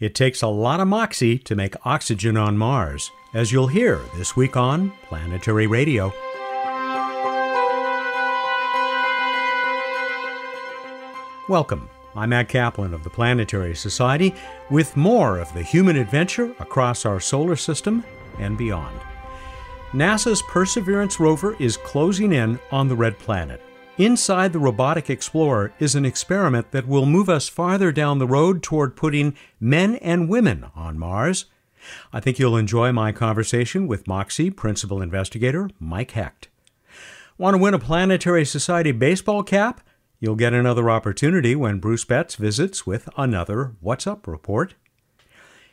It 0.00 0.14
takes 0.14 0.42
a 0.42 0.46
lot 0.46 0.78
of 0.78 0.86
moxie 0.86 1.38
to 1.38 1.56
make 1.56 1.74
oxygen 1.84 2.36
on 2.36 2.56
Mars, 2.56 3.10
as 3.34 3.50
you'll 3.50 3.66
hear 3.66 4.00
this 4.14 4.36
week 4.36 4.56
on 4.56 4.92
Planetary 5.08 5.66
Radio. 5.66 6.12
Welcome. 11.48 11.90
I'm 12.14 12.28
Matt 12.28 12.48
Kaplan 12.48 12.94
of 12.94 13.02
the 13.02 13.10
Planetary 13.10 13.74
Society 13.74 14.36
with 14.70 14.96
more 14.96 15.40
of 15.40 15.52
the 15.52 15.64
human 15.64 15.96
adventure 15.96 16.54
across 16.60 17.04
our 17.04 17.18
solar 17.18 17.56
system 17.56 18.04
and 18.38 18.56
beyond. 18.56 19.00
NASA's 19.90 20.42
Perseverance 20.42 21.18
rover 21.18 21.56
is 21.58 21.76
closing 21.76 22.34
in 22.34 22.60
on 22.70 22.86
the 22.86 22.94
red 22.94 23.18
planet. 23.18 23.60
Inside 23.98 24.52
the 24.52 24.60
Robotic 24.60 25.10
Explorer 25.10 25.72
is 25.80 25.96
an 25.96 26.04
experiment 26.04 26.70
that 26.70 26.86
will 26.86 27.04
move 27.04 27.28
us 27.28 27.48
farther 27.48 27.90
down 27.90 28.20
the 28.20 28.28
road 28.28 28.62
toward 28.62 28.94
putting 28.94 29.36
men 29.58 29.96
and 29.96 30.28
women 30.28 30.66
on 30.76 30.96
Mars. 30.96 31.46
I 32.12 32.20
think 32.20 32.38
you'll 32.38 32.56
enjoy 32.56 32.92
my 32.92 33.10
conversation 33.10 33.88
with 33.88 34.06
Moxie 34.06 34.50
principal 34.50 35.02
investigator 35.02 35.68
Mike 35.80 36.12
Hecht. 36.12 36.46
Want 37.38 37.54
to 37.54 37.58
win 37.58 37.74
a 37.74 37.80
Planetary 37.80 38.44
Society 38.44 38.92
baseball 38.92 39.42
cap? 39.42 39.80
You'll 40.20 40.36
get 40.36 40.52
another 40.52 40.88
opportunity 40.88 41.56
when 41.56 41.80
Bruce 41.80 42.04
Betts 42.04 42.36
visits 42.36 42.86
with 42.86 43.08
another 43.16 43.74
What's 43.80 44.06
Up 44.06 44.28
report. 44.28 44.76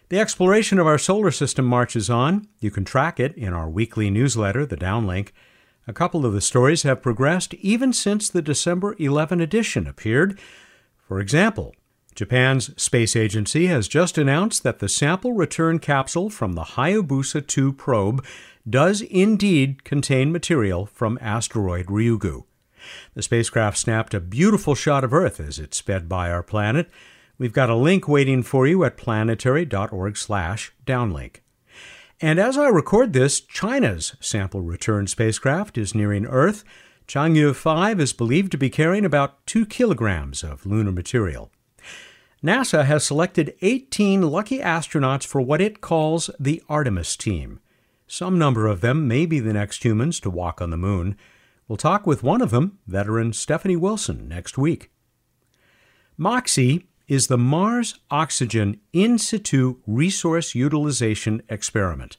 The 0.10 0.20
exploration 0.20 0.80
of 0.80 0.88
our 0.88 0.98
solar 0.98 1.30
system 1.30 1.66
marches 1.66 2.10
on. 2.10 2.48
You 2.60 2.72
can 2.72 2.86
track 2.86 3.20
it 3.20 3.36
in 3.36 3.54
our 3.54 3.70
weekly 3.70 4.10
newsletter, 4.10 4.66
The 4.66 4.78
Downlink. 4.78 5.30
A 5.88 5.94
couple 5.94 6.26
of 6.26 6.34
the 6.34 6.42
stories 6.42 6.82
have 6.84 7.04
progressed 7.04 7.54
even 7.56 7.92
since 7.94 8.28
the 8.28 8.42
December 8.42 8.96
11 8.98 9.40
edition 9.40 9.88
appeared. 9.88 10.40
For 11.08 11.20
example, 11.20 11.76
Japan's 12.16 12.72
space 12.82 13.16
agency 13.16 13.68
has 13.68 13.88
just 13.88 14.18
announced 14.18 14.64
that 14.64 14.80
the 14.80 14.90
sample 14.90 15.34
return 15.34 15.78
capsule 15.78 16.32
from 16.32 16.54
the 16.54 16.64
Hayabusa 16.64 17.46
2 17.46 17.74
probe 17.74 18.26
does 18.68 19.02
indeed 19.02 19.84
contain 19.84 20.32
material 20.32 20.88
from 20.88 21.20
asteroid 21.22 21.86
Ryugu. 21.86 22.46
The 23.14 23.22
spacecraft 23.22 23.78
snapped 23.78 24.16
a 24.16 24.20
beautiful 24.20 24.74
shot 24.74 25.04
of 25.04 25.14
Earth 25.14 25.40
as 25.40 25.60
it 25.60 25.76
sped 25.76 26.10
by 26.10 26.32
our 26.32 26.42
planet. 26.42 26.90
We've 27.38 27.54
got 27.54 27.70
a 27.70 27.76
link 27.76 28.08
waiting 28.08 28.42
for 28.42 28.66
you 28.66 28.84
at 28.86 28.98
planetary.org/downlink. 28.98 31.36
And 32.22 32.40
as 32.40 32.58
I 32.58 32.68
record 32.68 33.14
this, 33.14 33.42
China's 33.42 34.16
sample 34.22 34.62
return 34.62 35.08
spacecraft 35.08 35.78
is 35.78 35.94
nearing 35.94 36.26
Earth. 36.26 36.64
Chang'e 37.08 37.54
5 37.54 38.00
is 38.00 38.14
believed 38.14 38.52
to 38.54 38.58
be 38.58 38.70
carrying 38.70 39.06
about 39.06 39.46
2 39.48 39.66
kilograms 39.66 40.44
of 40.44 40.66
lunar 40.66 40.92
material. 40.92 41.52
NASA 42.44 42.86
has 42.86 43.04
selected 43.04 43.56
18 43.62 44.22
lucky 44.22 44.60
astronauts 44.60 45.26
for 45.26 45.42
what 45.42 45.62
it 45.62 45.82
calls 45.82 46.30
the 46.40 46.64
Artemis 46.70 47.18
team. 47.18 47.60
Some 48.08 48.38
number 48.38 48.68
of 48.68 48.82
them 48.82 49.08
may 49.08 49.26
be 49.26 49.40
the 49.40 49.54
next 49.54 49.84
humans 49.84 50.20
to 50.22 50.30
walk 50.30 50.62
on 50.62 50.70
the 50.70 50.78
moon. 50.78 51.18
We'll 51.68 51.78
talk 51.78 52.06
with 52.06 52.24
one 52.24 52.42
of 52.42 52.52
them, 52.52 52.78
veteran 52.88 53.34
Stephanie 53.34 53.76
Wilson, 53.76 54.28
next 54.28 54.58
week. 54.58 54.92
MOXIE 56.18 56.86
is 57.08 57.28
the 57.28 57.38
Mars 57.38 58.00
Oxygen 58.10 58.80
In 58.92 59.18
Situ 59.18 59.78
Resource 59.86 60.56
Utilization 60.56 61.44
Experiment. 61.50 62.18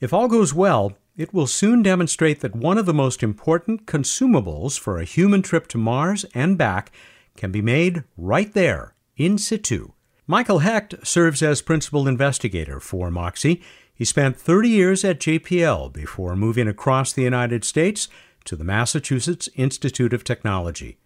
If 0.00 0.12
all 0.12 0.26
goes 0.26 0.52
well, 0.52 0.96
it 1.16 1.32
will 1.32 1.46
soon 1.46 1.82
demonstrate 1.82 2.40
that 2.40 2.56
one 2.56 2.78
of 2.78 2.86
the 2.86 2.94
most 2.94 3.22
important 3.22 3.86
consumables 3.86 4.78
for 4.78 4.98
a 4.98 5.04
human 5.04 5.42
trip 5.42 5.68
to 5.68 5.78
Mars 5.78 6.24
and 6.34 6.58
back 6.58 6.90
can 7.36 7.52
be 7.52 7.62
made 7.62 8.02
right 8.16 8.52
there, 8.52 8.94
in 9.16 9.38
situ. 9.38 9.92
Michael 10.26 10.60
Hecht 10.60 10.94
serves 11.06 11.42
as 11.42 11.62
principal 11.62 12.08
investigator 12.08 12.80
for 12.80 13.10
MOXIE. 13.10 13.60
He 13.94 14.04
spent 14.04 14.36
30 14.36 14.68
years 14.68 15.04
at 15.04 15.20
JPL 15.20 15.92
before 15.92 16.34
moving 16.34 16.66
across 16.66 17.12
the 17.12 17.22
United 17.22 17.64
States 17.64 18.08
to 18.46 18.56
the 18.56 18.64
Massachusetts 18.64 19.48
Institute 19.54 20.12
of 20.12 20.24
Technology. 20.24 20.98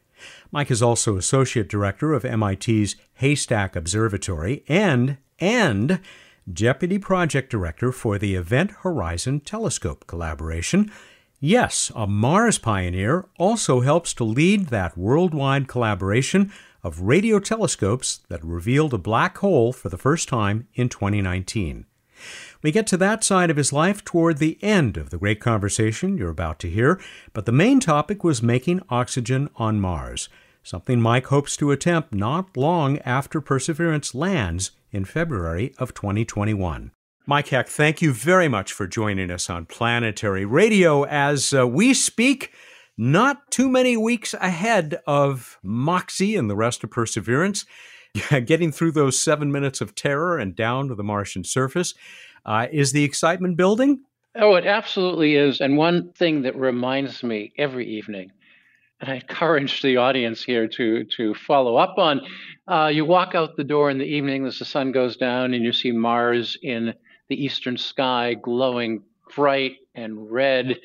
Mike 0.50 0.70
is 0.70 0.82
also 0.82 1.16
associate 1.16 1.68
director 1.68 2.12
of 2.12 2.24
MIT's 2.24 2.96
Haystack 3.14 3.76
Observatory 3.76 4.64
and 4.68 5.18
and 5.38 6.00
deputy 6.50 6.98
project 6.98 7.50
director 7.50 7.92
for 7.92 8.18
the 8.18 8.34
Event 8.34 8.70
Horizon 8.82 9.40
Telescope 9.40 10.06
collaboration. 10.06 10.90
Yes, 11.40 11.92
a 11.94 12.06
Mars 12.06 12.58
pioneer 12.58 13.26
also 13.38 13.80
helps 13.80 14.14
to 14.14 14.24
lead 14.24 14.68
that 14.68 14.96
worldwide 14.96 15.68
collaboration 15.68 16.52
of 16.82 17.00
radio 17.00 17.38
telescopes 17.38 18.20
that 18.28 18.44
revealed 18.44 18.94
a 18.94 18.98
black 18.98 19.36
hole 19.38 19.72
for 19.72 19.88
the 19.88 19.98
first 19.98 20.28
time 20.28 20.68
in 20.74 20.88
2019. 20.88 21.84
We 22.66 22.72
get 22.72 22.88
to 22.88 22.96
that 22.96 23.22
side 23.22 23.48
of 23.48 23.56
his 23.56 23.72
life 23.72 24.04
toward 24.04 24.38
the 24.38 24.58
end 24.60 24.96
of 24.96 25.10
the 25.10 25.18
great 25.18 25.38
conversation 25.38 26.18
you're 26.18 26.30
about 26.30 26.58
to 26.58 26.68
hear, 26.68 27.00
but 27.32 27.46
the 27.46 27.52
main 27.52 27.78
topic 27.78 28.24
was 28.24 28.42
making 28.42 28.80
oxygen 28.90 29.48
on 29.54 29.80
Mars, 29.80 30.28
something 30.64 31.00
Mike 31.00 31.26
hopes 31.26 31.56
to 31.58 31.70
attempt 31.70 32.12
not 32.12 32.56
long 32.56 32.98
after 33.04 33.40
Perseverance 33.40 34.16
lands 34.16 34.72
in 34.90 35.04
February 35.04 35.76
of 35.78 35.94
2021. 35.94 36.90
Mike 37.24 37.46
Hecht, 37.46 37.68
thank 37.68 38.02
you 38.02 38.12
very 38.12 38.48
much 38.48 38.72
for 38.72 38.88
joining 38.88 39.30
us 39.30 39.48
on 39.48 39.66
Planetary 39.66 40.44
Radio 40.44 41.04
as 41.04 41.54
uh, 41.54 41.68
we 41.68 41.94
speak 41.94 42.50
not 42.98 43.48
too 43.52 43.68
many 43.68 43.96
weeks 43.96 44.34
ahead 44.34 44.98
of 45.06 45.60
Moxie 45.62 46.34
and 46.34 46.50
the 46.50 46.56
rest 46.56 46.82
of 46.82 46.90
Perseverance. 46.90 47.64
Getting 48.30 48.72
through 48.72 48.90
those 48.92 49.20
seven 49.20 49.52
minutes 49.52 49.80
of 49.80 49.94
terror 49.94 50.36
and 50.36 50.56
down 50.56 50.88
to 50.88 50.96
the 50.96 51.04
Martian 51.04 51.44
surface. 51.44 51.94
Uh, 52.46 52.68
is 52.70 52.92
the 52.92 53.02
excitement 53.02 53.56
building? 53.56 54.00
Oh, 54.36 54.54
it 54.54 54.66
absolutely 54.66 55.34
is. 55.34 55.60
And 55.60 55.76
one 55.76 56.12
thing 56.12 56.42
that 56.42 56.56
reminds 56.56 57.24
me 57.24 57.52
every 57.58 57.86
evening, 57.86 58.30
and 59.00 59.10
I 59.10 59.16
encourage 59.16 59.82
the 59.82 59.96
audience 59.96 60.44
here 60.44 60.68
to 60.68 61.04
to 61.16 61.34
follow 61.34 61.76
up 61.76 61.98
on, 61.98 62.20
uh, 62.68 62.90
you 62.92 63.04
walk 63.04 63.34
out 63.34 63.56
the 63.56 63.64
door 63.64 63.90
in 63.90 63.98
the 63.98 64.04
evening 64.04 64.46
as 64.46 64.58
the 64.60 64.64
sun 64.64 64.92
goes 64.92 65.16
down, 65.16 65.54
and 65.54 65.64
you 65.64 65.72
see 65.72 65.90
Mars 65.90 66.56
in 66.62 66.94
the 67.28 67.44
eastern 67.44 67.76
sky 67.76 68.34
glowing 68.34 69.02
bright 69.34 69.78
and 69.96 70.30
red, 70.30 70.78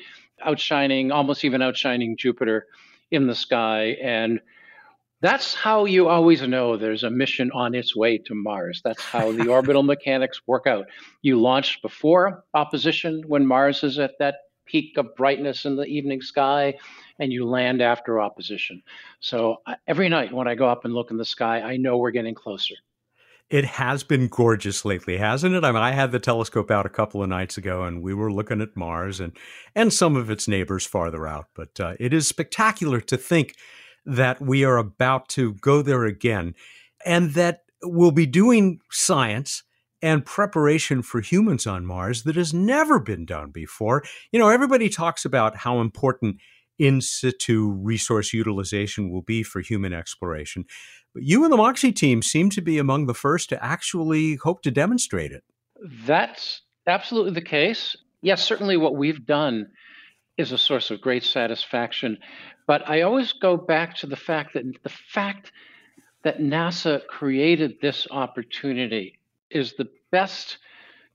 outshining, 0.44 1.12
almost 1.12 1.44
even 1.44 1.62
outshining 1.62 2.16
Jupiter 2.16 2.66
in 3.12 3.28
the 3.28 3.34
sky. 3.34 3.96
And 4.02 4.40
that's 5.22 5.54
how 5.54 5.84
you 5.84 6.08
always 6.08 6.42
know 6.42 6.76
there's 6.76 7.04
a 7.04 7.10
mission 7.10 7.50
on 7.52 7.76
its 7.76 7.94
way 7.94 8.18
to 8.18 8.34
Mars. 8.34 8.82
That's 8.84 9.02
how 9.02 9.30
the 9.30 9.48
orbital 9.50 9.84
mechanics 9.84 10.40
work 10.48 10.66
out. 10.66 10.86
You 11.22 11.40
launch 11.40 11.80
before 11.80 12.44
opposition 12.54 13.22
when 13.28 13.46
Mars 13.46 13.84
is 13.84 14.00
at 14.00 14.18
that 14.18 14.34
peak 14.66 14.96
of 14.96 15.14
brightness 15.14 15.64
in 15.64 15.76
the 15.76 15.84
evening 15.84 16.20
sky, 16.22 16.74
and 17.20 17.32
you 17.32 17.46
land 17.46 17.80
after 17.80 18.20
opposition. 18.20 18.82
So 19.20 19.58
every 19.86 20.08
night 20.08 20.32
when 20.32 20.48
I 20.48 20.56
go 20.56 20.68
up 20.68 20.84
and 20.84 20.92
look 20.92 21.12
in 21.12 21.18
the 21.18 21.24
sky, 21.24 21.60
I 21.60 21.76
know 21.76 21.98
we're 21.98 22.10
getting 22.10 22.34
closer. 22.34 22.74
It 23.48 23.64
has 23.64 24.02
been 24.02 24.28
gorgeous 24.28 24.84
lately, 24.84 25.18
hasn't 25.18 25.54
it? 25.54 25.62
I 25.62 25.70
mean, 25.70 25.82
I 25.82 25.92
had 25.92 26.10
the 26.10 26.18
telescope 26.18 26.70
out 26.70 26.86
a 26.86 26.88
couple 26.88 27.22
of 27.22 27.28
nights 27.28 27.58
ago, 27.58 27.84
and 27.84 28.02
we 28.02 28.14
were 28.14 28.32
looking 28.32 28.60
at 28.60 28.76
Mars 28.76 29.20
and 29.20 29.36
and 29.74 29.92
some 29.92 30.16
of 30.16 30.30
its 30.30 30.48
neighbors 30.48 30.86
farther 30.86 31.28
out. 31.28 31.46
But 31.54 31.78
uh, 31.78 31.94
it 32.00 32.12
is 32.12 32.26
spectacular 32.26 33.00
to 33.02 33.16
think 33.16 33.54
that 34.04 34.40
we 34.40 34.64
are 34.64 34.78
about 34.78 35.28
to 35.30 35.54
go 35.54 35.82
there 35.82 36.04
again 36.04 36.54
and 37.04 37.32
that 37.32 37.60
we'll 37.82 38.10
be 38.10 38.26
doing 38.26 38.80
science 38.90 39.62
and 40.00 40.26
preparation 40.26 41.02
for 41.02 41.20
humans 41.20 41.66
on 41.66 41.86
Mars 41.86 42.24
that 42.24 42.36
has 42.36 42.52
never 42.52 42.98
been 42.98 43.24
done 43.24 43.50
before. 43.50 44.02
You 44.32 44.38
know, 44.40 44.48
everybody 44.48 44.88
talks 44.88 45.24
about 45.24 45.56
how 45.56 45.80
important 45.80 46.38
in 46.78 47.00
situ 47.00 47.70
resource 47.70 48.32
utilization 48.32 49.10
will 49.10 49.22
be 49.22 49.42
for 49.42 49.60
human 49.60 49.92
exploration. 49.92 50.64
But 51.14 51.22
you 51.22 51.44
and 51.44 51.52
the 51.52 51.56
Moxie 51.56 51.92
team 51.92 52.22
seem 52.22 52.50
to 52.50 52.60
be 52.60 52.78
among 52.78 53.06
the 53.06 53.14
first 53.14 53.48
to 53.50 53.64
actually 53.64 54.36
hope 54.36 54.62
to 54.62 54.70
demonstrate 54.70 55.30
it. 55.30 55.44
That's 56.04 56.62
absolutely 56.86 57.32
the 57.32 57.42
case. 57.42 57.96
Yes, 58.22 58.42
certainly 58.42 58.76
what 58.76 58.96
we've 58.96 59.24
done 59.24 59.68
is 60.36 60.52
a 60.52 60.58
source 60.58 60.90
of 60.90 61.00
great 61.00 61.24
satisfaction. 61.24 62.18
But 62.66 62.88
I 62.88 63.02
always 63.02 63.32
go 63.32 63.56
back 63.56 63.96
to 63.96 64.06
the 64.06 64.16
fact 64.16 64.54
that 64.54 64.64
the 64.82 64.88
fact 64.88 65.52
that 66.24 66.38
NASA 66.38 67.06
created 67.06 67.78
this 67.80 68.06
opportunity 68.10 69.18
is 69.50 69.74
the 69.74 69.88
best 70.10 70.58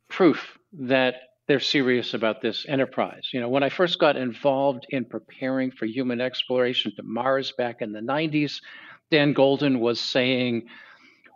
proof 0.09 0.57
that 0.73 1.15
they're 1.47 1.59
serious 1.59 2.13
about 2.13 2.41
this 2.41 2.65
enterprise. 2.67 3.29
You 3.31 3.39
know, 3.39 3.49
when 3.49 3.63
I 3.63 3.69
first 3.69 3.99
got 3.99 4.17
involved 4.17 4.85
in 4.89 5.05
preparing 5.05 5.71
for 5.71 5.85
human 5.85 6.19
exploration 6.19 6.93
to 6.97 7.03
Mars 7.03 7.53
back 7.53 7.81
in 7.81 7.93
the 7.93 8.01
90s, 8.01 8.61
Dan 9.09 9.33
Goldin 9.33 9.79
was 9.79 10.01
saying, 10.01 10.67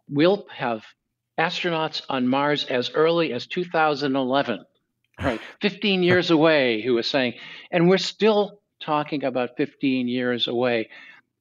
we'll 0.10 0.46
have 0.54 0.84
astronauts 1.40 2.02
on 2.10 2.28
Mars 2.28 2.66
as 2.66 2.92
early 2.92 3.32
as 3.32 3.48
2011. 3.48 4.66
Right, 5.24 5.42
15 5.62 6.04
years 6.04 6.32
away, 6.32 6.82
he 6.82 6.90
was 6.90 7.08
saying. 7.08 7.36
And 7.72 7.88
we're 7.90 7.98
still 7.98 8.60
talking 8.80 9.24
about 9.24 9.58
15 9.58 10.08
years 10.08 10.48
away. 10.48 10.90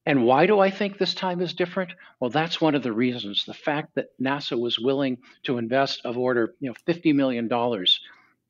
And 0.05 0.25
why 0.25 0.45
do 0.45 0.59
I 0.59 0.71
think 0.71 0.97
this 0.97 1.13
time 1.13 1.41
is 1.41 1.53
different? 1.53 1.91
Well, 2.19 2.29
that's 2.29 2.59
one 2.59 2.75
of 2.75 2.83
the 2.83 2.91
reasons. 2.91 3.45
The 3.45 3.53
fact 3.53 3.95
that 3.95 4.07
NASA 4.19 4.59
was 4.59 4.79
willing 4.79 5.17
to 5.43 5.57
invest 5.57 6.01
of 6.05 6.17
order, 6.17 6.55
you 6.59 6.69
know, 6.69 6.75
$50 6.91 7.13
million 7.13 7.49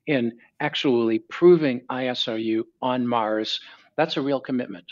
in 0.06 0.38
actually 0.60 1.18
proving 1.18 1.82
ISRU 1.90 2.62
on 2.80 3.06
Mars, 3.06 3.60
that's 3.96 4.16
a 4.16 4.22
real 4.22 4.40
commitment. 4.40 4.86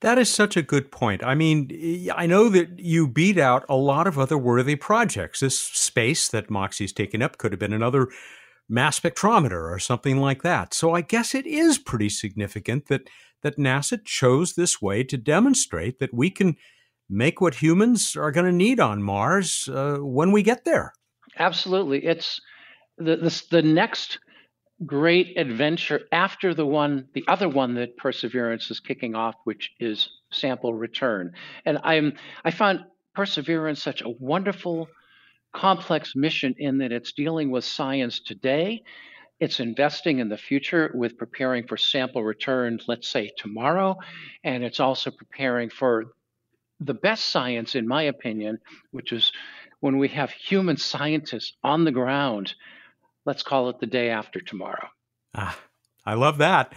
That 0.00 0.18
is 0.18 0.28
such 0.28 0.56
a 0.56 0.62
good 0.62 0.90
point. 0.90 1.24
I 1.24 1.34
mean, 1.34 2.10
I 2.14 2.26
know 2.26 2.48
that 2.50 2.78
you 2.78 3.08
beat 3.08 3.38
out 3.38 3.64
a 3.68 3.76
lot 3.76 4.06
of 4.06 4.18
other 4.18 4.36
worthy 4.36 4.76
projects. 4.76 5.40
This 5.40 5.58
space 5.58 6.28
that 6.28 6.50
Moxie's 6.50 6.92
taken 6.92 7.22
up 7.22 7.38
could 7.38 7.52
have 7.52 7.58
been 7.58 7.72
another 7.72 8.08
mass 8.68 8.98
spectrometer 8.98 9.72
or 9.72 9.78
something 9.78 10.18
like 10.18 10.42
that. 10.42 10.74
So 10.74 10.94
I 10.94 11.00
guess 11.00 11.34
it 11.34 11.46
is 11.46 11.78
pretty 11.78 12.08
significant 12.08 12.86
that 12.86 13.08
that 13.42 13.58
NASA 13.58 14.02
chose 14.04 14.54
this 14.54 14.80
way 14.82 15.04
to 15.04 15.16
demonstrate 15.16 15.98
that 15.98 16.12
we 16.12 16.30
can 16.30 16.56
make 17.08 17.40
what 17.40 17.56
humans 17.56 18.16
are 18.16 18.32
going 18.32 18.46
to 18.46 18.52
need 18.52 18.80
on 18.80 19.02
Mars 19.02 19.68
uh, 19.68 19.98
when 20.00 20.32
we 20.32 20.42
get 20.42 20.64
there. 20.64 20.92
Absolutely, 21.38 22.04
it's 22.04 22.40
the, 22.98 23.16
the 23.16 23.42
the 23.50 23.62
next 23.62 24.18
great 24.84 25.38
adventure 25.38 26.02
after 26.12 26.52
the 26.52 26.66
one, 26.66 27.08
the 27.14 27.24
other 27.28 27.48
one 27.48 27.74
that 27.74 27.96
Perseverance 27.96 28.70
is 28.70 28.80
kicking 28.80 29.14
off, 29.14 29.34
which 29.44 29.70
is 29.80 30.10
sample 30.32 30.74
return. 30.74 31.32
And 31.64 31.78
I'm 31.82 32.14
I 32.44 32.50
found 32.50 32.80
Perseverance 33.14 33.82
such 33.82 34.02
a 34.02 34.10
wonderful, 34.10 34.88
complex 35.56 36.14
mission 36.14 36.54
in 36.58 36.78
that 36.78 36.92
it's 36.92 37.12
dealing 37.12 37.50
with 37.50 37.64
science 37.64 38.20
today. 38.20 38.82
It's 39.40 39.60
investing 39.60 40.18
in 40.20 40.28
the 40.28 40.38
future 40.38 40.90
with 40.94 41.18
preparing 41.18 41.66
for 41.66 41.76
sample 41.76 42.22
return, 42.22 42.78
let's 42.86 43.08
say 43.08 43.30
tomorrow, 43.36 43.96
and 44.44 44.62
it's 44.64 44.80
also 44.80 45.10
preparing 45.10 45.70
for 45.70 46.06
the 46.80 46.94
best 46.94 47.26
science, 47.30 47.74
in 47.74 47.88
my 47.88 48.04
opinion, 48.04 48.58
which 48.90 49.12
is 49.12 49.32
when 49.80 49.98
we 49.98 50.08
have 50.08 50.30
human 50.30 50.76
scientists 50.76 51.56
on 51.64 51.84
the 51.84 51.92
ground 51.92 52.54
let's 53.26 53.42
call 53.42 53.68
it 53.68 53.78
the 53.80 53.86
day 53.86 54.08
after 54.08 54.40
tomorrow. 54.40 54.88
Ah, 55.34 55.58
I 56.06 56.14
love 56.14 56.38
that. 56.38 56.72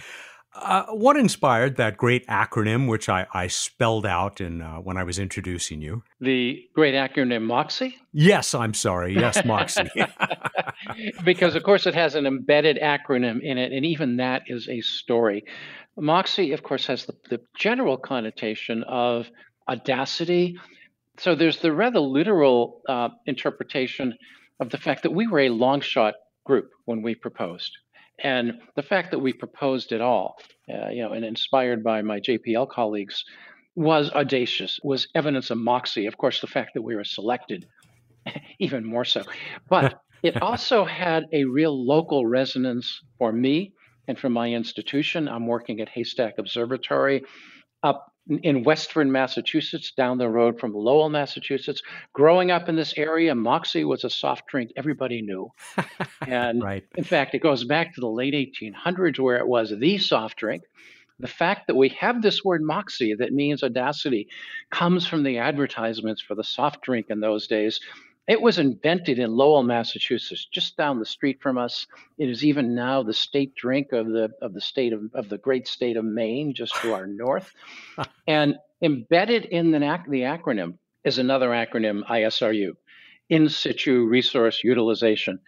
Uh, 0.61 0.85
what 0.87 1.15
inspired 1.15 1.77
that 1.77 1.95
great 1.95 2.27
acronym, 2.27 2.87
which 2.89 3.07
I, 3.07 3.25
I 3.33 3.47
spelled 3.47 4.05
out 4.05 4.41
in 4.41 4.61
uh, 4.61 4.77
when 4.77 4.97
I 4.97 5.03
was 5.03 5.17
introducing 5.17 5.81
you? 5.81 6.03
The 6.19 6.61
great 6.73 6.95
acronym 6.95 7.43
MOXIE. 7.43 7.95
Yes, 8.11 8.53
I'm 8.53 8.73
sorry. 8.73 9.13
Yes, 9.13 9.43
MOXIE. 9.45 9.89
because 11.23 11.55
of 11.55 11.63
course 11.63 11.87
it 11.87 11.95
has 11.95 12.15
an 12.15 12.25
embedded 12.25 12.77
acronym 12.77 13.41
in 13.41 13.57
it, 13.57 13.71
and 13.71 13.85
even 13.85 14.17
that 14.17 14.43
is 14.47 14.67
a 14.67 14.81
story. 14.81 15.45
MOXIE, 15.97 16.51
of 16.53 16.63
course, 16.63 16.85
has 16.87 17.05
the, 17.05 17.13
the 17.29 17.41
general 17.57 17.97
connotation 17.97 18.83
of 18.83 19.29
audacity. 19.69 20.57
So 21.17 21.35
there's 21.35 21.59
the 21.59 21.71
rather 21.71 21.99
literal 21.99 22.81
uh, 22.87 23.09
interpretation 23.25 24.13
of 24.59 24.69
the 24.69 24.77
fact 24.77 25.03
that 25.03 25.11
we 25.11 25.27
were 25.27 25.41
a 25.41 25.49
long 25.49 25.79
shot 25.81 26.15
group 26.45 26.69
when 26.85 27.01
we 27.01 27.15
proposed. 27.15 27.71
And 28.23 28.59
the 28.75 28.83
fact 28.83 29.11
that 29.11 29.19
we 29.19 29.33
proposed 29.33 29.91
it 29.91 30.01
all, 30.01 30.37
uh, 30.71 30.89
you 30.89 31.01
know, 31.03 31.13
and 31.13 31.25
inspired 31.25 31.83
by 31.83 32.01
my 32.01 32.19
JPL 32.19 32.69
colleagues, 32.69 33.23
was 33.75 34.11
audacious, 34.11 34.79
was 34.83 35.07
evidence 35.15 35.51
of 35.51 35.57
moxie. 35.57 36.05
Of 36.05 36.17
course, 36.17 36.41
the 36.41 36.47
fact 36.47 36.71
that 36.73 36.81
we 36.81 36.95
were 36.95 37.03
selected, 37.03 37.65
even 38.59 38.85
more 38.85 39.05
so. 39.05 39.23
But 39.69 40.01
it 40.23 40.41
also 40.41 40.83
had 40.83 41.25
a 41.31 41.45
real 41.45 41.85
local 41.85 42.25
resonance 42.25 43.01
for 43.17 43.31
me 43.31 43.73
and 44.07 44.17
for 44.19 44.29
my 44.29 44.49
institution. 44.49 45.27
I'm 45.27 45.47
working 45.47 45.79
at 45.79 45.89
Haystack 45.89 46.39
Observatory 46.39 47.23
up 47.83 48.08
in 48.29 48.63
Westford, 48.63 49.07
Massachusetts, 49.07 49.91
down 49.91 50.17
the 50.17 50.29
road 50.29 50.59
from 50.59 50.73
Lowell, 50.73 51.09
Massachusetts. 51.09 51.81
Growing 52.13 52.51
up 52.51 52.69
in 52.69 52.75
this 52.75 52.93
area, 52.95 53.33
Moxie 53.33 53.83
was 53.83 54.03
a 54.03 54.09
soft 54.09 54.47
drink 54.47 54.71
everybody 54.75 55.21
knew. 55.21 55.51
And 56.27 56.61
right. 56.61 56.85
in 56.95 57.03
fact, 57.03 57.33
it 57.33 57.39
goes 57.39 57.63
back 57.63 57.95
to 57.95 58.01
the 58.01 58.07
late 58.07 58.33
1800s 58.33 59.19
where 59.19 59.37
it 59.37 59.47
was 59.47 59.73
the 59.75 59.97
soft 59.97 60.37
drink. 60.37 60.63
The 61.19 61.27
fact 61.27 61.67
that 61.67 61.75
we 61.75 61.89
have 61.89 62.21
this 62.21 62.45
word 62.45 62.61
moxie 62.61 63.15
that 63.15 63.33
means 63.33 63.63
audacity 63.63 64.27
comes 64.69 65.07
from 65.07 65.23
the 65.23 65.39
advertisements 65.39 66.21
for 66.21 66.35
the 66.35 66.43
soft 66.43 66.81
drink 66.81 67.07
in 67.09 67.19
those 67.19 67.47
days 67.47 67.79
it 68.29 68.39
was 68.39 68.59
invented 68.59 69.17
in 69.17 69.31
Lowell, 69.31 69.63
Massachusetts, 69.63 70.45
just 70.45 70.77
down 70.77 70.99
the 70.99 71.05
street 71.05 71.41
from 71.41 71.57
us. 71.57 71.87
It 72.19 72.29
is 72.29 72.45
even 72.45 72.75
now 72.75 73.01
the 73.01 73.13
state 73.13 73.55
drink 73.55 73.91
of 73.91 74.05
the 74.07 74.29
of 74.39 74.53
the 74.53 74.61
state 74.61 74.93
of, 74.93 75.01
of 75.15 75.29
the 75.29 75.39
great 75.39 75.67
state 75.67 75.97
of 75.97 76.05
Maine, 76.05 76.53
just 76.53 76.75
to 76.81 76.93
our 76.93 77.07
north. 77.07 77.51
And 78.27 78.55
embedded 78.83 79.45
in 79.45 79.71
the, 79.71 79.79
the 80.07 80.21
acronym 80.21 80.77
is 81.03 81.17
another 81.17 81.49
acronym, 81.49 82.07
ISRU, 82.07 82.73
In 83.29 83.49
Situ 83.49 84.05
Resource 84.05 84.63
Utilization 84.63 85.39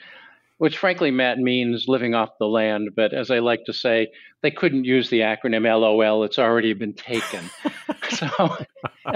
which 0.62 0.78
frankly, 0.78 1.10
Matt, 1.10 1.40
means 1.40 1.88
living 1.88 2.14
off 2.14 2.38
the 2.38 2.46
land. 2.46 2.92
But 2.96 3.14
as 3.14 3.32
I 3.32 3.40
like 3.40 3.66
to 3.66 3.74
say, 3.74 4.12
they 4.44 4.52
couldn't 4.52 4.84
use 4.84 5.10
the 5.10 5.22
acronym 5.22 5.64
LOL. 5.64 6.24
It's 6.24 6.38
already 6.38 6.74
been 6.74 6.94
taken. 6.94 7.50
so, 8.12 8.28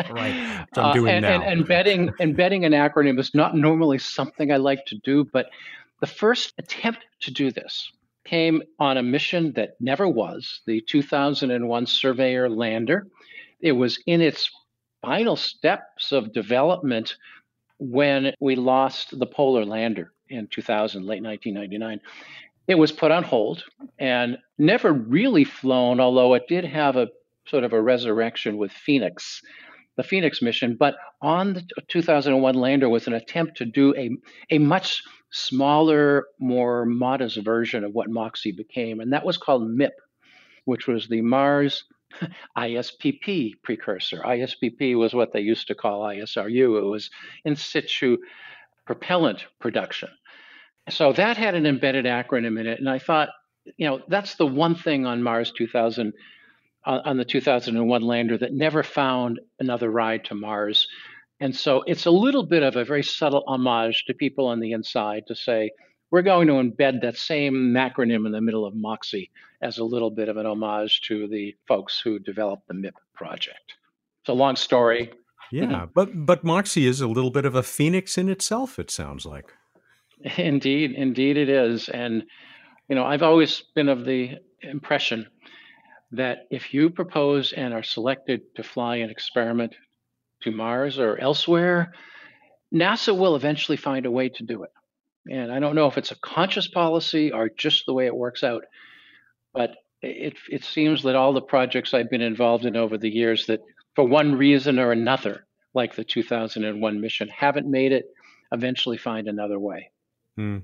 right. 0.10 0.66
So 0.74 0.82
I'm 0.82 0.96
doing 0.96 1.12
uh, 1.12 1.16
and, 1.18 1.22
now. 1.22 1.42
And, 1.44 1.62
embedding, 1.62 2.10
embedding 2.20 2.66
an 2.66 2.72
acronym 2.72 3.20
is 3.20 3.36
not 3.36 3.56
normally 3.56 4.00
something 4.00 4.52
I 4.52 4.58
like 4.58 4.88
to 4.88 4.98
do, 5.04 5.24
but 5.24 5.52
the 6.02 6.08
first 6.08 6.56
attempt 6.58 7.06
to 7.22 7.32
do 7.32 7.52
this 7.52 7.92
came 8.26 8.64
on 8.80 8.98
a 8.98 9.04
mission 9.04 9.54
that 9.54 9.76
never 9.80 10.10
was 10.10 10.62
the 10.66 10.82
2001 10.90 11.86
Surveyor 11.86 12.50
lander. 12.50 13.06
It 13.62 13.74
was 13.74 14.02
in 14.08 14.20
its 14.20 14.50
final 15.04 15.36
steps 15.36 16.12
of 16.12 16.34
development 16.34 17.18
when 17.78 18.34
we 18.40 18.56
lost 18.56 19.20
the 19.20 19.28
polar 19.28 19.64
lander 19.64 20.12
in 20.30 20.48
2000, 20.48 21.04
late 21.06 21.24
1999. 21.24 22.00
It 22.68 22.76
was 22.76 22.92
put 22.92 23.12
on 23.12 23.24
hold 23.24 23.64
and 24.00 24.38
never 24.58 24.92
really 24.92 25.44
flown, 25.44 26.00
although 26.00 26.34
it 26.34 26.48
did 26.48 26.66
have 26.66 26.96
a 26.96 27.10
sort 27.48 27.64
of 27.64 27.74
a 27.74 27.82
resurrection 27.82 28.58
with 28.58 28.72
Phoenix, 28.72 29.42
the 29.98 30.04
Phoenix 30.04 30.42
mission. 30.42 30.76
But 30.80 30.96
on 31.22 31.54
the 31.54 31.64
2001 31.88 32.56
lander 32.56 32.90
was 32.90 33.08
an 33.08 33.14
attempt 33.14 33.58
to 33.58 33.66
do 33.66 33.96
a, 33.96 34.10
a 34.50 34.58
much 34.58 35.04
smaller, 35.32 36.26
more 36.40 36.86
modest 36.86 37.38
version 37.38 37.84
of 37.84 37.94
what 37.94 38.10
MOXIE 38.10 38.54
became, 38.54 39.00
and 39.00 39.14
that 39.14 39.26
was 39.26 39.38
called 39.38 39.70
MIP, 39.70 39.92
which 40.66 40.88
was 40.88 41.08
the 41.08 41.22
Mars 41.22 41.84
ISPP 42.58 43.54
precursor. 43.64 44.22
ISPP 44.26 44.98
was 44.98 45.14
what 45.14 45.34
they 45.34 45.42
used 45.42 45.68
to 45.68 45.76
call 45.76 46.02
ISRU. 46.02 46.80
It 46.80 46.86
was 46.86 47.10
in 47.44 47.56
situ 47.56 48.18
propellant 48.86 49.46
production. 49.60 50.10
So 50.90 51.14
that 51.14 51.38
had 51.38 51.56
an 51.56 51.66
embedded 51.66 52.06
acronym 52.06 52.60
in 52.60 52.68
it, 52.68 52.80
and 52.80 52.90
I 52.90 53.00
thought, 53.00 53.30
you 53.78 53.88
know, 53.88 54.02
that's 54.08 54.36
the 54.36 54.46
one 54.46 54.76
thing 54.76 55.06
on 55.06 55.24
Mars 55.24 55.52
2000, 55.52 56.14
uh, 56.86 57.00
on 57.04 57.18
the 57.18 57.26
2001 57.26 58.02
lander 58.02 58.38
that 58.38 58.54
never 58.54 58.84
found 58.84 59.40
another 59.60 59.90
ride 59.90 60.26
to 60.26 60.36
Mars. 60.36 60.88
And 61.40 61.56
so 61.56 61.84
it's 61.88 62.06
a 62.06 62.12
little 62.12 62.46
bit 62.46 62.64
of 62.64 62.76
a 62.76 62.86
very 62.86 63.04
subtle 63.04 63.44
homage 63.48 64.06
to 64.06 64.14
people 64.14 64.48
on 64.48 64.60
the 64.60 64.72
inside 64.72 65.24
to 65.28 65.36
say, 65.36 65.72
we're 66.12 66.22
going 66.22 66.48
to 66.48 66.54
embed 66.54 67.02
that 67.02 67.18
same 67.18 67.74
acronym 67.74 68.26
in 68.26 68.32
the 68.32 68.40
middle 68.40 68.66
of 68.66 68.76
MOXIE 68.76 69.32
as 69.62 69.80
a 69.80 69.84
little 69.84 70.12
bit 70.12 70.30
of 70.30 70.38
an 70.38 70.46
homage 70.46 71.02
to 71.02 71.28
the 71.28 71.56
folks 71.68 72.00
who 72.00 72.20
developed 72.20 72.68
the 72.68 72.74
MIP 72.74 72.94
project. 73.14 73.74
It's 74.22 74.30
a 74.30 74.34
long 74.34 74.56
story. 74.56 75.12
Mm-hmm. 75.54 75.72
Yeah, 75.72 75.86
but 75.94 76.26
but 76.26 76.44
Moxie 76.44 76.88
is 76.88 77.02
a 77.02 77.08
little 77.08 77.32
bit 77.32 77.46
of 77.46 77.56
a 77.56 77.64
phoenix 77.64 78.18
in 78.18 78.30
itself. 78.30 78.80
It 78.80 78.92
sounds 78.92 79.26
like. 79.26 79.54
Indeed, 80.38 80.94
indeed, 80.94 81.38
it 81.38 81.50
is, 81.50 81.90
and 81.90 82.24
you 82.90 82.96
know 82.96 83.06
I've 83.06 83.24
always 83.24 83.64
been 83.76 83.90
of 83.90 84.06
the 84.06 84.36
impression 84.62 85.28
that 86.12 86.48
if 86.50 86.74
you 86.74 86.90
propose 86.90 87.52
and 87.52 87.74
are 87.74 87.84
selected 87.84 88.42
to 88.56 88.64
fly 88.64 88.98
an 88.98 89.10
experiment 89.10 89.76
to 90.42 90.52
Mars 90.52 91.00
or 91.00 91.18
elsewhere, 91.18 91.94
NASA 92.74 93.18
will 93.18 93.36
eventually 93.36 93.78
find 93.78 94.06
a 94.06 94.12
way 94.12 94.30
to 94.30 94.44
do 94.44 94.64
it. 94.64 94.72
And 95.30 95.52
I 95.52 95.60
don't 95.60 95.76
know 95.76 95.88
if 95.88 95.98
it's 95.98 96.12
a 96.12 96.20
conscious 96.20 96.68
policy 96.68 97.32
or 97.32 97.50
just 97.50 97.86
the 97.86 97.94
way 97.94 98.06
it 98.06 98.16
works 98.16 98.44
out, 98.44 98.64
but 99.54 99.76
it 100.02 100.36
it 100.50 100.64
seems 100.64 101.04
that 101.04 101.16
all 101.16 101.34
the 101.34 101.42
projects 101.42 101.94
I've 101.94 102.10
been 102.10 102.22
involved 102.22 102.66
in 102.66 102.76
over 102.76 102.98
the 102.98 103.10
years 103.10 103.48
that 103.48 103.62
for 103.96 104.06
one 104.06 104.36
reason 104.36 104.78
or 104.78 104.92
another, 104.92 105.46
like 105.74 105.96
the 105.96 106.04
2001 106.04 107.02
mission, 107.02 107.30
haven't 107.30 107.70
made 107.70 107.92
it, 107.92 108.06
eventually 108.52 108.98
find 108.98 109.28
another 109.28 109.60
way. 109.60 109.92
Hmm. 110.36 110.60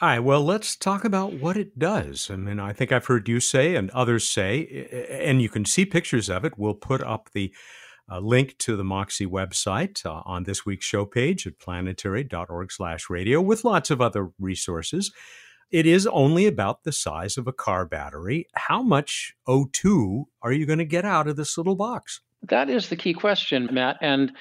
All 0.00 0.08
right, 0.08 0.20
well, 0.20 0.44
let's 0.44 0.76
talk 0.76 1.04
about 1.04 1.32
what 1.32 1.56
it 1.56 1.76
does. 1.76 2.30
I 2.30 2.36
mean, 2.36 2.60
I 2.60 2.72
think 2.72 2.92
I've 2.92 3.06
heard 3.06 3.28
you 3.28 3.40
say 3.40 3.74
and 3.74 3.90
others 3.90 4.28
say, 4.28 4.86
and 5.10 5.42
you 5.42 5.48
can 5.48 5.64
see 5.64 5.84
pictures 5.84 6.30
of 6.30 6.44
it. 6.44 6.56
We'll 6.56 6.74
put 6.74 7.02
up 7.02 7.30
the 7.32 7.52
uh, 8.10 8.20
link 8.20 8.56
to 8.58 8.76
the 8.76 8.84
Moxie 8.84 9.26
website 9.26 10.06
uh, 10.06 10.22
on 10.24 10.44
this 10.44 10.64
week's 10.64 10.86
show 10.86 11.04
page 11.04 11.46
at 11.48 11.58
planetary.org 11.58 12.70
slash 12.70 13.10
radio 13.10 13.40
with 13.40 13.64
lots 13.64 13.90
of 13.90 14.00
other 14.00 14.30
resources. 14.38 15.12
It 15.70 15.86
is 15.86 16.06
only 16.06 16.46
about 16.46 16.84
the 16.84 16.92
size 16.92 17.36
of 17.36 17.46
a 17.46 17.52
car 17.52 17.84
battery. 17.84 18.46
How 18.54 18.82
much 18.82 19.34
O2 19.46 20.24
are 20.42 20.52
you 20.52 20.64
going 20.64 20.78
to 20.78 20.84
get 20.84 21.04
out 21.04 21.28
of 21.28 21.36
this 21.36 21.58
little 21.58 21.76
box? 21.76 22.20
That 22.42 22.70
is 22.70 22.88
the 22.88 22.96
key 22.96 23.12
question, 23.12 23.68
Matt. 23.72 23.98
And 24.00 24.32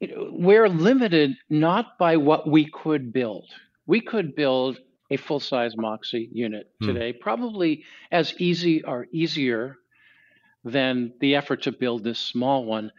we're 0.00 0.68
limited 0.68 1.36
not 1.48 1.98
by 1.98 2.16
what 2.16 2.50
we 2.50 2.68
could 2.70 3.12
build. 3.12 3.46
We 3.86 4.00
could 4.00 4.34
build 4.34 4.78
a 5.10 5.16
full 5.16 5.40
size 5.40 5.76
Moxie 5.76 6.28
unit 6.32 6.70
hmm. 6.80 6.86
today, 6.88 7.12
probably 7.12 7.84
as 8.10 8.34
easy 8.38 8.82
or 8.82 9.06
easier 9.12 9.76
than 10.64 11.12
the 11.20 11.36
effort 11.36 11.62
to 11.62 11.72
build 11.72 12.02
this 12.02 12.18
small 12.18 12.64
one. 12.64 12.90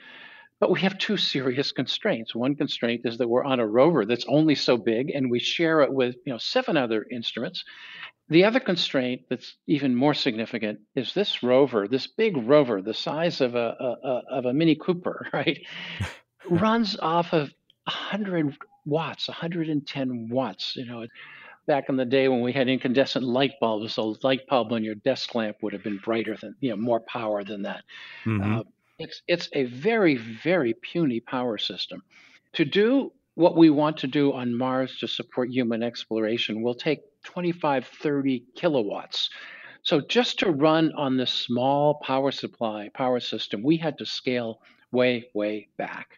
But 0.60 0.72
we 0.72 0.82
have 0.82 0.98
two 0.98 1.18
serious 1.18 1.72
constraints. 1.72 2.34
One 2.34 2.56
constraint 2.56 3.02
is 3.06 3.18
that 3.20 3.28
we're 3.28 3.44
on 3.44 3.60
a 3.60 3.68
rover 3.68 4.06
that's 4.06 4.26
only 4.28 4.56
so 4.56 4.76
big 4.76 5.12
and 5.12 5.30
we 5.30 5.40
share 5.40 5.82
it 5.82 5.94
with 5.94 6.16
you 6.26 6.34
know 6.34 6.40
seven 6.40 6.78
other 6.78 7.06
instruments. 7.12 7.64
The 8.30 8.44
other 8.44 8.60
constraint 8.60 9.22
that's 9.30 9.56
even 9.68 9.96
more 9.96 10.14
significant 10.14 10.80
is 10.96 11.14
this 11.14 11.44
rover, 11.44 11.88
this 11.88 12.08
big 12.08 12.36
rover, 12.36 12.82
the 12.82 12.94
size 12.94 13.40
of 13.40 13.56
a, 13.56 13.76
a, 13.80 14.08
a 14.08 14.22
of 14.32 14.46
a 14.46 14.54
Mini 14.54 14.76
Cooper, 14.76 15.28
right, 15.34 15.60
runs 16.50 16.98
off 17.00 17.34
of 17.34 17.54
100 17.86 18.58
watts, 18.86 19.28
110 19.28 20.30
watts. 20.30 20.76
You 20.76 20.86
know, 20.86 21.08
back 21.68 21.90
in 21.90 21.98
the 21.98 22.06
day 22.06 22.28
when 22.28 22.42
we 22.42 22.52
had 22.52 22.68
incandescent 22.68 23.24
light 23.24 23.54
bulbs, 23.62 23.98
a 23.98 24.02
light 24.02 24.48
bulb 24.50 24.74
on 24.74 24.84
your 24.84 24.96
desk 24.96 25.36
lamp 25.36 25.58
would 25.62 25.74
have 25.74 25.84
been 25.84 26.00
brighter 26.04 26.36
than, 26.42 26.56
you 26.60 26.72
know, 26.72 26.78
more 26.78 27.02
power 27.02 27.44
than 27.44 27.62
that. 27.64 27.84
Mm-hmm. 28.26 28.56
Uh, 28.60 28.64
it's 29.00 29.22
it's 29.28 29.50
a 29.54 29.66
very 29.66 30.16
very 30.16 30.74
puny 30.74 31.20
power 31.20 31.58
system. 31.58 32.02
To 32.54 32.66
do 32.66 33.12
what 33.36 33.56
we 33.56 33.70
want 33.70 33.98
to 33.98 34.08
do 34.08 34.34
on 34.34 34.58
Mars 34.58 34.98
to 34.98 35.08
support 35.08 35.50
human 35.52 35.84
exploration 35.84 36.64
will 36.64 36.74
take 36.74 37.02
25, 37.24 37.86
30 37.86 38.44
kilowatts. 38.56 39.30
So 39.84 40.02
just 40.02 40.40
to 40.40 40.50
run 40.50 40.92
on 40.98 41.18
this 41.18 41.32
small 41.32 42.00
power 42.04 42.32
supply, 42.32 42.90
power 42.96 43.20
system, 43.20 43.62
we 43.62 43.78
had 43.78 44.00
to 44.00 44.06
scale 44.08 44.60
way, 44.92 45.30
way 45.36 45.68
back. 45.78 46.18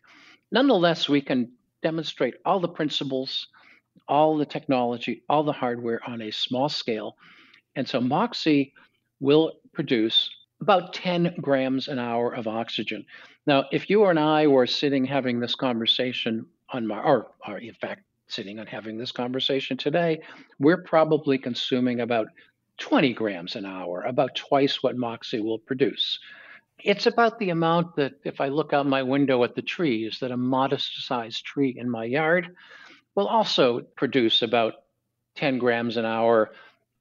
Nonetheless, 0.51 1.09
we 1.09 1.19
can 1.19 1.51
demonstrate 1.83 2.35
all 2.45 2.61
the 2.61 2.69
principles, 2.69 3.47
all 4.07 4.37
the 4.37 4.45
technology, 4.45 5.23
all 5.27 5.43
the 5.43 5.51
hardware 5.51 5.99
on 6.07 6.21
a 6.21 6.31
small 6.31 6.69
scale. 6.69 7.17
And 7.75 7.87
so 7.87 7.99
Moxie 7.99 8.73
will 9.19 9.53
produce 9.73 10.29
about 10.61 10.93
10 10.93 11.35
grams 11.41 11.87
an 11.87 11.99
hour 11.99 12.33
of 12.33 12.47
oxygen. 12.47 13.05
Now, 13.47 13.65
if 13.71 13.89
you 13.89 14.05
and 14.05 14.19
I 14.19 14.47
were 14.47 14.67
sitting 14.67 15.05
having 15.05 15.39
this 15.39 15.55
conversation 15.55 16.45
on 16.71 16.85
Mars, 16.85 17.05
or, 17.05 17.31
or 17.47 17.57
in 17.57 17.73
fact, 17.73 18.03
sitting 18.27 18.59
and 18.59 18.69
having 18.69 18.97
this 18.97 19.11
conversation 19.11 19.77
today, 19.77 20.21
we're 20.59 20.83
probably 20.83 21.37
consuming 21.37 22.01
about 22.01 22.27
20 22.77 23.13
grams 23.13 23.55
an 23.55 23.65
hour, 23.65 24.03
about 24.03 24.35
twice 24.35 24.83
what 24.83 24.97
Moxie 24.97 25.39
will 25.39 25.59
produce. 25.59 26.19
It's 26.83 27.07
about 27.07 27.39
the 27.39 27.49
amount 27.49 27.95
that, 27.97 28.13
if 28.23 28.39
I 28.39 28.47
look 28.47 28.71
out 28.71 28.85
my 28.85 29.03
window 29.03 29.43
at 29.43 29.55
the 29.55 29.61
trees, 29.61 30.19
that 30.21 30.31
a 30.31 30.37
modest 30.37 31.05
sized 31.05 31.43
tree 31.45 31.75
in 31.77 31.89
my 31.89 32.05
yard 32.05 32.55
will 33.15 33.27
also 33.27 33.81
produce 33.97 34.41
about 34.41 34.75
10 35.35 35.57
grams 35.57 35.97
an 35.97 36.05
hour 36.05 36.51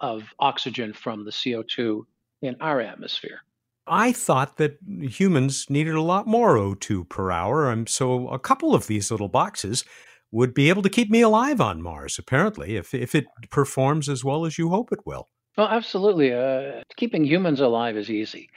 of 0.01 0.23
oxygen 0.39 0.93
from 0.93 1.25
the 1.25 1.31
CO2 1.31 2.05
in 2.43 2.57
our 2.61 2.81
atmosphere. 2.81 3.41
I 3.89 4.13
thought 4.13 4.57
that 4.57 4.79
humans 5.01 5.67
needed 5.69 5.95
a 5.95 6.03
lot 6.03 6.27
more 6.27 6.57
O2 6.57 7.09
per 7.09 7.31
hour, 7.31 7.71
and 7.71 7.89
so 7.89 8.29
a 8.29 8.39
couple 8.39 8.75
of 8.75 8.87
these 8.87 9.11
little 9.11 9.29
boxes 9.29 9.85
would 10.31 10.55
be 10.55 10.69
able 10.69 10.83
to 10.83 10.91
keep 10.91 11.11
me 11.11 11.23
alive 11.23 11.61
on 11.61 11.83
Mars, 11.83 12.19
apparently, 12.19 12.77
if, 12.77 12.95
if 12.95 13.15
it 13.15 13.27
performs 13.51 14.09
as 14.09 14.25
well 14.25 14.45
as 14.45 14.59
you 14.59 14.69
hope 14.69 14.93
it 14.93 15.07
will. 15.07 15.29
Well, 15.57 15.69
absolutely. 15.69 16.33
Uh, 16.33 16.83
keeping 16.97 17.25
humans 17.25 17.61
alive 17.61 17.97
is 17.97 18.11
easy. 18.11 18.51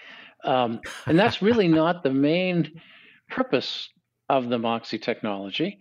Um, 0.44 0.82
and 1.06 1.18
that's 1.18 1.42
really 1.42 1.68
not 1.82 2.04
the 2.04 2.14
main 2.14 2.82
purpose 3.30 3.90
of 4.30 4.50
the 4.50 4.60
Moxie 4.60 5.00
technology. 5.00 5.80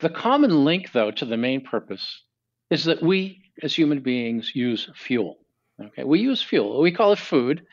The 0.00 0.10
common 0.10 0.64
link, 0.64 0.92
though, 0.92 1.10
to 1.12 1.24
the 1.24 1.36
main 1.36 1.60
purpose 1.60 2.22
is 2.70 2.84
that 2.84 3.02
we, 3.02 3.42
as 3.62 3.74
human 3.74 4.00
beings, 4.00 4.52
use 4.54 4.88
fuel. 4.94 5.38
Okay, 5.80 6.04
we 6.04 6.20
use 6.20 6.42
fuel. 6.42 6.80
We 6.80 6.92
call 6.92 7.12
it 7.12 7.18
food, 7.18 7.64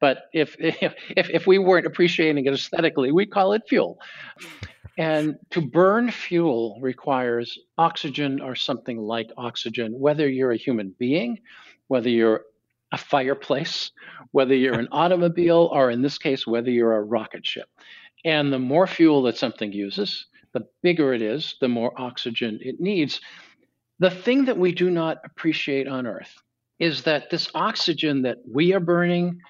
but 0.00 0.24
if 0.32 0.56
if 0.60 0.94
if 1.10 1.46
we 1.46 1.58
weren't 1.58 1.86
appreciating 1.86 2.46
it 2.46 2.54
aesthetically, 2.54 3.12
we 3.12 3.26
call 3.26 3.52
it 3.52 3.62
fuel. 3.68 3.98
And 4.98 5.36
to 5.50 5.60
burn 5.60 6.10
fuel 6.10 6.78
requires 6.80 7.58
oxygen 7.76 8.40
or 8.40 8.54
something 8.54 8.98
like 8.98 9.28
oxygen, 9.36 9.92
whether 9.92 10.26
you're 10.26 10.52
a 10.52 10.56
human 10.56 10.94
being, 10.98 11.40
whether 11.88 12.08
you're 12.08 12.44
a 12.92 12.98
fireplace, 12.98 13.90
whether 14.32 14.54
you're 14.54 14.78
an 14.78 14.88
automobile, 14.92 15.68
or 15.72 15.90
in 15.90 16.00
this 16.00 16.18
case, 16.18 16.46
whether 16.46 16.70
you're 16.70 16.96
a 16.96 17.02
rocket 17.02 17.46
ship. 17.46 17.68
And 18.24 18.52
the 18.52 18.58
more 18.58 18.86
fuel 18.86 19.22
that 19.24 19.36
something 19.36 19.72
uses, 19.72 20.26
the 20.52 20.66
bigger 20.82 21.12
it 21.12 21.20
is, 21.20 21.56
the 21.60 21.68
more 21.68 21.92
oxygen 22.00 22.58
it 22.62 22.80
needs. 22.80 23.20
The 23.98 24.10
thing 24.10 24.46
that 24.46 24.58
we 24.58 24.72
do 24.72 24.90
not 24.90 25.18
appreciate 25.24 25.86
on 25.88 26.06
Earth 26.06 26.34
is 26.78 27.02
that 27.04 27.30
this 27.30 27.48
oxygen 27.54 28.22
that 28.22 28.38
we 28.50 28.72
are 28.74 28.80
burning, 28.80 29.40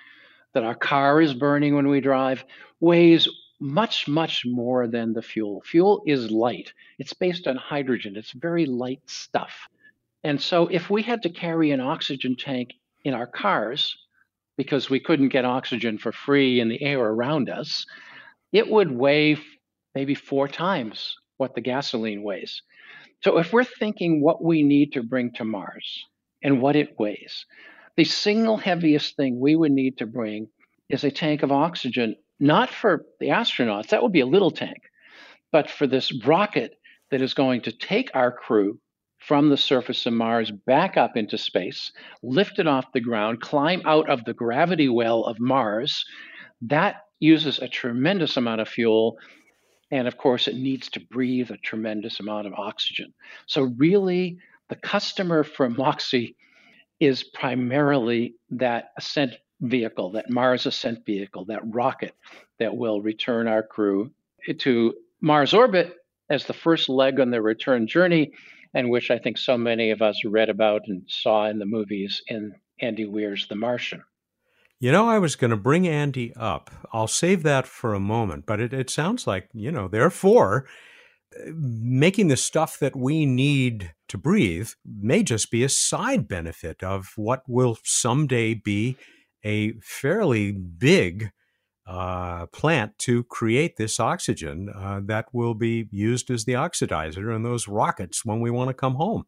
that 0.57 0.65
our 0.65 0.75
car 0.75 1.21
is 1.21 1.35
burning 1.35 1.77
when 1.77 1.87
we 1.87 2.01
drive, 2.01 2.43
weighs 2.81 3.29
much, 3.61 4.09
much 4.09 4.47
more 4.47 4.89
than 4.89 5.13
the 5.13 5.21
fuel. 5.21 5.63
Fuel 5.67 6.03
is 6.07 6.31
light, 6.31 6.73
it's 6.99 7.13
based 7.13 7.47
on 7.47 7.57
hydrogen, 7.57 8.17
it's 8.17 8.33
very 8.33 8.65
light 8.65 9.03
stuff. 9.05 9.69
And 10.25 10.41
so, 10.41 10.67
if 10.69 10.89
we 10.89 11.03
had 11.03 11.23
to 11.25 11.29
carry 11.29 11.73
an 11.73 11.81
oxygen 11.83 12.37
tank 12.37 12.73
in 13.05 13.13
our 13.13 13.27
cars 13.27 13.95
because 14.57 14.89
we 14.89 14.99
couldn't 14.99 15.29
get 15.29 15.45
oxygen 15.45 15.99
for 15.99 16.11
free 16.11 16.59
in 16.59 16.71
the 16.71 16.83
air 16.83 17.01
around 17.01 17.51
us, 17.51 17.85
it 18.51 18.67
would 18.67 18.91
weigh 18.91 19.37
maybe 19.95 20.15
four 20.15 20.49
times 20.49 21.17
what 21.37 21.55
the 21.55 21.61
gasoline 21.61 22.23
weighs. 22.23 22.63
So, 23.23 23.37
if 23.37 23.53
we're 23.53 23.65
thinking 23.65 24.23
what 24.23 24.43
we 24.43 24.63
need 24.63 24.95
to 24.95 25.03
bring 25.03 25.33
to 25.33 25.45
Mars 25.45 26.03
and 26.43 26.63
what 26.63 26.77
it 26.77 26.99
weighs, 26.99 27.45
the 27.97 28.05
single 28.05 28.57
heaviest 28.57 29.17
thing 29.17 29.41
we 29.41 29.57
would 29.57 29.73
need 29.73 29.99
to 29.99 30.07
bring 30.07 30.49
is 30.89 31.05
a 31.05 31.11
tank 31.11 31.43
of 31.43 31.53
oxygen 31.53 32.17
not 32.39 32.69
for 32.69 33.07
the 33.19 33.29
astronauts, 33.29 33.89
that 33.89 34.03
would 34.03 34.13
be 34.13 34.21
a 34.21 34.27
little 34.27 34.51
tank, 34.51 34.83
but 35.53 35.71
for 35.71 35.87
this 35.87 36.13
rocket 36.25 36.75
that 37.11 37.23
is 37.23 37.35
going 37.35 37.63
to 37.63 37.73
take 37.73 38.11
our 38.15 38.31
crew 38.31 38.79
from 39.19 39.49
the 39.49 39.57
surface 39.57 40.05
of 40.07 40.13
Mars 40.13 40.51
back 40.51 40.97
up 40.97 41.17
into 41.17 41.39
space, 41.39 41.91
lift 42.23 42.59
it 42.59 42.67
off 42.67 42.93
the 42.93 43.01
ground, 43.01 43.41
climb 43.41 43.81
out 43.87 44.09
of 44.11 44.25
the 44.25 44.35
gravity 44.35 44.89
well 44.89 45.25
of 45.25 45.41
Mars. 45.41 46.05
That 46.61 46.97
uses 47.19 47.59
a 47.59 47.69
tremendous 47.69 48.37
amount 48.37 48.61
of 48.61 48.69
fuel. 48.69 49.17
And 49.91 50.07
of 50.07 50.17
course, 50.17 50.49
it 50.49 50.57
needs 50.57 50.91
to 50.91 51.01
breathe 51.01 51.51
a 51.51 51.57
tremendous 51.57 52.21
amount 52.21 52.47
of 52.47 52.53
oxygen. 52.55 53.15
So, 53.47 53.73
really, 53.79 54.39
the 54.69 54.77
customer 54.77 55.43
for 55.43 55.71
Moxie 55.71 56.37
is 57.01 57.23
primarily 57.23 58.35
that 58.51 58.91
ascent 58.97 59.35
vehicle, 59.61 60.13
that 60.13 60.31
Mars 60.31 60.67
ascent 60.67 61.05
vehicle, 61.05 61.45
that 61.47 61.63
rocket 61.65 62.15
that 62.59 62.77
will 62.77 63.01
return 63.01 63.49
our 63.49 63.63
crew 63.63 64.11
to 64.59 64.95
Mars 65.21 65.55
orbit 65.55 65.97
as 66.31 66.45
the 66.45 66.53
first 66.53 66.89
leg 66.89 67.21
on 67.21 67.31
the 67.31 67.41
return 67.41 67.87
journey, 67.87 68.33
and 68.75 68.91
which 68.91 69.11
I 69.11 69.19
think 69.19 69.39
so 69.39 69.57
many 69.57 69.91
of 69.91 70.03
us 70.03 70.25
read 70.25 70.49
about 70.49 70.83
and 70.87 71.03
saw 71.07 71.47
in 71.47 71.59
the 71.59 71.67
movies 71.67 72.23
in 72.29 72.55
Andy 72.81 73.07
Weir's 73.07 73.47
The 73.49 73.57
Martian. 73.57 74.03
You 74.79 74.93
know, 74.93 75.09
I 75.09 75.19
was 75.19 75.37
going 75.37 75.53
to 75.53 75.57
bring 75.57 75.89
Andy 75.89 76.35
up. 76.37 76.71
I'll 76.93 77.09
save 77.09 77.43
that 77.45 77.67
for 77.67 77.95
a 77.95 78.01
moment, 78.01 78.45
but 78.45 78.61
it, 78.61 78.75
it 78.75 78.91
sounds 78.91 79.27
like, 79.27 79.49
you 79.55 79.73
know, 79.73 79.89
therefore, 79.89 80.67
making 81.53 82.29
the 82.29 82.37
stuff 82.37 82.79
that 82.79 82.97
we 82.97 83.27
need 83.27 83.95
to 84.09 84.19
breathe 84.19 84.71
may 84.85 85.23
just 85.23 85.51
be 85.51 85.65
a 85.65 85.69
side 85.69 86.29
benefit 86.29 86.83
of 86.83 87.13
what 87.17 87.43
will 87.49 87.77
someday 87.85 88.55
be 88.55 88.97
a 89.45 89.73
fairly 89.81 90.53
big 90.53 91.31
uh, 91.87 92.47
plant 92.47 92.99
to 92.99 93.23
create 93.25 93.77
this 93.77 94.01
oxygen 94.01 94.69
uh, 94.75 95.01
that 95.05 95.27
will 95.33 95.55
be 95.55 95.89
used 95.91 96.31
as 96.31 96.45
the 96.45 96.53
oxidizer 96.53 97.35
in 97.35 97.43
those 97.43 97.69
rockets 97.69 98.25
when 98.25 98.41
we 98.41 98.51
want 98.51 98.69
to 98.69 98.75
come 98.75 98.95
home. 98.95 99.25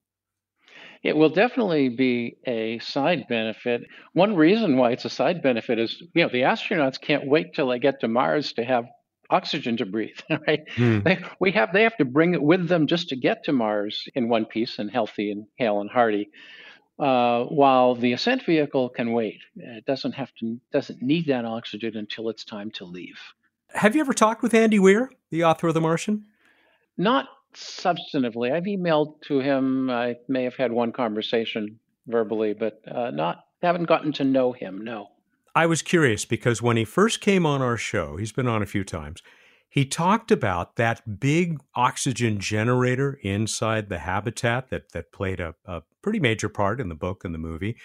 It 1.05 1.17
will 1.17 1.29
definitely 1.29 1.91
be 1.91 2.39
a 2.45 2.81
side 2.81 3.27
benefit. 3.29 3.83
One 4.15 4.35
reason 4.35 4.77
why 4.77 4.91
it's 4.91 5.05
a 5.05 5.11
side 5.11 5.43
benefit 5.43 5.79
is, 5.79 6.03
you 6.15 6.23
know, 6.23 6.29
the 6.33 6.43
astronauts 6.43 7.01
can't 7.01 7.29
wait 7.29 7.55
till 7.55 7.69
they 7.69 7.79
get 7.79 8.01
to 8.01 8.09
Mars 8.09 8.53
to 8.55 8.65
have 8.65 8.87
oxygen 9.31 9.77
to 9.79 9.87
breathe. 9.87 10.19
Right? 10.47 10.67
Mm. 10.77 11.05
They, 11.05 11.25
we 11.41 11.53
have 11.53 11.73
they 11.73 11.83
have 11.83 11.97
to 11.99 12.05
bring 12.05 12.35
it 12.35 12.43
with 12.43 12.69
them 12.69 12.87
just 12.87 13.09
to 13.11 13.17
get 13.17 13.45
to 13.45 13.53
Mars 13.53 14.09
in 14.15 14.29
one 14.29 14.45
piece 14.45 14.79
and 14.79 14.91
healthy 14.91 15.31
and 15.31 15.47
hale 15.57 15.81
and 15.81 15.91
hearty 15.91 16.31
uh, 16.99 17.45
while 17.45 17.95
the 17.95 18.13
ascent 18.13 18.45
vehicle 18.45 18.89
can 18.89 19.13
wait. 19.13 19.41
It 19.57 19.85
doesn't 19.87 20.13
have 20.13 20.33
to 20.41 20.61
doesn't 20.73 21.03
need 21.03 21.27
that 21.27 21.45
oxygen 21.45 21.97
until 21.97 22.29
it's 22.29 22.45
time 22.45 22.71
to 22.73 22.85
leave. 22.85 23.19
Have 23.75 23.95
you 23.95 24.01
ever 24.01 24.15
talked 24.15 24.43
with 24.43 24.55
Andy 24.55 24.79
Weir, 24.79 25.11
the 25.31 25.45
author 25.45 25.69
of 25.69 25.75
The 25.75 25.81
Martian? 25.81 26.25
Not 26.97 27.29
substantively. 27.55 28.53
I've 28.53 28.65
emailed 28.65 29.21
to 29.23 29.41
him. 29.41 29.91
I 29.91 30.17
may 30.27 30.45
have 30.45 30.57
had 30.57 30.73
one 30.73 30.93
conversation 30.93 31.79
verbally, 32.07 32.55
but 32.55 32.81
uh, 32.91 33.11
not 33.11 33.45
haven't 33.63 33.85
gotten 33.85 34.13
to 34.15 34.25
know 34.25 34.53
him. 34.53 34.83
No. 34.85 35.09
I 35.55 35.67
was 35.67 35.83
curious 35.83 36.25
because 36.25 36.63
when 36.63 36.77
he 36.77 36.85
first 36.85 37.21
came 37.21 37.45
on 37.47 37.63
our 37.63 37.77
show, 37.77 38.17
he's 38.17 38.33
been 38.33 38.47
on 38.47 38.63
a 38.63 38.67
few 38.67 38.85
times, 38.85 39.23
he 39.69 39.85
talked 39.85 40.31
about 40.31 40.77
that 40.77 41.21
big 41.21 41.61
oxygen 41.75 42.39
generator 42.41 43.19
inside 43.23 43.89
the 43.89 43.99
habitat 43.99 44.71
that, 44.71 44.93
that 44.93 45.13
played 45.13 45.41
a, 45.41 45.55
a 45.67 45.83
pretty 46.03 46.21
major 46.21 46.49
part 46.49 46.81
in 46.81 46.89
the 46.89 46.95
book 46.95 47.25
and 47.25 47.35
the 47.35 47.39
movie. 47.39 47.77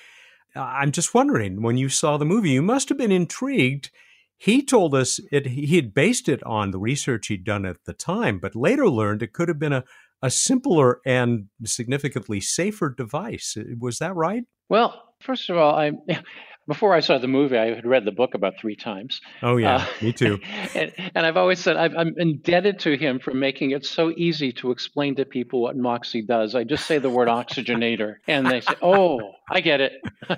Uh, 0.56 0.62
I'm 0.62 0.92
just 0.92 1.14
wondering, 1.14 1.62
when 1.62 1.78
you 1.78 1.90
saw 1.90 2.18
the 2.18 2.26
movie, 2.26 2.52
you 2.52 2.62
must 2.62 2.90
have 2.90 2.98
been 2.98 3.12
intrigued. 3.12 3.90
He 4.38 4.62
told 4.62 4.96
us 4.96 5.20
it, 5.32 5.48
he 5.48 5.76
had 5.76 5.94
based 5.94 6.30
it 6.30 6.44
on 6.44 6.72
the 6.72 6.80
research 6.80 7.28
he'd 7.28 7.44
done 7.44 7.66
at 7.66 7.84
the 7.86 7.94
time, 7.94 8.40
but 8.40 8.56
later 8.56 8.90
learned 8.90 9.22
it 9.22 9.34
could 9.34 9.50
have 9.50 9.60
been 9.60 9.74
a, 9.74 9.84
a 10.22 10.30
simpler 10.30 11.02
and 11.06 11.48
significantly 11.66 12.40
safer 12.40 12.90
device. 12.90 13.58
Uh, 13.58 13.64
was 13.80 14.00
that 14.00 14.16
right? 14.16 14.44
Well, 14.70 15.13
first 15.24 15.50
of 15.50 15.58
all, 15.58 15.76
I 15.76 15.92
before 16.68 16.94
I 16.94 17.02
saw 17.02 17.18
the 17.18 17.28
movie, 17.28 17.58
I 17.58 17.76
had 17.76 17.86
read 17.86 18.06
the 18.06 18.12
book 18.12 18.36
about 18.36 18.54
three 18.60 18.76
times. 18.76 19.22
Oh 19.42 19.58
yeah, 19.58 19.76
uh, 19.76 19.86
me 20.02 20.14
too. 20.14 20.40
And, 20.76 20.94
and, 21.16 21.26
I've 21.26 21.38
always 21.38 21.60
said 21.60 21.76
i 21.76 21.86
am 21.86 22.14
indebted 22.18 22.80
to 22.80 22.98
him 22.98 23.20
for 23.20 23.34
making 23.34 23.72
it 23.72 23.86
so 23.86 24.12
easy 24.16 24.52
to 24.54 24.72
explain 24.72 25.16
to 25.16 25.26
people 25.26 25.62
what 25.62 25.76
Moxie 25.76 26.22
does. 26.22 26.56
I 26.56 26.64
just 26.64 26.86
say 26.86 26.98
the 26.98 27.10
word 27.10 27.28
oxygenator, 27.40 28.16
and 28.28 28.48
they 28.48 28.62
say, 28.62 28.76
"Oh, 28.82 29.34
I 29.50 29.62
get 29.62 29.82
it. 29.82 29.94
uh, 30.30 30.36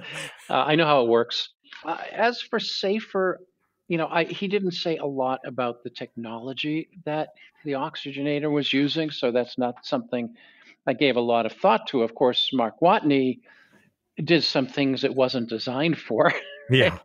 I 0.50 0.76
know 0.76 0.86
how 0.86 1.04
it 1.04 1.10
works." 1.10 1.50
Uh, 1.84 1.98
as 2.12 2.42
for 2.42 2.60
safer, 2.60 3.40
you 3.88 3.98
know, 3.98 4.08
I, 4.08 4.24
he 4.24 4.48
didn't 4.48 4.72
say 4.72 4.98
a 4.98 5.06
lot 5.06 5.42
about 5.46 5.84
the 5.84 5.90
technology 5.90 6.90
that 7.06 7.30
the 7.64 7.74
oxygenator 7.74 8.52
was 8.52 8.74
using, 8.74 9.12
so 9.12 9.32
that's 9.32 9.58
not 9.58 9.86
something 9.86 10.34
I 10.88 10.94
gave 10.94 11.16
a 11.16 11.22
lot 11.22 11.46
of 11.46 11.54
thought 11.54 11.88
to. 11.88 12.02
Of 12.02 12.16
course, 12.16 12.50
Mark 12.54 12.80
Watney 12.82 13.40
did 14.24 14.44
some 14.44 14.68
things 14.68 15.04
it 15.04 15.16
wasn't 15.16 15.50
designed 15.50 15.98
for. 15.98 16.34
Yeah. 16.68 16.98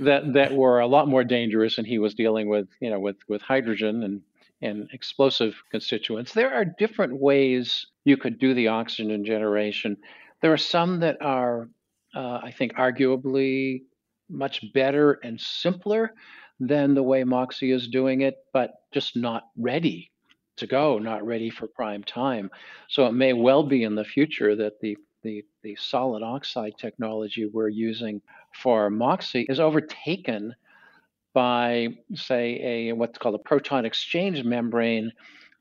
that 0.00 0.32
that 0.32 0.54
were 0.54 0.80
a 0.80 0.86
lot 0.86 1.06
more 1.06 1.22
dangerous 1.22 1.76
and 1.76 1.86
he 1.86 1.98
was 1.98 2.14
dealing 2.14 2.48
with, 2.48 2.66
you 2.80 2.88
know, 2.88 2.98
with 2.98 3.16
with 3.28 3.42
hydrogen 3.42 4.02
and 4.02 4.22
and 4.62 4.88
explosive 4.92 5.54
constituents. 5.70 6.32
There 6.32 6.54
are 6.54 6.64
different 6.64 7.20
ways 7.20 7.86
you 8.04 8.16
could 8.16 8.38
do 8.38 8.54
the 8.54 8.68
oxygen 8.68 9.22
generation. 9.24 9.98
There 10.40 10.52
are 10.52 10.56
some 10.56 11.00
that 11.00 11.18
are, 11.20 11.68
uh, 12.14 12.40
I 12.42 12.52
think, 12.56 12.74
arguably 12.76 13.82
much 14.30 14.64
better 14.72 15.18
and 15.22 15.38
simpler 15.40 16.12
than 16.58 16.94
the 16.94 17.02
way 17.02 17.22
Moxie 17.24 17.72
is 17.72 17.88
doing 17.88 18.22
it, 18.22 18.36
but 18.52 18.70
just 18.92 19.14
not 19.14 19.44
ready 19.58 20.10
to 20.56 20.66
go, 20.66 20.98
not 20.98 21.24
ready 21.26 21.50
for 21.50 21.66
prime 21.66 22.02
time. 22.02 22.50
So 22.88 23.06
it 23.06 23.12
may 23.12 23.34
well 23.34 23.62
be 23.62 23.82
in 23.82 23.94
the 23.94 24.04
future 24.04 24.56
that 24.56 24.80
the 24.80 24.96
the, 25.26 25.44
the 25.62 25.76
solid 25.76 26.22
oxide 26.22 26.74
technology 26.78 27.46
we're 27.46 27.68
using 27.68 28.22
for 28.54 28.88
Moxie 28.88 29.46
is 29.48 29.60
overtaken 29.60 30.54
by, 31.34 31.88
say, 32.14 32.60
a 32.62 32.92
what's 32.92 33.18
called 33.18 33.34
a 33.34 33.38
proton 33.38 33.84
exchange 33.84 34.42
membrane 34.44 35.12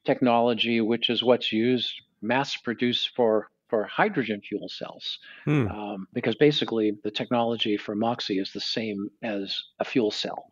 technology, 0.06 0.80
which 0.80 1.10
is 1.10 1.24
what's 1.24 1.52
used 1.52 2.02
mass 2.22 2.56
produced 2.56 3.12
for 3.16 3.50
for 3.68 3.84
hydrogen 3.86 4.42
fuel 4.48 4.70
cells, 4.70 5.18
hmm. 5.44 5.68
um, 5.68 6.08
because 6.14 6.36
basically 6.36 6.98
the 7.04 7.10
technology 7.10 7.78
for 7.78 7.96
Moxie 7.96 8.38
is 8.38 8.54
the 8.54 8.62
same 8.62 9.10
as 9.24 9.64
a 9.80 9.86
fuel 9.86 10.12
cell. 10.12 10.46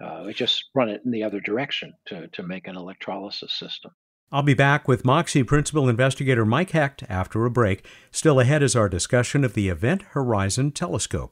Uh, 0.00 0.24
we 0.26 0.34
just 0.34 0.64
run 0.74 0.88
it 0.88 1.00
in 1.04 1.12
the 1.12 1.22
other 1.22 1.40
direction 1.40 1.94
to, 2.06 2.26
to 2.28 2.42
make 2.42 2.66
an 2.66 2.76
electrolysis 2.76 3.52
system. 3.52 3.92
I'll 4.32 4.42
be 4.42 4.54
back 4.54 4.88
with 4.88 5.04
Moxie 5.04 5.44
Principal 5.44 5.88
Investigator 5.88 6.44
Mike 6.44 6.70
Hecht 6.70 7.04
after 7.08 7.44
a 7.44 7.50
break. 7.50 7.86
Still 8.10 8.40
ahead 8.40 8.60
is 8.60 8.74
our 8.74 8.88
discussion 8.88 9.44
of 9.44 9.54
the 9.54 9.68
Event 9.68 10.02
Horizon 10.10 10.72
Telescope. 10.72 11.30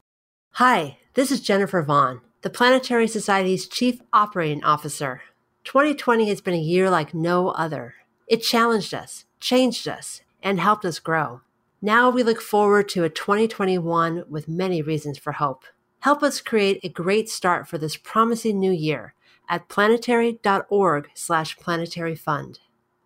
Hi, 0.53 0.99
this 1.13 1.29
is 1.29 1.41
Jennifer 1.41 1.81
Vaughn, 1.81 2.21
the 2.41 2.49
Planetary 2.49 3.09
Society's 3.09 3.67
Chief 3.67 3.99
Operating 4.13 4.63
Officer. 4.63 5.23
2020 5.65 6.29
has 6.29 6.39
been 6.39 6.53
a 6.53 6.57
year 6.57 6.89
like 6.89 7.13
no 7.13 7.49
other. 7.49 7.95
It 8.27 8.37
challenged 8.37 8.93
us, 8.93 9.25
changed 9.41 9.89
us, 9.89 10.21
and 10.41 10.61
helped 10.61 10.85
us 10.85 10.99
grow. 10.99 11.41
Now 11.81 12.09
we 12.09 12.23
look 12.23 12.41
forward 12.41 12.87
to 12.89 13.03
a 13.03 13.09
2021 13.09 14.23
with 14.29 14.47
many 14.47 14.81
reasons 14.81 15.17
for 15.17 15.33
hope. 15.33 15.65
Help 15.99 16.23
us 16.23 16.39
create 16.39 16.79
a 16.81 16.87
great 16.87 17.27
start 17.27 17.67
for 17.67 17.77
this 17.77 17.97
promising 17.97 18.57
new 18.57 18.71
year 18.71 19.13
at 19.49 19.67
planetary.org/planetaryfund. 19.67 22.59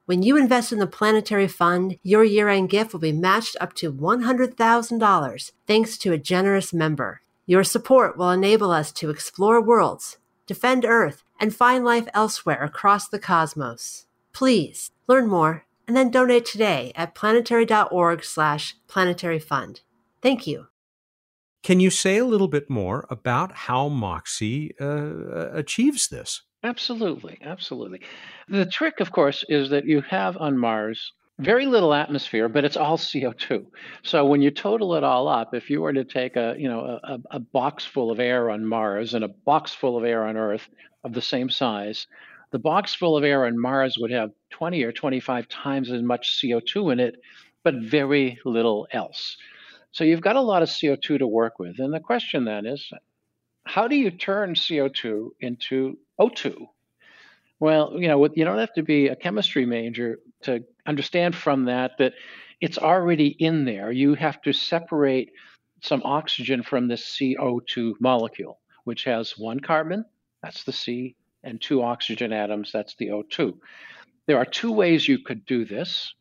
When 0.09 0.23
you 0.23 0.37
invest 0.37 0.71
in 0.71 0.79
the 0.79 0.87
Planetary 0.87 1.47
Fund, 1.47 1.99
your 2.01 2.23
year 2.23 2.49
end 2.49 2.71
gift 2.71 2.93
will 2.93 2.99
be 2.99 3.11
matched 3.11 3.55
up 3.61 3.75
to 3.75 3.93
$100,000 3.93 5.51
thanks 5.67 5.99
to 5.99 6.11
a 6.11 6.17
generous 6.17 6.73
member. 6.73 7.21
Your 7.45 7.63
support 7.63 8.17
will 8.17 8.31
enable 8.31 8.71
us 8.71 8.91
to 8.93 9.11
explore 9.11 9.61
worlds, 9.61 10.17
defend 10.47 10.83
Earth, 10.83 11.23
and 11.39 11.55
find 11.55 11.85
life 11.85 12.07
elsewhere 12.15 12.63
across 12.63 13.07
the 13.07 13.19
cosmos. 13.19 14.07
Please 14.33 14.89
learn 15.07 15.27
more 15.27 15.67
and 15.87 15.95
then 15.95 16.09
donate 16.09 16.45
today 16.45 16.91
at 16.95 17.13
planetary.org/planetaryfund. 17.13 19.81
Thank 20.23 20.47
you. 20.47 20.67
Can 21.61 21.79
you 21.79 21.91
say 21.91 22.17
a 22.17 22.25
little 22.25 22.47
bit 22.47 22.67
more 22.67 23.05
about 23.11 23.51
how 23.51 23.89
Moxie 23.89 24.73
uh, 24.81 25.51
achieves 25.53 26.07
this? 26.07 26.41
Absolutely, 26.63 27.37
absolutely. 27.41 28.01
The 28.47 28.65
trick, 28.65 28.99
of 28.99 29.11
course, 29.11 29.43
is 29.47 29.69
that 29.69 29.85
you 29.85 30.01
have 30.01 30.37
on 30.37 30.57
Mars 30.57 31.13
very 31.39 31.65
little 31.65 31.93
atmosphere, 31.93 32.49
but 32.49 32.65
it's 32.65 32.75
all 32.75 32.97
CO2. 32.97 33.65
So 34.03 34.25
when 34.25 34.41
you 34.41 34.51
total 34.51 34.95
it 34.95 35.03
all 35.05 35.29
up, 35.29 35.55
if 35.55 35.69
you 35.69 35.81
were 35.81 35.93
to 35.93 36.03
take 36.03 36.35
a 36.35 36.55
you 36.57 36.67
know 36.67 36.99
a, 37.01 37.19
a 37.31 37.39
box 37.39 37.85
full 37.85 38.11
of 38.11 38.19
air 38.19 38.49
on 38.49 38.65
Mars 38.65 39.13
and 39.13 39.23
a 39.23 39.29
box 39.29 39.73
full 39.73 39.97
of 39.97 40.03
air 40.03 40.25
on 40.25 40.35
Earth 40.35 40.67
of 41.03 41.13
the 41.13 41.21
same 41.21 41.49
size, 41.49 42.07
the 42.51 42.59
box 42.59 42.93
full 42.93 43.15
of 43.15 43.23
air 43.23 43.45
on 43.45 43.57
Mars 43.57 43.97
would 43.97 44.11
have 44.11 44.31
20 44.49 44.83
or 44.83 44.91
25 44.91 45.47
times 45.47 45.91
as 45.91 46.01
much 46.01 46.41
CO2 46.41 46.91
in 46.91 46.99
it, 46.99 47.15
but 47.63 47.75
very 47.75 48.37
little 48.43 48.87
else. 48.91 49.37
So 49.91 50.03
you've 50.03 50.21
got 50.21 50.35
a 50.35 50.41
lot 50.41 50.61
of 50.61 50.69
CO2 50.69 51.19
to 51.19 51.27
work 51.27 51.57
with. 51.57 51.79
And 51.79 51.93
the 51.93 51.99
question 51.99 52.43
then 52.45 52.65
is, 52.65 52.91
how 53.65 53.87
do 53.87 53.95
you 53.95 54.11
turn 54.11 54.55
CO2 54.55 55.29
into 55.39 55.97
O2? 56.19 56.67
Well, 57.59 57.93
you 57.99 58.07
know, 58.07 58.27
you 58.33 58.45
don't 58.45 58.57
have 58.57 58.73
to 58.73 58.83
be 58.83 59.07
a 59.07 59.15
chemistry 59.15 59.65
major 59.65 60.19
to 60.43 60.63
understand 60.85 61.35
from 61.35 61.65
that 61.65 61.91
that 61.99 62.13
it's 62.61 62.77
already 62.77 63.27
in 63.27 63.65
there. 63.65 63.91
You 63.91 64.15
have 64.15 64.41
to 64.43 64.53
separate 64.53 65.31
some 65.81 66.01
oxygen 66.03 66.63
from 66.63 66.87
this 66.87 67.17
CO2 67.17 67.93
molecule, 67.99 68.59
which 68.83 69.03
has 69.05 69.37
one 69.37 69.59
carbon, 69.59 70.05
that's 70.41 70.63
the 70.63 70.73
C, 70.73 71.15
and 71.43 71.61
two 71.61 71.81
oxygen 71.81 72.33
atoms, 72.33 72.71
that's 72.71 72.95
the 72.95 73.07
O2. 73.07 73.57
There 74.25 74.37
are 74.37 74.45
two 74.45 74.71
ways 74.71 75.07
you 75.07 75.19
could 75.19 75.45
do 75.45 75.65
this 75.65 76.13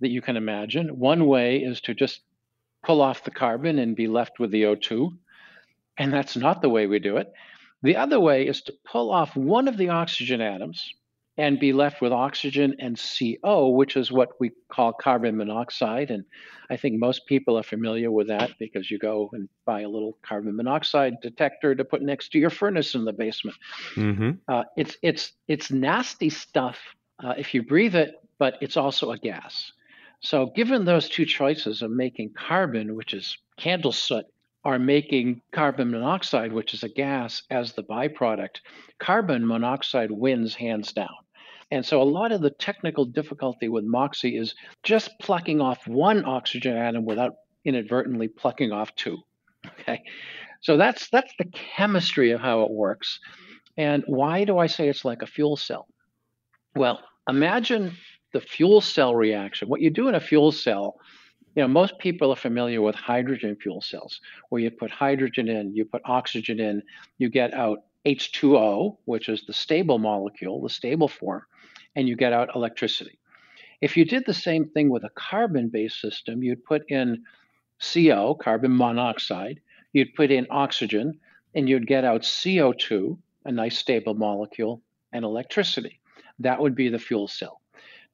that 0.00 0.10
you 0.10 0.20
can 0.20 0.36
imagine. 0.36 0.98
One 0.98 1.26
way 1.26 1.58
is 1.58 1.80
to 1.82 1.94
just 1.94 2.20
pull 2.84 3.00
off 3.00 3.24
the 3.24 3.30
carbon 3.30 3.78
and 3.78 3.96
be 3.96 4.06
left 4.06 4.38
with 4.38 4.50
the 4.50 4.62
O2. 4.62 5.16
And 5.98 6.12
that's 6.12 6.36
not 6.36 6.62
the 6.62 6.68
way 6.68 6.86
we 6.86 6.98
do 6.98 7.16
it. 7.16 7.32
The 7.82 7.96
other 7.96 8.20
way 8.20 8.46
is 8.46 8.62
to 8.62 8.74
pull 8.84 9.12
off 9.12 9.36
one 9.36 9.68
of 9.68 9.76
the 9.76 9.90
oxygen 9.90 10.40
atoms 10.40 10.92
and 11.38 11.60
be 11.60 11.72
left 11.72 12.00
with 12.00 12.12
oxygen 12.12 12.74
and 12.78 12.98
CO, 12.98 13.68
which 13.68 13.96
is 13.96 14.10
what 14.10 14.30
we 14.40 14.52
call 14.70 14.92
carbon 14.92 15.36
monoxide. 15.36 16.10
And 16.10 16.24
I 16.70 16.76
think 16.76 16.98
most 16.98 17.26
people 17.26 17.58
are 17.58 17.62
familiar 17.62 18.10
with 18.10 18.28
that 18.28 18.52
because 18.58 18.90
you 18.90 18.98
go 18.98 19.28
and 19.34 19.48
buy 19.66 19.82
a 19.82 19.88
little 19.88 20.18
carbon 20.22 20.56
monoxide 20.56 21.20
detector 21.20 21.74
to 21.74 21.84
put 21.84 22.00
next 22.00 22.30
to 22.32 22.38
your 22.38 22.50
furnace 22.50 22.94
in 22.94 23.04
the 23.04 23.12
basement. 23.12 23.56
Mm-hmm. 23.94 24.30
Uh, 24.48 24.64
it's 24.76 24.96
it's 25.02 25.32
it's 25.46 25.70
nasty 25.70 26.30
stuff 26.30 26.78
uh, 27.22 27.34
if 27.36 27.52
you 27.52 27.62
breathe 27.62 27.94
it, 27.94 28.14
but 28.38 28.54
it's 28.62 28.78
also 28.78 29.12
a 29.12 29.18
gas. 29.18 29.72
So, 30.20 30.46
given 30.46 30.86
those 30.86 31.08
two 31.10 31.26
choices 31.26 31.82
of 31.82 31.90
making 31.90 32.32
carbon, 32.32 32.94
which 32.94 33.12
is 33.12 33.36
candle 33.58 33.92
soot, 33.92 34.24
are 34.66 34.80
making 34.80 35.40
carbon 35.52 35.92
monoxide, 35.92 36.52
which 36.52 36.74
is 36.74 36.82
a 36.82 36.88
gas, 36.88 37.44
as 37.50 37.72
the 37.72 37.84
byproduct, 37.84 38.56
carbon 38.98 39.46
monoxide 39.46 40.10
wins 40.10 40.56
hands 40.56 40.92
down. 40.92 41.14
And 41.70 41.86
so 41.86 42.02
a 42.02 42.04
lot 42.18 42.32
of 42.32 42.40
the 42.40 42.50
technical 42.50 43.04
difficulty 43.04 43.68
with 43.68 43.84
Moxie 43.84 44.36
is 44.36 44.56
just 44.82 45.10
plucking 45.20 45.60
off 45.60 45.86
one 45.86 46.24
oxygen 46.24 46.76
atom 46.76 47.04
without 47.04 47.34
inadvertently 47.64 48.26
plucking 48.26 48.72
off 48.72 48.92
two. 48.96 49.18
Okay. 49.80 50.02
So 50.62 50.76
that's 50.76 51.08
that's 51.10 51.32
the 51.38 51.46
chemistry 51.76 52.32
of 52.32 52.40
how 52.40 52.62
it 52.62 52.70
works. 52.72 53.20
And 53.76 54.02
why 54.08 54.44
do 54.44 54.58
I 54.58 54.66
say 54.66 54.88
it's 54.88 55.04
like 55.04 55.22
a 55.22 55.26
fuel 55.26 55.56
cell? 55.56 55.86
Well, 56.74 57.00
imagine 57.28 57.92
the 58.32 58.40
fuel 58.40 58.80
cell 58.80 59.14
reaction. 59.14 59.68
What 59.68 59.80
you 59.80 59.90
do 59.90 60.08
in 60.08 60.16
a 60.16 60.20
fuel 60.20 60.50
cell 60.50 60.96
you 61.56 61.62
know, 61.62 61.68
most 61.68 61.98
people 61.98 62.30
are 62.30 62.36
familiar 62.36 62.82
with 62.82 62.94
hydrogen 62.94 63.56
fuel 63.56 63.80
cells, 63.80 64.20
where 64.50 64.60
you 64.60 64.70
put 64.70 64.90
hydrogen 64.90 65.48
in, 65.48 65.74
you 65.74 65.86
put 65.86 66.02
oxygen 66.04 66.60
in, 66.60 66.82
you 67.16 67.30
get 67.30 67.54
out 67.54 67.84
H2O, 68.04 68.98
which 69.06 69.30
is 69.30 69.46
the 69.46 69.54
stable 69.54 69.98
molecule, 69.98 70.60
the 70.60 70.68
stable 70.68 71.08
form, 71.08 71.42
and 71.96 72.06
you 72.06 72.14
get 72.14 72.34
out 72.34 72.54
electricity. 72.54 73.18
If 73.80 73.96
you 73.96 74.04
did 74.04 74.24
the 74.26 74.34
same 74.34 74.68
thing 74.68 74.90
with 74.90 75.04
a 75.04 75.10
carbon 75.14 75.70
based 75.70 75.98
system, 75.98 76.42
you'd 76.42 76.64
put 76.64 76.90
in 76.90 77.24
CO, 77.80 78.34
carbon 78.34 78.76
monoxide, 78.76 79.60
you'd 79.94 80.14
put 80.14 80.30
in 80.30 80.46
oxygen, 80.50 81.18
and 81.54 81.70
you'd 81.70 81.86
get 81.86 82.04
out 82.04 82.20
CO2, 82.20 83.16
a 83.46 83.52
nice 83.52 83.78
stable 83.78 84.14
molecule, 84.14 84.82
and 85.12 85.24
electricity. 85.24 86.00
That 86.38 86.60
would 86.60 86.74
be 86.74 86.90
the 86.90 86.98
fuel 86.98 87.28
cell. 87.28 87.62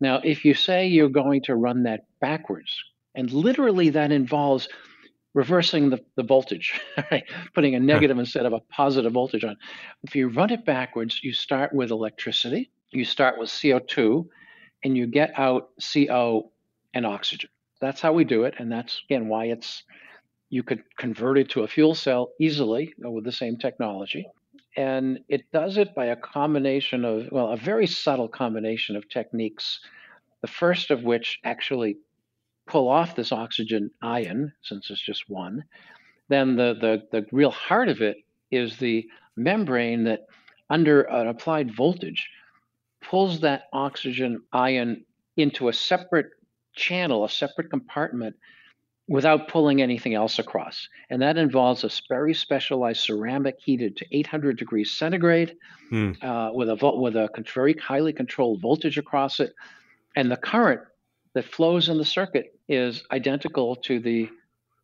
Now, 0.00 0.20
if 0.22 0.44
you 0.44 0.54
say 0.54 0.86
you're 0.86 1.08
going 1.08 1.42
to 1.42 1.56
run 1.56 1.82
that 1.84 2.06
backwards, 2.20 2.72
and 3.14 3.32
literally 3.32 3.90
that 3.90 4.12
involves 4.12 4.68
reversing 5.34 5.90
the, 5.90 6.04
the 6.16 6.22
voltage, 6.22 6.78
right? 7.10 7.24
putting 7.54 7.74
a 7.74 7.80
negative 7.80 8.18
instead 8.18 8.46
of 8.46 8.52
a 8.52 8.60
positive 8.60 9.12
voltage 9.12 9.44
on. 9.44 9.56
If 10.02 10.14
you 10.14 10.28
run 10.28 10.50
it 10.50 10.64
backwards, 10.64 11.22
you 11.22 11.32
start 11.32 11.72
with 11.72 11.90
electricity, 11.90 12.70
you 12.90 13.04
start 13.04 13.38
with 13.38 13.48
CO2, 13.48 14.26
and 14.84 14.96
you 14.96 15.06
get 15.06 15.32
out 15.38 15.70
CO 15.80 16.50
and 16.92 17.06
oxygen. 17.06 17.50
That's 17.80 18.00
how 18.00 18.12
we 18.12 18.24
do 18.24 18.44
it, 18.44 18.54
and 18.58 18.70
that's 18.70 19.02
again 19.08 19.28
why 19.28 19.46
it's 19.46 19.82
you 20.52 20.62
could 20.62 20.82
convert 20.98 21.38
it 21.38 21.48
to 21.48 21.62
a 21.62 21.66
fuel 21.66 21.94
cell 21.94 22.32
easily 22.38 22.92
uh, 23.04 23.10
with 23.10 23.24
the 23.24 23.32
same 23.32 23.56
technology. 23.56 24.26
And 24.76 25.20
it 25.28 25.50
does 25.50 25.78
it 25.78 25.94
by 25.94 26.06
a 26.06 26.16
combination 26.16 27.06
of, 27.06 27.28
well, 27.32 27.48
a 27.48 27.56
very 27.56 27.86
subtle 27.86 28.28
combination 28.28 28.94
of 28.94 29.08
techniques. 29.08 29.80
The 30.42 30.48
first 30.48 30.90
of 30.90 31.04
which 31.04 31.40
actually 31.42 31.96
pull 32.66 32.88
off 32.88 33.16
this 33.16 33.32
oxygen 33.32 33.90
ion, 34.02 34.52
since 34.62 34.90
it's 34.90 35.00
just 35.00 35.28
one. 35.28 35.64
Then 36.28 36.56
the, 36.56 36.74
the, 36.80 37.20
the 37.20 37.26
real 37.32 37.50
heart 37.50 37.88
of 37.88 38.00
it 38.00 38.16
is 38.50 38.76
the 38.78 39.06
membrane 39.36 40.04
that, 40.04 40.26
under 40.70 41.02
an 41.02 41.28
applied 41.28 41.74
voltage, 41.74 42.28
pulls 43.02 43.40
that 43.40 43.64
oxygen 43.72 44.42
ion 44.52 45.04
into 45.36 45.68
a 45.68 45.72
separate 45.72 46.30
channel, 46.74 47.24
a 47.24 47.28
separate 47.28 47.70
compartment, 47.70 48.36
without 49.08 49.48
pulling 49.48 49.82
anything 49.82 50.14
else 50.14 50.38
across. 50.38 50.88
And 51.10 51.20
that 51.22 51.36
involves 51.36 51.84
a 51.84 51.90
very 52.08 52.34
specialized 52.34 53.00
ceramic 53.00 53.56
heated 53.58 53.96
to 53.96 54.06
800 54.10 54.56
degrees 54.56 54.92
centigrade 54.92 55.56
mm. 55.90 56.22
uh, 56.22 56.52
with 56.54 56.68
a 56.68 56.76
with 56.96 57.16
a 57.16 57.28
very 57.52 57.74
highly 57.74 58.12
controlled 58.12 58.62
voltage 58.62 58.98
across 58.98 59.40
it. 59.40 59.52
And 60.14 60.30
the 60.30 60.36
current 60.36 60.80
that 61.34 61.44
flows 61.44 61.88
in 61.88 61.98
the 61.98 62.04
circuit 62.04 62.58
is 62.68 63.04
identical 63.10 63.76
to 63.76 64.00
the 64.00 64.28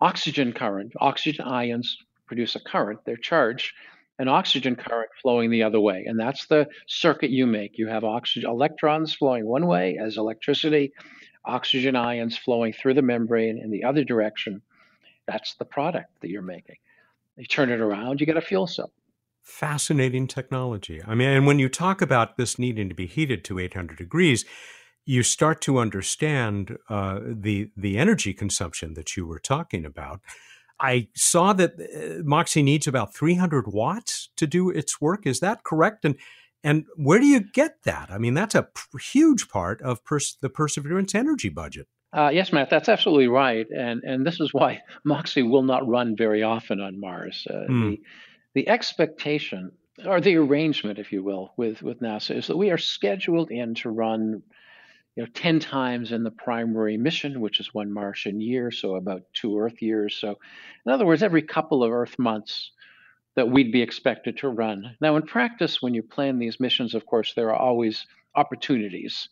oxygen 0.01 0.53
current. 0.53 0.93
Oxygen 1.01 1.47
ions 1.47 1.99
produce 2.27 2.57
a 2.57 2.61
current, 2.61 3.01
they're 3.05 3.17
charged, 3.17 3.73
an 4.19 4.29
oxygen 4.29 4.75
current 4.77 5.11
flowing 5.23 5.51
the 5.51 5.63
other 5.63 5.81
way. 5.81 6.05
And 6.07 6.19
that's 6.19 6.47
the 6.47 6.69
circuit 6.87 7.31
you 7.31 7.47
make. 7.47 7.79
You 7.79 7.87
have 7.89 8.05
oxygen 8.05 8.51
electrons 8.51 9.15
flowing 9.15 9.47
one 9.47 9.67
way 9.67 9.99
as 10.03 10.17
electricity, 10.17 10.93
oxygen 11.45 11.97
ions 11.97 12.37
flowing 12.37 12.73
through 12.73 12.95
the 12.95 13.03
membrane 13.03 13.59
in 13.59 13.71
the 13.71 13.85
other 13.85 14.05
direction. 14.05 14.61
That's 15.27 15.55
the 15.55 15.65
product 15.65 16.11
that 16.21 16.31
you're 16.31 16.43
making. 16.43 16.77
You 17.37 17.47
turn 17.47 17.71
it 17.71 17.81
around, 17.81 18.21
you 18.21 18.27
get 18.27 18.37
a 18.37 18.43
fuel 18.43 18.67
cell. 18.67 18.91
Fascinating 19.43 20.27
technology. 20.27 21.01
I 21.07 21.15
mean, 21.15 21.29
and 21.29 21.47
when 21.47 21.59
you 21.59 21.69
talk 21.69 22.03
about 22.03 22.37
this 22.37 22.59
needing 22.59 22.89
to 22.89 22.95
be 22.95 23.07
heated 23.07 23.45
to 23.45 23.59
800 23.59 23.97
degrees, 23.97 24.45
you 25.09 25.23
start 25.23 25.63
to 25.63 25.79
understand 25.79 26.77
uh, 26.91 27.21
the 27.25 27.71
the 27.77 27.97
energy 27.97 28.35
consumption 28.35 28.93
that 28.93 29.17
you 29.17 29.27
were 29.27 29.39
talking 29.39 29.87
about. 29.87 30.21
I 30.81 31.09
saw 31.15 31.55
that 31.55 31.73
uh, 31.81 32.23
Moxie 32.25 32.63
needs 32.63 32.87
about 32.87 33.15
300 33.15 33.67
watts 33.69 34.29
to 34.37 34.47
do 34.47 34.69
its 34.69 35.01
work. 35.01 35.27
Is 35.27 35.41
that 35.41 35.65
correct? 35.65 36.05
And 36.05 36.17
and 36.63 36.85
where 36.97 37.19
do 37.19 37.27
you 37.27 37.41
get 37.41 37.85
that? 37.85 38.11
I 38.11 38.19
mean, 38.19 38.35
that's 38.35 38.55
a 38.55 38.65
p- 38.65 38.99
huge 39.01 39.49
part 39.49 39.81
of 39.81 40.05
pers- 40.05 40.37
the 40.43 40.51
Perseverance 40.51 41.15
energy 41.15 41.49
budget. 41.49 41.87
Uh, 42.13 42.31
yes, 42.33 42.53
Matt, 42.53 42.69
that's 42.69 42.91
absolutely 42.91 43.29
right, 43.29 43.67
and 43.71 44.03
and 44.05 44.27
this 44.27 44.41
is 44.41 44.53
why 44.53 44.83
Moxie 45.05 45.43
will 45.43 45.63
not 45.63 45.89
run 45.89 46.17
very 46.17 46.43
often 46.43 46.81
on 46.81 47.01
Mars. 47.01 47.47
Uh, 47.49 47.71
mm. 47.71 47.91
The 47.91 48.03
the 48.55 48.69
expectation 48.69 49.73
or 50.05 50.21
the 50.21 50.37
arrangement, 50.37 50.99
if 50.99 51.13
you 51.13 51.23
will, 51.23 51.55
with 51.57 51.83
with 51.83 52.01
NASA 52.01 52.37
is 52.37 52.49
that 52.49 52.59
we 52.59 52.71
are 52.71 52.79
scheduled 52.79 53.51
in 53.51 53.75
to 53.77 53.89
run, 53.89 54.43
you 55.19 55.25
know, 55.25 55.31
ten 55.35 55.59
times 55.59 56.13
in 56.13 56.23
the 56.23 56.31
primary 56.31 56.97
mission, 56.97 57.41
which 57.41 57.59
is 57.59 57.75
one 57.75 57.93
Martian 57.93 58.41
year, 58.41 58.71
so 58.71 58.95
about 58.95 59.23
two 59.33 59.59
Earth 59.59 59.83
years. 59.83 60.15
So, 60.15 60.39
in 60.87 60.93
other 60.93 61.05
words, 61.05 61.25
every 61.25 61.43
couple 61.43 61.83
of 61.83 61.91
Earth 61.91 62.17
months, 62.21 62.71
that 63.35 63.51
we'd 63.51 63.73
be 63.73 63.83
expected 63.83 64.37
to 64.37 64.49
run. 64.49 64.95
Now, 65.01 65.17
in 65.17 65.23
practice, 65.23 65.83
when 65.83 65.93
you 65.93 66.05
plan 66.05 66.39
these 66.39 66.61
missions, 66.61 66.95
of 66.95 67.05
course, 67.05 67.35
there 67.35 67.49
are 67.49 67.61
always 67.61 68.07
opportunities 68.37 69.29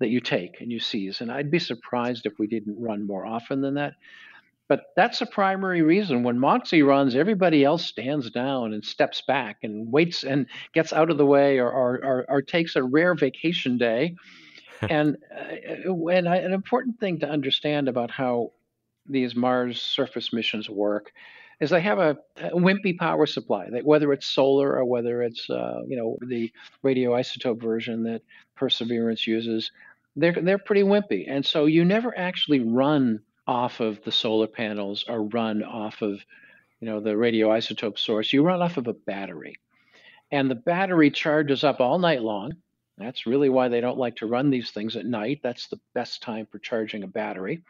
that 0.00 0.08
you 0.08 0.20
take 0.20 0.60
and 0.60 0.72
you 0.72 0.80
seize. 0.80 1.20
And 1.20 1.30
I'd 1.30 1.52
be 1.52 1.60
surprised 1.60 2.26
if 2.26 2.36
we 2.40 2.48
didn't 2.48 2.82
run 2.82 3.06
more 3.06 3.24
often 3.24 3.60
than 3.60 3.74
that. 3.74 3.94
But 4.66 4.86
that's 4.96 5.20
a 5.20 5.26
primary 5.26 5.82
reason. 5.82 6.24
When 6.24 6.40
Moxie 6.40 6.82
runs, 6.82 7.14
everybody 7.14 7.62
else 7.62 7.86
stands 7.86 8.28
down 8.28 8.72
and 8.72 8.84
steps 8.84 9.22
back 9.22 9.58
and 9.62 9.92
waits 9.92 10.24
and 10.24 10.46
gets 10.74 10.92
out 10.92 11.10
of 11.10 11.16
the 11.16 11.26
way 11.26 11.58
or, 11.58 11.70
or, 11.70 12.04
or, 12.04 12.26
or 12.28 12.42
takes 12.42 12.74
a 12.74 12.82
rare 12.82 13.14
vacation 13.14 13.78
day. 13.78 14.16
And 14.82 15.16
uh, 15.34 15.90
I, 16.28 16.36
an 16.36 16.52
important 16.52 17.00
thing 17.00 17.20
to 17.20 17.28
understand 17.28 17.88
about 17.88 18.10
how 18.10 18.52
these 19.08 19.34
Mars 19.34 19.80
surface 19.80 20.32
missions 20.32 20.68
work 20.68 21.12
is 21.60 21.70
they 21.70 21.80
have 21.80 21.98
a, 21.98 22.16
a 22.36 22.50
wimpy 22.50 22.96
power 22.96 23.26
supply. 23.26 23.68
That 23.70 23.84
whether 23.84 24.12
it's 24.12 24.26
solar 24.26 24.76
or 24.76 24.84
whether 24.84 25.22
it's 25.22 25.48
uh, 25.50 25.80
you 25.86 25.96
know 25.96 26.16
the 26.26 26.52
radioisotope 26.84 27.60
version 27.60 28.04
that 28.04 28.22
Perseverance 28.54 29.26
uses, 29.26 29.70
they're 30.16 30.32
they're 30.32 30.58
pretty 30.58 30.82
wimpy, 30.82 31.24
and 31.28 31.44
so 31.44 31.66
you 31.66 31.84
never 31.84 32.16
actually 32.16 32.60
run 32.60 33.20
off 33.46 33.80
of 33.80 34.02
the 34.04 34.12
solar 34.12 34.46
panels 34.46 35.04
or 35.08 35.24
run 35.24 35.62
off 35.64 36.02
of 36.02 36.20
you 36.80 36.88
know 36.88 37.00
the 37.00 37.10
radioisotope 37.10 37.98
source. 37.98 38.32
You 38.32 38.42
run 38.42 38.62
off 38.62 38.76
of 38.76 38.86
a 38.86 38.92
battery, 38.92 39.56
and 40.30 40.50
the 40.50 40.54
battery 40.54 41.10
charges 41.10 41.64
up 41.64 41.80
all 41.80 41.98
night 41.98 42.22
long. 42.22 42.52
That's 42.98 43.26
really 43.26 43.48
why 43.48 43.68
they 43.68 43.80
don't 43.80 43.98
like 43.98 44.16
to 44.16 44.26
run 44.26 44.50
these 44.50 44.70
things 44.70 44.96
at 44.96 45.06
night. 45.06 45.40
That's 45.42 45.68
the 45.68 45.80
best 45.94 46.22
time 46.22 46.46
for 46.50 46.58
charging 46.58 47.02
a 47.02 47.08
battery. 47.08 47.62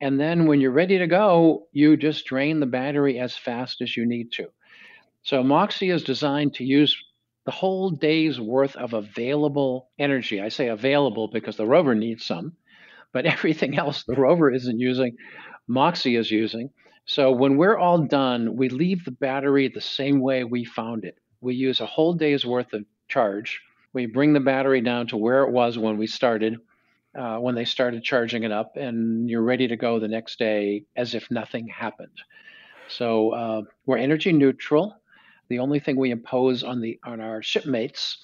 And 0.00 0.18
then 0.18 0.46
when 0.46 0.60
you're 0.60 0.72
ready 0.72 0.98
to 0.98 1.06
go, 1.06 1.68
you 1.72 1.96
just 1.96 2.26
drain 2.26 2.60
the 2.60 2.66
battery 2.66 3.18
as 3.18 3.36
fast 3.36 3.80
as 3.80 3.96
you 3.96 4.06
need 4.06 4.32
to. 4.32 4.48
So 5.22 5.42
Moxie 5.42 5.90
is 5.90 6.02
designed 6.02 6.54
to 6.54 6.64
use 6.64 6.96
the 7.44 7.52
whole 7.52 7.90
day's 7.90 8.40
worth 8.40 8.76
of 8.76 8.92
available 8.92 9.90
energy. 9.98 10.40
I 10.40 10.48
say 10.48 10.68
available 10.68 11.28
because 11.32 11.56
the 11.56 11.66
rover 11.66 11.94
needs 11.94 12.24
some, 12.24 12.56
but 13.12 13.26
everything 13.36 13.78
else 13.78 14.04
the 14.04 14.14
rover 14.14 14.50
isn't 14.50 14.78
using, 14.78 15.16
Moxie 15.68 16.16
is 16.16 16.30
using. 16.30 16.70
So 17.04 17.32
when 17.32 17.56
we're 17.56 17.78
all 17.78 17.98
done, 17.98 18.56
we 18.56 18.68
leave 18.68 19.04
the 19.04 19.10
battery 19.10 19.68
the 19.68 19.80
same 19.80 20.20
way 20.20 20.44
we 20.44 20.64
found 20.64 21.04
it. 21.04 21.16
We 21.40 21.54
use 21.54 21.80
a 21.80 21.86
whole 21.86 22.14
day's 22.14 22.46
worth 22.46 22.72
of 22.72 22.84
charge. 23.08 23.60
We 23.92 24.06
bring 24.06 24.32
the 24.32 24.40
battery 24.40 24.80
down 24.80 25.08
to 25.08 25.16
where 25.16 25.42
it 25.42 25.50
was 25.50 25.78
when 25.78 25.98
we 25.98 26.06
started 26.06 26.58
uh, 27.18 27.36
when 27.36 27.54
they 27.54 27.64
started 27.64 28.02
charging 28.02 28.42
it 28.42 28.52
up, 28.52 28.76
and 28.76 29.28
you're 29.28 29.42
ready 29.42 29.68
to 29.68 29.76
go 29.76 29.98
the 29.98 30.08
next 30.08 30.38
day 30.38 30.84
as 30.96 31.14
if 31.14 31.30
nothing 31.30 31.68
happened. 31.68 32.22
So 32.88 33.30
uh, 33.30 33.62
we're 33.86 33.98
energy 33.98 34.32
neutral. 34.32 34.96
The 35.48 35.58
only 35.58 35.80
thing 35.80 35.96
we 35.96 36.10
impose 36.10 36.62
on 36.62 36.80
the 36.80 36.98
on 37.04 37.20
our 37.20 37.42
shipmates 37.42 38.18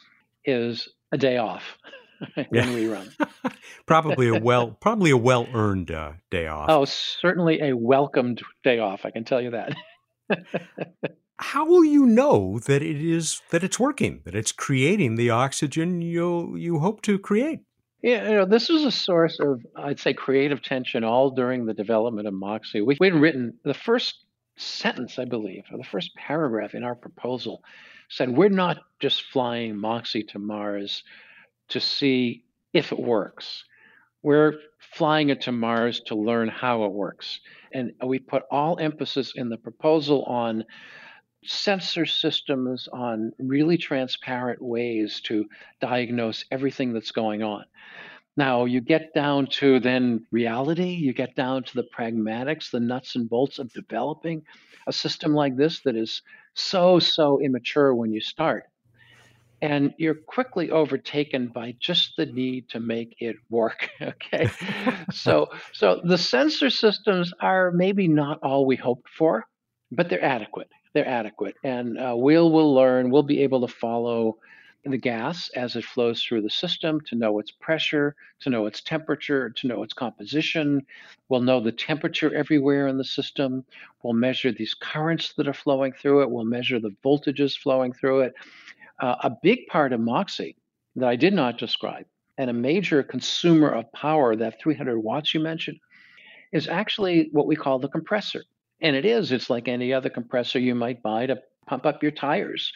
is 0.44 0.88
a 1.12 1.18
day 1.18 1.36
off 1.36 1.76
when 2.48 2.72
we 2.72 2.88
run. 2.88 3.10
probably 3.86 4.28
a 4.28 4.40
well 4.40 4.70
probably 4.70 5.10
a 5.10 5.16
well 5.16 5.46
earned 5.52 5.90
uh, 5.90 6.12
day 6.30 6.46
off. 6.46 6.70
Oh, 6.70 6.84
certainly 6.86 7.60
a 7.60 7.76
welcomed 7.76 8.40
day 8.64 8.78
off. 8.78 9.04
I 9.04 9.10
can 9.10 9.24
tell 9.24 9.40
you 9.40 9.50
that. 9.50 9.74
How 11.40 11.64
will 11.64 11.84
you 11.84 12.04
know 12.04 12.58
that 12.60 12.82
it 12.82 13.00
is 13.00 13.40
that 13.50 13.62
it's 13.62 13.78
working, 13.78 14.22
that 14.24 14.34
it's 14.34 14.52
creating 14.52 15.14
the 15.14 15.30
oxygen 15.30 16.02
you 16.02 16.56
you 16.56 16.80
hope 16.80 17.02
to 17.02 17.18
create? 17.18 17.60
Yeah, 18.02 18.28
you 18.28 18.34
know, 18.36 18.44
this 18.44 18.68
was 18.68 18.84
a 18.84 18.92
source 18.92 19.40
of, 19.40 19.66
I'd 19.74 19.98
say, 19.98 20.14
creative 20.14 20.62
tension 20.62 21.02
all 21.02 21.30
during 21.30 21.66
the 21.66 21.74
development 21.74 22.28
of 22.28 22.34
Moxie. 22.34 22.80
We, 22.80 22.96
we'd 23.00 23.14
written 23.14 23.54
the 23.64 23.74
first 23.74 24.24
sentence, 24.56 25.18
I 25.18 25.24
believe, 25.24 25.64
or 25.72 25.78
the 25.78 25.84
first 25.84 26.14
paragraph 26.14 26.74
in 26.74 26.84
our 26.84 26.94
proposal 26.94 27.62
said, 28.08 28.30
We're 28.30 28.50
not 28.50 28.78
just 29.00 29.22
flying 29.22 29.76
Moxie 29.76 30.22
to 30.24 30.38
Mars 30.38 31.02
to 31.70 31.80
see 31.80 32.44
if 32.72 32.92
it 32.92 32.98
works. 32.98 33.64
We're 34.22 34.54
flying 34.94 35.30
it 35.30 35.42
to 35.42 35.52
Mars 35.52 36.00
to 36.06 36.14
learn 36.14 36.48
how 36.48 36.84
it 36.84 36.92
works. 36.92 37.40
And 37.72 37.92
we 38.04 38.18
put 38.18 38.44
all 38.50 38.78
emphasis 38.78 39.32
in 39.34 39.48
the 39.48 39.56
proposal 39.56 40.24
on 40.24 40.64
sensor 41.44 42.06
systems 42.06 42.88
on 42.92 43.32
really 43.38 43.76
transparent 43.76 44.60
ways 44.60 45.20
to 45.22 45.46
diagnose 45.80 46.44
everything 46.50 46.92
that's 46.92 47.12
going 47.12 47.42
on. 47.42 47.64
Now, 48.36 48.66
you 48.66 48.80
get 48.80 49.14
down 49.14 49.48
to 49.58 49.80
then 49.80 50.24
reality, 50.30 50.90
you 50.90 51.12
get 51.12 51.34
down 51.34 51.64
to 51.64 51.74
the 51.74 51.88
pragmatics, 51.96 52.70
the 52.70 52.78
nuts 52.78 53.16
and 53.16 53.28
bolts 53.28 53.58
of 53.58 53.72
developing 53.72 54.44
a 54.86 54.92
system 54.92 55.34
like 55.34 55.56
this 55.56 55.80
that 55.80 55.96
is 55.96 56.22
so, 56.54 57.00
so 57.00 57.40
immature 57.40 57.94
when 57.94 58.12
you 58.12 58.20
start. 58.20 58.64
And 59.60 59.92
you're 59.98 60.14
quickly 60.14 60.70
overtaken 60.70 61.48
by 61.48 61.74
just 61.80 62.12
the 62.16 62.26
need 62.26 62.68
to 62.70 62.80
make 62.80 63.16
it 63.18 63.36
work. 63.50 63.90
Okay. 64.00 64.48
so 65.12 65.48
so 65.72 66.00
the 66.04 66.18
sensor 66.18 66.70
systems 66.70 67.32
are 67.40 67.72
maybe 67.72 68.06
not 68.06 68.38
all 68.42 68.66
we 68.66 68.76
hoped 68.76 69.08
for, 69.08 69.44
but 69.90 70.08
they're 70.08 70.24
adequate. 70.24 70.70
They're 70.92 71.08
adequate. 71.08 71.56
And 71.64 71.98
uh, 71.98 72.14
we'll 72.16 72.50
will 72.50 72.74
learn. 72.74 73.10
We'll 73.10 73.22
be 73.22 73.42
able 73.42 73.66
to 73.66 73.72
follow 73.72 74.38
the 74.84 74.96
gas 74.96 75.50
as 75.54 75.76
it 75.76 75.84
flows 75.84 76.22
through 76.22 76.42
the 76.42 76.50
system 76.50 77.00
to 77.02 77.14
know 77.14 77.38
its 77.38 77.50
pressure, 77.50 78.14
to 78.40 78.50
know 78.50 78.66
its 78.66 78.80
temperature, 78.80 79.50
to 79.50 79.66
know 79.66 79.82
its 79.82 79.92
composition. 79.92 80.84
We'll 81.28 81.40
know 81.40 81.60
the 81.60 81.72
temperature 81.72 82.34
everywhere 82.34 82.86
in 82.86 82.96
the 82.96 83.04
system. 83.04 83.64
We'll 84.02 84.14
measure 84.14 84.52
these 84.52 84.74
currents 84.74 85.34
that 85.34 85.48
are 85.48 85.54
flowing 85.54 85.92
through 85.92 86.22
it. 86.22 86.30
We'll 86.30 86.44
measure 86.44 86.78
the 86.78 86.94
voltages 87.04 87.58
flowing 87.58 87.92
through 87.92 88.20
it. 88.20 88.34
Uh, 89.00 89.16
a 89.22 89.36
big 89.42 89.66
part 89.66 89.92
of 89.92 90.00
Moxie 90.00 90.56
that 90.96 91.08
I 91.08 91.16
did 91.16 91.34
not 91.34 91.58
describe, 91.58 92.06
and 92.36 92.50
a 92.50 92.54
major 92.54 93.02
consumer 93.02 93.68
of 93.68 93.92
power, 93.92 94.34
that 94.36 94.60
300 94.60 94.98
watts 94.98 95.34
you 95.34 95.40
mentioned, 95.40 95.78
is 96.52 96.68
actually 96.68 97.28
what 97.32 97.46
we 97.46 97.56
call 97.56 97.78
the 97.78 97.88
compressor. 97.88 98.44
And 98.80 98.94
it 98.94 99.04
is, 99.04 99.32
it's 99.32 99.50
like 99.50 99.68
any 99.68 99.92
other 99.92 100.08
compressor 100.08 100.58
you 100.58 100.74
might 100.74 101.02
buy 101.02 101.26
to 101.26 101.38
pump 101.66 101.86
up 101.86 102.02
your 102.02 102.12
tires. 102.12 102.72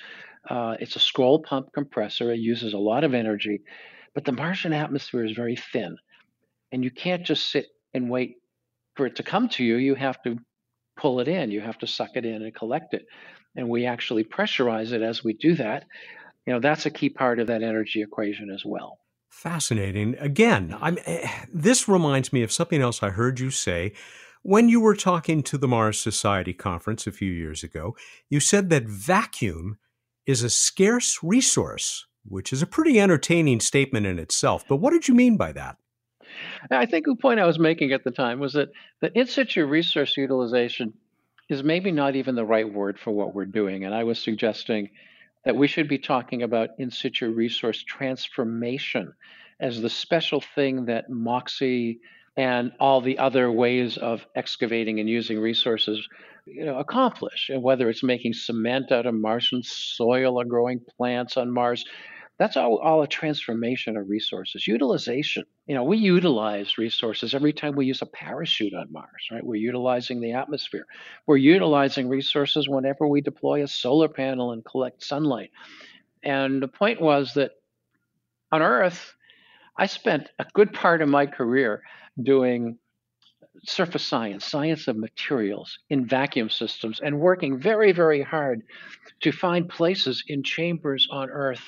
Uh, 0.48 0.76
it's 0.80 0.96
a 0.96 1.00
scroll 1.00 1.42
pump 1.42 1.68
compressor. 1.72 2.32
It 2.32 2.40
uses 2.40 2.72
a 2.72 2.78
lot 2.78 3.04
of 3.04 3.14
energy, 3.14 3.62
but 4.14 4.24
the 4.24 4.32
Martian 4.32 4.72
atmosphere 4.72 5.24
is 5.24 5.32
very 5.32 5.56
thin. 5.56 5.96
And 6.72 6.82
you 6.82 6.90
can't 6.90 7.24
just 7.24 7.50
sit 7.50 7.66
and 7.94 8.10
wait 8.10 8.36
for 8.96 9.06
it 9.06 9.16
to 9.16 9.22
come 9.22 9.48
to 9.50 9.64
you. 9.64 9.76
You 9.76 9.94
have 9.94 10.20
to 10.22 10.36
pull 10.96 11.20
it 11.20 11.28
in, 11.28 11.50
you 11.50 11.60
have 11.60 11.78
to 11.78 11.86
suck 11.86 12.10
it 12.14 12.24
in 12.24 12.42
and 12.42 12.54
collect 12.54 12.94
it. 12.94 13.06
And 13.56 13.68
we 13.68 13.86
actually 13.86 14.24
pressurize 14.24 14.92
it 14.92 15.02
as 15.02 15.22
we 15.22 15.34
do 15.34 15.54
that. 15.56 15.84
You 16.46 16.54
know, 16.54 16.60
that's 16.60 16.86
a 16.86 16.90
key 16.90 17.08
part 17.08 17.38
of 17.38 17.46
that 17.46 17.62
energy 17.62 18.02
equation 18.02 18.50
as 18.50 18.64
well. 18.64 18.98
Fascinating. 19.30 20.16
Again, 20.18 20.76
I'm, 20.80 20.98
eh, 21.06 21.28
this 21.52 21.88
reminds 21.88 22.32
me 22.32 22.42
of 22.42 22.52
something 22.52 22.82
else 22.82 23.02
I 23.02 23.10
heard 23.10 23.40
you 23.40 23.50
say 23.50 23.92
when 24.42 24.68
you 24.68 24.80
were 24.80 24.96
talking 24.96 25.42
to 25.44 25.56
the 25.56 25.68
Mars 25.68 25.98
Society 25.98 26.52
conference 26.52 27.06
a 27.06 27.12
few 27.12 27.32
years 27.32 27.62
ago. 27.62 27.96
You 28.28 28.40
said 28.40 28.70
that 28.70 28.84
vacuum 28.84 29.78
is 30.26 30.42
a 30.42 30.50
scarce 30.50 31.20
resource, 31.22 32.06
which 32.24 32.52
is 32.52 32.62
a 32.62 32.66
pretty 32.66 33.00
entertaining 33.00 33.60
statement 33.60 34.06
in 34.06 34.18
itself. 34.18 34.64
But 34.68 34.76
what 34.76 34.92
did 34.92 35.08
you 35.08 35.14
mean 35.14 35.36
by 35.36 35.52
that? 35.52 35.76
Uh, 36.70 36.76
I 36.76 36.86
think 36.86 37.06
the 37.06 37.16
point 37.16 37.40
I 37.40 37.46
was 37.46 37.58
making 37.58 37.92
at 37.92 38.04
the 38.04 38.10
time 38.10 38.40
was 38.40 38.54
that 38.54 38.70
the 39.00 39.16
in 39.18 39.26
situ 39.26 39.66
resource 39.66 40.16
utilization 40.16 40.94
is 41.48 41.62
maybe 41.62 41.92
not 41.92 42.16
even 42.16 42.34
the 42.34 42.44
right 42.44 42.70
word 42.70 42.98
for 42.98 43.10
what 43.10 43.34
we're 43.34 43.44
doing. 43.44 43.84
And 43.84 43.94
I 43.94 44.04
was 44.04 44.18
suggesting 44.18 44.90
that 45.44 45.56
we 45.56 45.66
should 45.66 45.88
be 45.88 45.98
talking 45.98 46.42
about 46.42 46.70
in 46.78 46.90
situ 46.90 47.30
resource 47.30 47.82
transformation 47.82 49.12
as 49.60 49.80
the 49.80 49.90
special 49.90 50.40
thing 50.40 50.86
that 50.86 51.10
Moxie 51.10 52.00
and 52.36 52.72
all 52.80 53.00
the 53.00 53.18
other 53.18 53.50
ways 53.50 53.98
of 53.98 54.26
excavating 54.34 55.00
and 55.00 55.08
using 55.08 55.38
resources 55.38 56.08
you 56.46 56.64
know 56.64 56.78
accomplish 56.78 57.50
and 57.50 57.62
whether 57.62 57.88
it's 57.88 58.02
making 58.02 58.32
cement 58.32 58.90
out 58.90 59.06
of 59.06 59.14
martian 59.14 59.62
soil 59.62 60.40
or 60.40 60.44
growing 60.44 60.80
plants 60.96 61.36
on 61.36 61.50
mars 61.50 61.84
that's 62.38 62.56
all, 62.56 62.78
all 62.78 63.02
a 63.02 63.06
transformation 63.06 63.96
of 63.96 64.08
resources. 64.08 64.66
Utilization 64.66 65.44
you 65.66 65.74
know 65.74 65.84
we 65.84 65.98
utilize 65.98 66.78
resources 66.78 67.34
every 67.34 67.52
time 67.52 67.76
we 67.76 67.86
use 67.86 68.02
a 68.02 68.06
parachute 68.06 68.74
on 68.74 68.90
mars 68.90 69.28
right? 69.30 69.44
We're 69.44 69.56
utilizing 69.56 70.20
the 70.20 70.32
atmosphere. 70.32 70.86
We're 71.26 71.36
utilizing 71.36 72.08
resources 72.08 72.68
whenever 72.68 73.06
we 73.06 73.20
deploy 73.20 73.62
a 73.62 73.68
solar 73.68 74.08
panel 74.08 74.52
and 74.52 74.64
collect 74.64 75.04
sunlight. 75.04 75.50
And 76.24 76.62
the 76.62 76.68
point 76.68 77.00
was 77.00 77.34
that 77.34 77.52
on 78.50 78.62
earth 78.62 79.14
i 79.76 79.86
spent 79.86 80.28
a 80.38 80.46
good 80.54 80.72
part 80.72 81.02
of 81.02 81.08
my 81.08 81.26
career 81.26 81.82
doing 82.22 82.78
surface 83.64 84.04
science, 84.04 84.44
science 84.44 84.88
of 84.88 84.96
materials 84.96 85.78
in 85.90 86.06
vacuum 86.06 86.50
systems, 86.50 87.00
and 87.00 87.20
working 87.20 87.58
very, 87.58 87.92
very 87.92 88.22
hard 88.22 88.62
to 89.20 89.32
find 89.32 89.68
places 89.68 90.24
in 90.26 90.42
chambers 90.42 91.06
on 91.10 91.30
Earth 91.30 91.62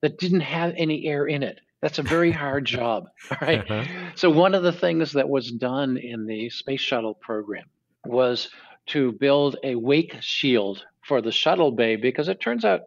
that 0.00 0.18
didn't 0.18 0.40
have 0.40 0.74
any 0.76 1.06
air 1.06 1.26
in 1.26 1.42
it. 1.42 1.60
That's 1.80 1.98
a 1.98 2.02
very 2.02 2.30
hard 2.30 2.64
job, 2.64 3.06
right? 3.40 3.68
Uh-huh. 3.70 3.84
So, 4.14 4.30
one 4.30 4.54
of 4.54 4.62
the 4.62 4.72
things 4.72 5.12
that 5.12 5.28
was 5.28 5.50
done 5.50 5.96
in 5.96 6.26
the 6.26 6.50
space 6.50 6.80
shuttle 6.80 7.14
program 7.14 7.64
was 8.06 8.48
to 8.86 9.12
build 9.12 9.56
a 9.64 9.74
wake 9.74 10.16
shield 10.20 10.84
for 11.02 11.20
the 11.20 11.32
shuttle 11.32 11.72
bay 11.72 11.96
because 11.96 12.28
it 12.28 12.40
turns 12.40 12.64
out 12.64 12.82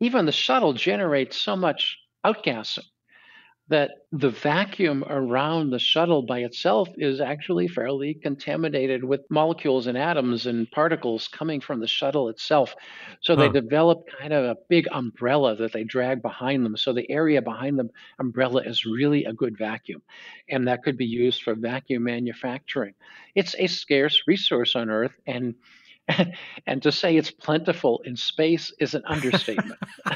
even 0.00 0.26
the 0.26 0.32
shuttle 0.32 0.72
generates 0.72 1.36
so 1.36 1.56
much 1.56 1.98
outgassing 2.24 2.84
that 3.70 3.92
the 4.10 4.30
vacuum 4.30 5.04
around 5.08 5.70
the 5.70 5.78
shuttle 5.78 6.22
by 6.22 6.40
itself 6.40 6.88
is 6.96 7.20
actually 7.20 7.68
fairly 7.68 8.14
contaminated 8.14 9.04
with 9.04 9.20
molecules 9.30 9.86
and 9.86 9.96
atoms 9.96 10.46
and 10.46 10.68
particles 10.72 11.28
coming 11.28 11.60
from 11.60 11.78
the 11.78 11.86
shuttle 11.86 12.28
itself. 12.28 12.74
So 13.20 13.36
huh. 13.36 13.42
they 13.42 13.60
develop 13.60 14.08
kind 14.18 14.32
of 14.32 14.44
a 14.44 14.56
big 14.68 14.88
umbrella 14.90 15.54
that 15.54 15.72
they 15.72 15.84
drag 15.84 16.20
behind 16.20 16.66
them. 16.66 16.76
So 16.76 16.92
the 16.92 17.08
area 17.08 17.40
behind 17.40 17.78
the 17.78 17.88
umbrella 18.18 18.62
is 18.64 18.84
really 18.84 19.24
a 19.24 19.32
good 19.32 19.56
vacuum. 19.56 20.02
And 20.48 20.66
that 20.66 20.82
could 20.82 20.96
be 20.96 21.06
used 21.06 21.44
for 21.44 21.54
vacuum 21.54 22.02
manufacturing. 22.02 22.94
It's 23.36 23.54
a 23.56 23.68
scarce 23.68 24.24
resource 24.26 24.74
on 24.74 24.90
Earth 24.90 25.14
and 25.28 25.54
and 26.66 26.82
to 26.82 26.90
say 26.90 27.16
it's 27.16 27.30
plentiful 27.30 28.02
in 28.04 28.16
space 28.16 28.72
is 28.80 28.94
an 28.94 29.02
understatement. 29.06 29.78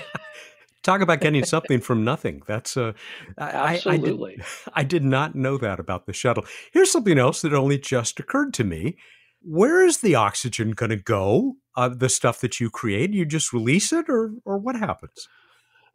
Talk 0.85 1.01
about 1.01 1.21
getting 1.21 1.45
something 1.55 1.81
from 1.81 2.05
nothing. 2.05 2.43
That's 2.47 2.77
uh, 2.77 2.93
absolutely. 3.39 4.33
I, 4.33 4.35
I, 4.35 4.37
did, 4.37 4.47
I 4.75 4.85
did 4.85 5.05
not 5.05 5.35
know 5.35 5.59
that 5.59 5.81
about 5.81 6.07
the 6.07 6.13
shuttle. 6.13 6.45
Here's 6.73 6.93
something 6.93 7.19
else 7.19 7.43
that 7.43 7.53
only 7.53 7.79
just 7.79 8.21
occurred 8.21 8.55
to 8.55 8.65
me. 8.65 8.97
Where 9.43 9.85
is 9.85 9.99
the 9.99 10.15
oxygen 10.15 10.71
going 10.71 10.91
to 10.91 10.97
go? 10.97 11.57
Uh, 11.77 11.89
the 11.89 12.09
stuff 12.09 12.41
that 12.41 12.61
you 12.61 12.71
create, 12.71 13.13
you 13.13 13.27
just 13.27 13.53
release 13.53 13.93
it, 13.93 14.09
or 14.09 14.31
or 14.45 14.59
what 14.59 14.77
happens? 14.77 15.27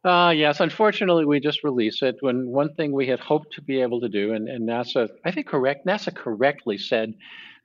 Uh, 0.03 0.33
yes, 0.35 0.59
unfortunately, 0.59 1.25
we 1.25 1.39
just 1.39 1.63
release 1.63 2.01
it. 2.01 2.15
When 2.21 2.47
one 2.47 2.73
thing 2.75 2.93
we 2.93 3.07
had 3.07 3.19
hoped 3.19 3.53
to 3.53 3.61
be 3.61 3.81
able 3.81 3.99
to 4.01 4.09
do, 4.09 4.33
and, 4.33 4.47
and 4.47 4.67
NASA, 4.67 5.09
I 5.25 5.31
think 5.31 5.47
correct, 5.47 5.85
NASA 5.85 6.13
correctly 6.13 6.77
said, 6.77 7.13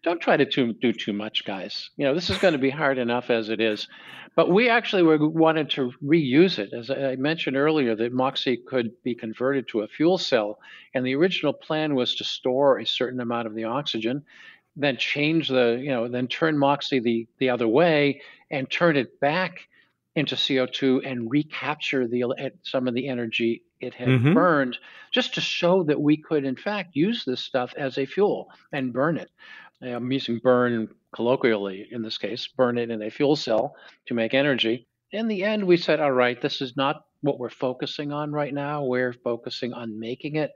don't 0.04 0.20
try 0.20 0.36
to 0.36 0.44
too, 0.44 0.74
do 0.74 0.92
too 0.92 1.12
much, 1.12 1.44
guys. 1.44 1.90
You 1.96 2.04
know, 2.04 2.14
this 2.14 2.30
is 2.30 2.38
going 2.38 2.52
to 2.52 2.58
be 2.58 2.70
hard 2.70 2.98
enough 2.98 3.30
as 3.30 3.48
it 3.48 3.60
is. 3.60 3.88
But 4.36 4.50
we 4.50 4.68
actually 4.68 5.02
were, 5.02 5.28
wanted 5.28 5.70
to 5.70 5.92
reuse 6.04 6.58
it. 6.58 6.72
As 6.72 6.90
I 6.90 7.16
mentioned 7.16 7.56
earlier, 7.56 7.96
that 7.96 8.12
Moxie 8.12 8.58
could 8.58 8.90
be 9.02 9.14
converted 9.14 9.68
to 9.68 9.80
a 9.80 9.88
fuel 9.88 10.18
cell. 10.18 10.58
And 10.92 11.06
the 11.06 11.14
original 11.14 11.52
plan 11.52 11.94
was 11.94 12.14
to 12.16 12.24
store 12.24 12.78
a 12.78 12.86
certain 12.86 13.20
amount 13.20 13.46
of 13.46 13.54
the 13.54 13.64
oxygen, 13.64 14.24
then 14.76 14.96
change 14.98 15.48
the, 15.48 15.80
you 15.80 15.90
know, 15.90 16.08
then 16.08 16.28
turn 16.28 16.58
Moxie 16.58 17.00
the, 17.00 17.26
the 17.38 17.50
other 17.50 17.68
way 17.68 18.20
and 18.50 18.70
turn 18.70 18.96
it 18.96 19.20
back 19.20 19.60
into 20.16 20.36
CO2 20.36 21.00
and 21.04 21.30
recapture 21.30 22.06
the 22.06 22.24
some 22.62 22.86
of 22.86 22.94
the 22.94 23.08
energy 23.08 23.62
it 23.80 23.94
had 23.94 24.08
mm-hmm. 24.08 24.34
burned, 24.34 24.78
just 25.12 25.34
to 25.34 25.40
show 25.40 25.82
that 25.84 26.00
we 26.00 26.16
could, 26.16 26.44
in 26.44 26.56
fact, 26.56 26.96
use 26.96 27.24
this 27.24 27.40
stuff 27.40 27.74
as 27.76 27.98
a 27.98 28.06
fuel 28.06 28.48
and 28.72 28.92
burn 28.92 29.16
it. 29.16 29.30
I'm 29.82 30.10
using 30.10 30.38
burn 30.38 30.88
colloquially 31.12 31.88
in 31.90 32.02
this 32.02 32.16
case, 32.16 32.48
burn 32.48 32.78
it 32.78 32.90
in 32.90 33.02
a 33.02 33.10
fuel 33.10 33.36
cell 33.36 33.74
to 34.06 34.14
make 34.14 34.34
energy. 34.34 34.86
In 35.10 35.28
the 35.28 35.44
end, 35.44 35.64
we 35.64 35.76
said, 35.76 36.00
all 36.00 36.12
right, 36.12 36.40
this 36.40 36.60
is 36.60 36.76
not 36.76 37.04
what 37.20 37.38
we're 37.38 37.50
focusing 37.50 38.12
on 38.12 38.32
right 38.32 38.52
now. 38.52 38.84
We're 38.84 39.12
focusing 39.12 39.72
on 39.72 39.98
making 39.98 40.36
it. 40.36 40.52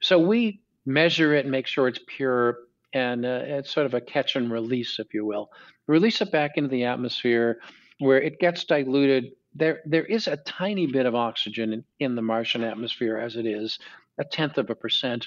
So 0.00 0.18
we 0.18 0.60
measure 0.86 1.34
it, 1.34 1.46
make 1.46 1.66
sure 1.66 1.88
it's 1.88 2.00
pure, 2.06 2.58
and 2.92 3.24
uh, 3.24 3.42
it's 3.44 3.70
sort 3.70 3.86
of 3.86 3.94
a 3.94 4.00
catch 4.00 4.36
and 4.36 4.50
release, 4.50 4.98
if 4.98 5.14
you 5.14 5.24
will. 5.24 5.50
Release 5.86 6.20
it 6.20 6.32
back 6.32 6.52
into 6.56 6.68
the 6.68 6.84
atmosphere 6.84 7.60
where 8.00 8.20
it 8.20 8.40
gets 8.40 8.64
diluted. 8.64 9.32
There, 9.54 9.80
there 9.86 10.04
is 10.04 10.26
a 10.26 10.36
tiny 10.36 10.86
bit 10.86 11.06
of 11.06 11.14
oxygen 11.14 11.84
in, 11.98 12.14
the 12.14 12.22
Martian 12.22 12.64
atmosphere 12.64 13.16
as 13.18 13.36
it 13.36 13.46
is, 13.46 13.78
a 14.18 14.24
tenth 14.24 14.58
of 14.58 14.70
a 14.70 14.74
percent 14.74 15.26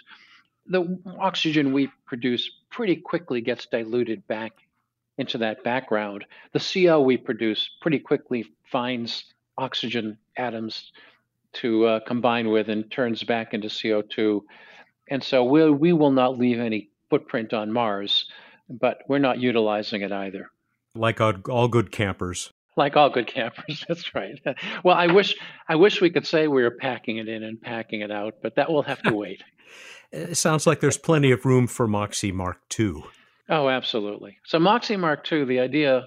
the 0.67 0.97
oxygen 1.19 1.73
we 1.73 1.89
produce 2.05 2.49
pretty 2.69 2.95
quickly 2.95 3.41
gets 3.41 3.65
diluted 3.65 4.25
back 4.27 4.53
into 5.17 5.37
that 5.39 5.63
background. 5.63 6.25
The 6.53 6.59
CO 6.59 7.01
we 7.01 7.17
produce 7.17 7.69
pretty 7.81 7.99
quickly 7.99 8.45
finds 8.71 9.25
oxygen 9.57 10.17
atoms 10.37 10.91
to 11.53 11.85
uh, 11.85 11.99
combine 12.07 12.49
with 12.49 12.69
and 12.69 12.89
turns 12.89 13.23
back 13.23 13.53
into 13.53 13.67
CO2. 13.67 14.41
And 15.09 15.23
so 15.23 15.43
we'll, 15.43 15.73
we 15.73 15.93
will 15.93 16.11
not 16.11 16.39
leave 16.39 16.59
any 16.59 16.89
footprint 17.09 17.53
on 17.53 17.71
Mars, 17.71 18.25
but 18.69 19.03
we're 19.07 19.19
not 19.19 19.39
utilizing 19.39 20.01
it 20.01 20.11
either. 20.11 20.49
Like 20.95 21.21
all 21.21 21.67
good 21.67 21.91
campers. 21.91 22.52
Like 22.75 22.95
all 22.95 23.09
good 23.09 23.27
campers, 23.27 23.85
that's 23.87 24.15
right. 24.15 24.39
Well, 24.83 24.95
I 24.95 25.07
wish 25.07 25.35
I 25.67 25.75
wish 25.75 26.01
we 26.01 26.09
could 26.09 26.25
say 26.25 26.47
we 26.47 26.63
were 26.63 26.71
packing 26.71 27.17
it 27.17 27.27
in 27.27 27.43
and 27.43 27.61
packing 27.61 28.01
it 28.01 28.11
out, 28.11 28.35
but 28.41 28.55
that 28.55 28.71
will 28.71 28.83
have 28.83 29.01
to 29.03 29.13
wait. 29.13 29.43
It 30.15 30.35
sounds 30.35 30.67
like 30.67 30.79
there's 30.79 30.99
plenty 30.99 31.31
of 31.31 31.43
room 31.43 31.65
for 31.65 31.87
Moxie 31.87 32.31
Mark 32.31 32.59
II. 32.79 33.03
Oh, 33.49 33.67
absolutely. 33.67 34.37
So 34.45 34.59
Moxie 34.59 34.95
Mark 34.95 35.29
II, 35.31 35.45
the 35.45 35.59
idea 35.59 36.05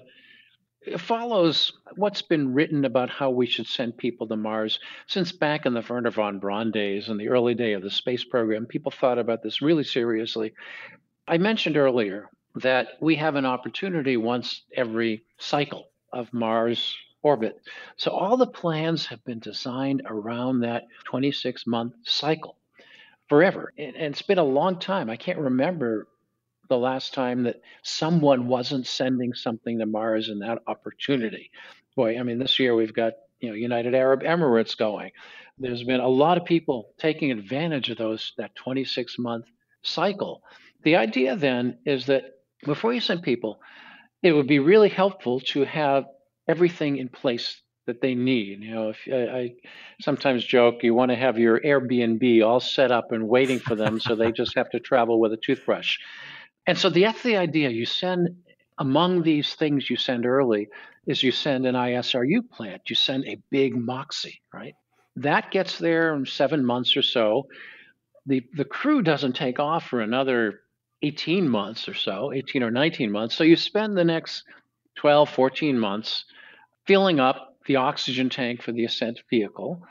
follows 0.97 1.73
what's 1.95 2.21
been 2.21 2.53
written 2.53 2.85
about 2.85 3.09
how 3.09 3.29
we 3.29 3.45
should 3.45 3.67
send 3.67 3.97
people 3.97 4.27
to 4.27 4.37
Mars 4.37 4.79
since 5.07 5.31
back 5.31 5.65
in 5.65 5.73
the 5.73 5.81
Wernher 5.81 6.11
von 6.11 6.39
Braun 6.39 6.71
days 6.71 7.09
and 7.09 7.19
the 7.19 7.27
early 7.27 7.53
day 7.53 7.73
of 7.73 7.81
the 7.81 7.89
space 7.89 8.23
program. 8.23 8.65
People 8.65 8.91
thought 8.91 9.19
about 9.19 9.43
this 9.43 9.61
really 9.61 9.83
seriously. 9.83 10.53
I 11.27 11.37
mentioned 11.37 11.75
earlier 11.75 12.29
that 12.55 12.87
we 13.01 13.15
have 13.15 13.35
an 13.35 13.45
opportunity 13.45 14.15
once 14.17 14.61
every 14.75 15.23
cycle 15.37 15.89
of 16.11 16.33
Mars 16.33 16.95
orbit. 17.23 17.59
So 17.97 18.11
all 18.11 18.37
the 18.37 18.47
plans 18.47 19.05
have 19.07 19.23
been 19.25 19.39
designed 19.39 20.03
around 20.05 20.61
that 20.61 20.83
26 21.05 21.67
month 21.67 21.93
cycle 22.03 22.57
forever. 23.27 23.73
And, 23.77 23.95
it's 23.95 24.21
been 24.21 24.37
a 24.37 24.43
long 24.43 24.79
time. 24.79 25.09
I 25.09 25.17
can't 25.17 25.39
remember 25.39 26.07
the 26.69 26.77
last 26.77 27.13
time 27.13 27.43
that 27.43 27.61
someone 27.83 28.47
wasn't 28.47 28.87
sending 28.87 29.33
something 29.33 29.79
to 29.79 29.85
Mars 29.85 30.29
in 30.29 30.39
that 30.39 30.59
opportunity. 30.67 31.51
Boy, 31.95 32.19
I 32.19 32.23
mean, 32.23 32.39
this 32.39 32.59
year 32.59 32.75
we've 32.75 32.93
got 32.93 33.13
you 33.39 33.49
know 33.49 33.55
United 33.55 33.95
Arab 33.95 34.21
Emirates 34.21 34.77
going. 34.77 35.11
There's 35.57 35.83
been 35.83 35.99
a 35.99 36.07
lot 36.07 36.37
of 36.37 36.45
people 36.45 36.93
taking 36.97 37.31
advantage 37.31 37.89
of 37.89 37.97
those 37.97 38.33
that 38.37 38.55
26 38.55 39.17
month 39.17 39.45
cycle. 39.81 40.43
The 40.83 40.97
idea 40.97 41.35
then 41.35 41.79
is 41.85 42.05
that 42.07 42.23
before 42.63 42.93
you 42.93 42.99
send 42.99 43.23
people, 43.23 43.59
it 44.23 44.31
would 44.31 44.47
be 44.47 44.59
really 44.59 44.89
helpful 44.89 45.39
to 45.39 45.63
have 45.63 46.05
everything 46.47 46.97
in 46.97 47.09
place 47.09 47.61
that 47.85 48.01
they 48.01 48.15
need. 48.15 48.61
You 48.63 48.75
know, 48.75 48.89
if 48.89 48.97
I, 49.07 49.37
I 49.37 49.53
sometimes 50.01 50.45
joke, 50.45 50.83
you 50.83 50.93
want 50.93 51.11
to 51.11 51.17
have 51.17 51.39
your 51.39 51.59
Airbnb 51.59 52.45
all 52.45 52.59
set 52.59 52.91
up 52.91 53.11
and 53.11 53.27
waiting 53.27 53.59
for 53.59 53.75
them, 53.75 53.99
so 53.99 54.15
they 54.15 54.31
just 54.31 54.55
have 54.55 54.69
to 54.71 54.79
travel 54.79 55.19
with 55.19 55.33
a 55.33 55.37
toothbrush. 55.37 55.97
And 56.67 56.77
so 56.77 56.89
the, 56.89 57.03
that's 57.03 57.23
the 57.23 57.37
idea. 57.37 57.69
You 57.69 57.85
send 57.85 58.29
among 58.77 59.23
these 59.23 59.55
things 59.55 59.89
you 59.89 59.95
send 59.95 60.25
early 60.25 60.67
is 61.07 61.23
you 61.23 61.31
send 61.31 61.65
an 61.65 61.75
ISRU 61.75 62.49
plant. 62.51 62.81
You 62.87 62.95
send 62.95 63.25
a 63.25 63.37
big 63.49 63.73
MOXIE, 63.75 64.41
right? 64.53 64.73
That 65.15 65.49
gets 65.49 65.79
there 65.79 66.13
in 66.13 66.25
seven 66.25 66.63
months 66.63 66.95
or 66.95 67.01
so. 67.01 67.47
The 68.25 68.43
the 68.53 68.65
crew 68.65 69.01
doesn't 69.01 69.33
take 69.33 69.59
off 69.59 69.87
for 69.87 70.01
another 70.01 70.59
18 71.01 71.47
months 71.47 71.87
or 71.87 71.93
so, 71.93 72.31
18 72.33 72.63
or 72.63 72.71
19 72.71 73.11
months. 73.11 73.35
So 73.35 73.43
you 73.43 73.55
spend 73.55 73.97
the 73.97 74.03
next 74.03 74.43
12, 74.95 75.29
14 75.29 75.77
months 75.77 76.25
filling 76.85 77.19
up 77.19 77.55
the 77.65 77.75
oxygen 77.75 78.29
tank 78.29 78.61
for 78.61 78.71
the 78.71 78.85
ascent 78.85 79.21
vehicle. 79.29 79.81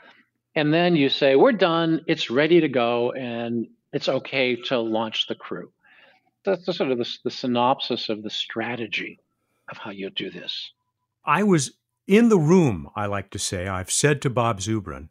And 0.55 0.73
then 0.73 0.95
you 0.95 1.09
say, 1.09 1.35
we're 1.35 1.51
done, 1.51 2.01
it's 2.07 2.29
ready 2.29 2.61
to 2.61 2.67
go, 2.67 3.11
and 3.11 3.67
it's 3.93 4.09
okay 4.09 4.55
to 4.63 4.79
launch 4.79 5.27
the 5.27 5.35
crew 5.35 5.71
that's 6.47 6.65
the 6.65 6.73
sort 6.73 6.91
of 6.91 6.97
the, 6.97 7.17
the 7.25 7.31
synopsis 7.31 8.09
of 8.09 8.23
the 8.23 8.29
strategy 8.29 9.19
of 9.69 9.77
how 9.77 9.91
you 9.91 10.09
do 10.09 10.31
this. 10.31 10.71
I 11.25 11.43
was 11.43 11.73
in 12.07 12.29
the 12.29 12.39
room, 12.39 12.89
I 12.95 13.05
like 13.05 13.29
to 13.31 13.39
say, 13.39 13.67
I've 13.67 13.91
said 13.91 14.21
to 14.21 14.29
Bob 14.29 14.61
Zubrin, 14.61 15.09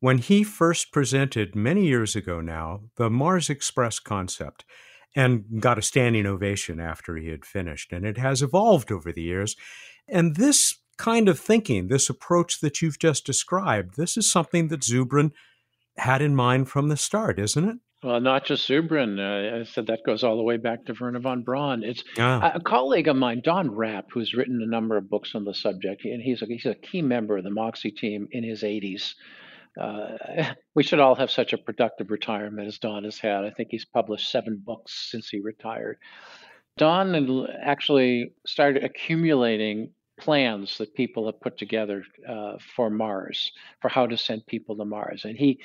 when 0.00 0.18
he 0.18 0.44
first 0.44 0.92
presented 0.92 1.56
many 1.56 1.86
years 1.86 2.14
ago 2.14 2.42
now 2.42 2.82
the 2.96 3.08
Mars 3.08 3.48
Express 3.48 3.98
concept 3.98 4.66
and 5.14 5.44
got 5.60 5.78
a 5.78 5.82
standing 5.82 6.26
ovation 6.26 6.80
after 6.80 7.16
he 7.16 7.28
had 7.28 7.44
finished. 7.44 7.92
And 7.92 8.04
it 8.04 8.18
has 8.18 8.42
evolved 8.42 8.90
over 8.90 9.12
the 9.12 9.22
years. 9.22 9.56
And 10.08 10.36
this 10.36 10.78
kind 10.96 11.28
of 11.28 11.38
thinking, 11.38 11.88
this 11.88 12.10
approach 12.10 12.60
that 12.60 12.82
you've 12.82 12.98
just 12.98 13.24
described, 13.24 13.96
this 13.96 14.16
is 14.16 14.30
something 14.30 14.68
that 14.68 14.80
Zubrin 14.80 15.32
had 15.96 16.22
in 16.22 16.34
mind 16.34 16.68
from 16.68 16.88
the 16.88 16.96
start, 16.96 17.38
isn't 17.38 17.68
it? 17.68 17.76
Well, 18.02 18.20
not 18.20 18.44
just 18.44 18.68
Zubrin. 18.68 19.18
Uh, 19.18 19.60
I 19.60 19.64
said 19.64 19.86
that 19.86 20.04
goes 20.04 20.22
all 20.22 20.36
the 20.36 20.42
way 20.42 20.58
back 20.58 20.84
to 20.84 20.92
Wernher 20.92 21.20
von 21.20 21.42
Braun. 21.42 21.82
It's 21.82 22.04
ah. 22.18 22.52
a 22.54 22.60
colleague 22.60 23.08
of 23.08 23.16
mine, 23.16 23.40
Don 23.42 23.74
Rapp, 23.74 24.10
who's 24.12 24.34
written 24.34 24.60
a 24.60 24.66
number 24.66 24.98
of 24.98 25.08
books 25.08 25.34
on 25.34 25.44
the 25.44 25.54
subject, 25.54 26.04
and 26.04 26.20
he's 26.20 26.42
a, 26.42 26.46
he's 26.46 26.66
a 26.66 26.74
key 26.74 27.00
member 27.00 27.38
of 27.38 27.44
the 27.44 27.50
MOXIE 27.50 27.92
team 27.92 28.28
in 28.30 28.44
his 28.44 28.62
80s. 28.62 29.14
Uh, 29.80 30.54
we 30.74 30.82
should 30.82 31.00
all 31.00 31.14
have 31.14 31.30
such 31.30 31.52
a 31.52 31.58
productive 31.58 32.10
retirement 32.10 32.68
as 32.68 32.78
Don 32.78 33.04
has 33.04 33.18
had. 33.18 33.44
I 33.44 33.50
think 33.50 33.68
he's 33.70 33.84
published 33.84 34.30
seven 34.30 34.60
books 34.64 35.10
since 35.10 35.28
he 35.28 35.40
retired. 35.40 35.98
Don 36.76 37.46
actually 37.62 38.32
started 38.46 38.82
accumulating 38.82 39.90
plans 40.18 40.78
that 40.78 40.94
people 40.94 41.26
have 41.26 41.40
put 41.40 41.56
together 41.58 42.04
uh, 42.28 42.54
for 42.74 42.90
Mars, 42.90 43.52
for 43.80 43.88
how 43.88 44.06
to 44.06 44.16
send 44.16 44.46
people 44.46 44.76
to 44.76 44.84
Mars. 44.84 45.24
And 45.24 45.36
he 45.36 45.60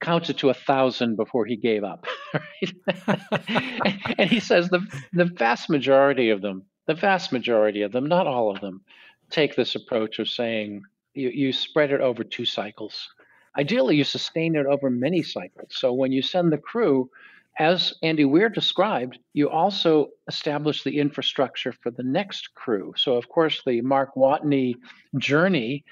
counted 0.00 0.38
to 0.38 0.50
a 0.50 0.54
thousand 0.54 1.16
before 1.16 1.44
he 1.44 1.56
gave 1.56 1.84
up. 1.84 2.06
and 4.18 4.30
he 4.30 4.40
says 4.40 4.68
the 4.68 4.80
the 5.12 5.24
vast 5.24 5.68
majority 5.68 6.30
of 6.30 6.40
them, 6.40 6.64
the 6.86 6.94
vast 6.94 7.32
majority 7.32 7.82
of 7.82 7.92
them, 7.92 8.06
not 8.06 8.26
all 8.26 8.50
of 8.50 8.60
them, 8.60 8.82
take 9.30 9.56
this 9.56 9.74
approach 9.74 10.18
of 10.18 10.28
saying 10.28 10.82
you, 11.14 11.30
you 11.30 11.52
spread 11.52 11.90
it 11.90 12.00
over 12.00 12.22
two 12.24 12.44
cycles. 12.44 13.08
Ideally, 13.58 13.96
you 13.96 14.04
sustain 14.04 14.54
it 14.54 14.66
over 14.66 14.88
many 14.88 15.22
cycles. 15.22 15.70
So 15.70 15.92
when 15.92 16.12
you 16.12 16.22
send 16.22 16.52
the 16.52 16.58
crew, 16.58 17.10
as 17.58 17.94
Andy 18.02 18.24
Weir 18.24 18.48
described, 18.48 19.18
you 19.32 19.50
also 19.50 20.10
establish 20.28 20.84
the 20.84 20.98
infrastructure 20.98 21.72
for 21.72 21.90
the 21.90 22.04
next 22.04 22.54
crew. 22.54 22.94
So, 22.96 23.16
of 23.16 23.28
course, 23.28 23.62
the 23.66 23.80
Mark 23.80 24.14
Watney 24.14 24.76
journey 25.16 25.84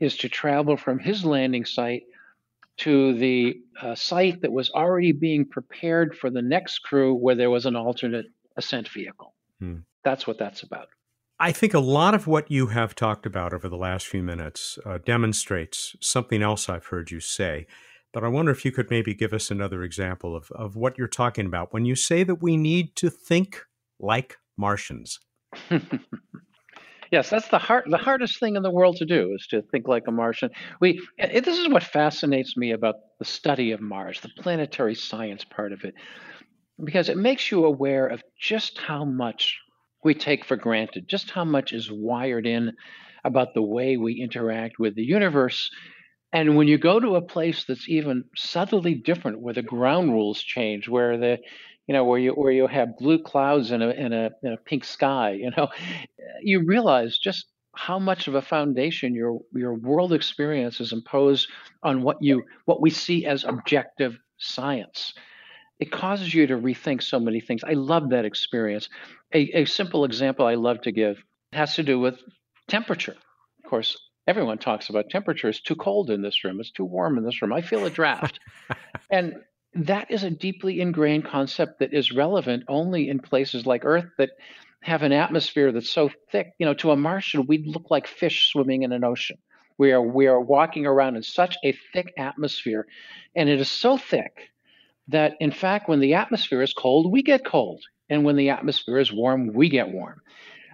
is 0.00 0.16
to 0.18 0.28
travel 0.28 0.76
from 0.76 0.98
his 0.98 1.24
landing 1.24 1.64
site 1.64 2.02
to 2.78 3.14
the 3.14 3.60
uh, 3.80 3.94
site 3.94 4.40
that 4.42 4.52
was 4.52 4.70
already 4.70 5.12
being 5.12 5.44
prepared 5.44 6.16
for 6.16 6.30
the 6.30 6.42
next 6.42 6.80
crew 6.80 7.14
where 7.14 7.34
there 7.34 7.50
was 7.50 7.66
an 7.66 7.76
alternate 7.76 8.26
ascent 8.56 8.88
vehicle. 8.88 9.34
Hmm. 9.60 9.78
That's 10.04 10.26
what 10.26 10.38
that's 10.38 10.62
about. 10.62 10.88
I 11.40 11.52
think 11.52 11.72
a 11.72 11.78
lot 11.78 12.14
of 12.14 12.26
what 12.26 12.50
you 12.50 12.66
have 12.68 12.94
talked 12.94 13.24
about 13.24 13.52
over 13.54 13.68
the 13.68 13.76
last 13.76 14.06
few 14.06 14.22
minutes 14.22 14.78
uh, 14.84 14.98
demonstrates 15.04 15.94
something 16.00 16.42
else 16.42 16.68
I've 16.68 16.86
heard 16.86 17.10
you 17.10 17.20
say. 17.20 17.66
But 18.12 18.24
I 18.24 18.28
wonder 18.28 18.50
if 18.50 18.64
you 18.64 18.72
could 18.72 18.90
maybe 18.90 19.14
give 19.14 19.32
us 19.32 19.50
another 19.50 19.82
example 19.82 20.34
of, 20.34 20.50
of 20.52 20.74
what 20.74 20.98
you're 20.98 21.06
talking 21.06 21.46
about 21.46 21.72
when 21.72 21.84
you 21.84 21.94
say 21.94 22.24
that 22.24 22.42
we 22.42 22.56
need 22.56 22.96
to 22.96 23.10
think 23.10 23.64
like 24.00 24.38
Martians. 24.56 25.20
Yes, 27.10 27.30
that's 27.30 27.48
the 27.48 27.58
hard, 27.58 27.84
the 27.88 27.96
hardest 27.96 28.38
thing 28.38 28.56
in 28.56 28.62
the 28.62 28.70
world 28.70 28.96
to 28.96 29.06
do 29.06 29.32
is 29.34 29.46
to 29.48 29.62
think 29.62 29.88
like 29.88 30.06
a 30.06 30.10
Martian. 30.10 30.50
We 30.80 31.00
it, 31.16 31.44
this 31.44 31.58
is 31.58 31.68
what 31.68 31.82
fascinates 31.82 32.56
me 32.56 32.72
about 32.72 32.96
the 33.18 33.24
study 33.24 33.72
of 33.72 33.80
Mars, 33.80 34.20
the 34.20 34.28
planetary 34.28 34.94
science 34.94 35.44
part 35.44 35.72
of 35.72 35.84
it, 35.84 35.94
because 36.84 37.08
it 37.08 37.16
makes 37.16 37.50
you 37.50 37.64
aware 37.64 38.06
of 38.06 38.22
just 38.38 38.78
how 38.78 39.04
much 39.04 39.58
we 40.04 40.14
take 40.14 40.44
for 40.44 40.56
granted, 40.56 41.08
just 41.08 41.30
how 41.30 41.44
much 41.44 41.72
is 41.72 41.90
wired 41.90 42.46
in 42.46 42.72
about 43.24 43.54
the 43.54 43.62
way 43.62 43.96
we 43.96 44.20
interact 44.20 44.78
with 44.78 44.94
the 44.94 45.04
universe. 45.04 45.70
And 46.32 46.56
when 46.56 46.68
you 46.68 46.78
go 46.78 47.00
to 47.00 47.16
a 47.16 47.22
place 47.22 47.64
that's 47.64 47.88
even 47.88 48.24
subtly 48.36 48.94
different, 48.94 49.40
where 49.40 49.54
the 49.54 49.62
ground 49.62 50.12
rules 50.12 50.42
change, 50.42 50.88
where 50.88 51.16
the 51.16 51.38
you 51.86 51.94
know, 51.94 52.04
where 52.04 52.18
you 52.18 52.32
where 52.32 52.52
you 52.52 52.66
have 52.66 52.98
blue 52.98 53.22
clouds 53.22 53.70
and 53.70 53.82
a 53.82 53.98
in 53.98 54.12
a, 54.12 54.30
in 54.42 54.52
a 54.52 54.58
pink 54.58 54.84
sky, 54.84 55.32
you 55.32 55.50
know, 55.56 55.68
you 56.42 56.64
realize 56.64 57.16
just 57.16 57.46
how 57.74 57.98
much 57.98 58.28
of 58.28 58.34
a 58.34 58.42
foundation 58.42 59.14
your 59.14 59.40
your 59.54 59.74
world 59.74 60.12
experience 60.12 60.80
is 60.80 60.92
imposed 60.92 61.48
on 61.82 62.02
what 62.02 62.18
you 62.20 62.42
what 62.66 62.82
we 62.82 62.90
see 62.90 63.24
as 63.24 63.44
objective 63.44 64.18
science. 64.36 65.14
It 65.78 65.92
causes 65.92 66.32
you 66.34 66.46
to 66.48 66.56
rethink 66.56 67.02
so 67.02 67.20
many 67.20 67.40
things. 67.40 67.62
I 67.64 67.74
love 67.74 68.10
that 68.10 68.24
experience. 68.24 68.88
A, 69.32 69.60
a 69.60 69.64
simple 69.64 70.04
example 70.04 70.46
I 70.46 70.54
love 70.54 70.80
to 70.82 70.92
give 70.92 71.22
has 71.52 71.74
to 71.76 71.82
do 71.82 72.00
with 72.00 72.20
temperature. 72.66 73.16
Of 73.64 73.70
course, 73.70 73.96
everyone 74.26 74.58
talks 74.58 74.88
about 74.88 75.10
temperature. 75.10 75.48
It's 75.48 75.60
too 75.60 75.76
cold 75.76 76.10
in 76.10 76.22
this 76.22 76.44
room. 76.44 76.60
It's 76.60 76.72
too 76.72 76.84
warm 76.84 77.16
in 77.18 77.24
this 77.24 77.40
room. 77.40 77.52
I 77.52 77.62
feel 77.62 77.86
a 77.86 77.90
draft. 77.90 78.40
and 79.10 79.34
that 79.74 80.10
is 80.10 80.24
a 80.24 80.30
deeply 80.30 80.80
ingrained 80.80 81.24
concept 81.24 81.78
that 81.78 81.94
is 81.94 82.12
relevant 82.12 82.64
only 82.68 83.08
in 83.08 83.20
places 83.20 83.66
like 83.66 83.84
Earth 83.84 84.06
that 84.18 84.30
have 84.82 85.02
an 85.02 85.12
atmosphere 85.12 85.72
that's 85.72 85.90
so 85.90 86.10
thick. 86.32 86.52
You 86.58 86.66
know, 86.66 86.74
to 86.74 86.90
a 86.90 86.96
Martian, 86.96 87.46
we'd 87.46 87.66
look 87.66 87.90
like 87.90 88.06
fish 88.06 88.50
swimming 88.50 88.82
in 88.82 88.92
an 88.92 89.04
ocean. 89.04 89.38
We 89.76 89.92
are 89.92 90.02
we 90.02 90.26
are 90.26 90.40
walking 90.40 90.86
around 90.86 91.16
in 91.16 91.22
such 91.22 91.56
a 91.64 91.76
thick 91.92 92.12
atmosphere, 92.18 92.86
and 93.36 93.48
it 93.48 93.60
is 93.60 93.70
so 93.70 93.96
thick 93.96 94.50
that 95.08 95.34
in 95.40 95.50
fact, 95.50 95.88
when 95.88 96.00
the 96.00 96.14
atmosphere 96.14 96.62
is 96.62 96.72
cold, 96.72 97.10
we 97.10 97.22
get 97.22 97.44
cold, 97.44 97.82
and 98.08 98.24
when 98.24 98.36
the 98.36 98.50
atmosphere 98.50 98.98
is 98.98 99.12
warm, 99.12 99.52
we 99.52 99.68
get 99.68 99.90
warm, 99.90 100.20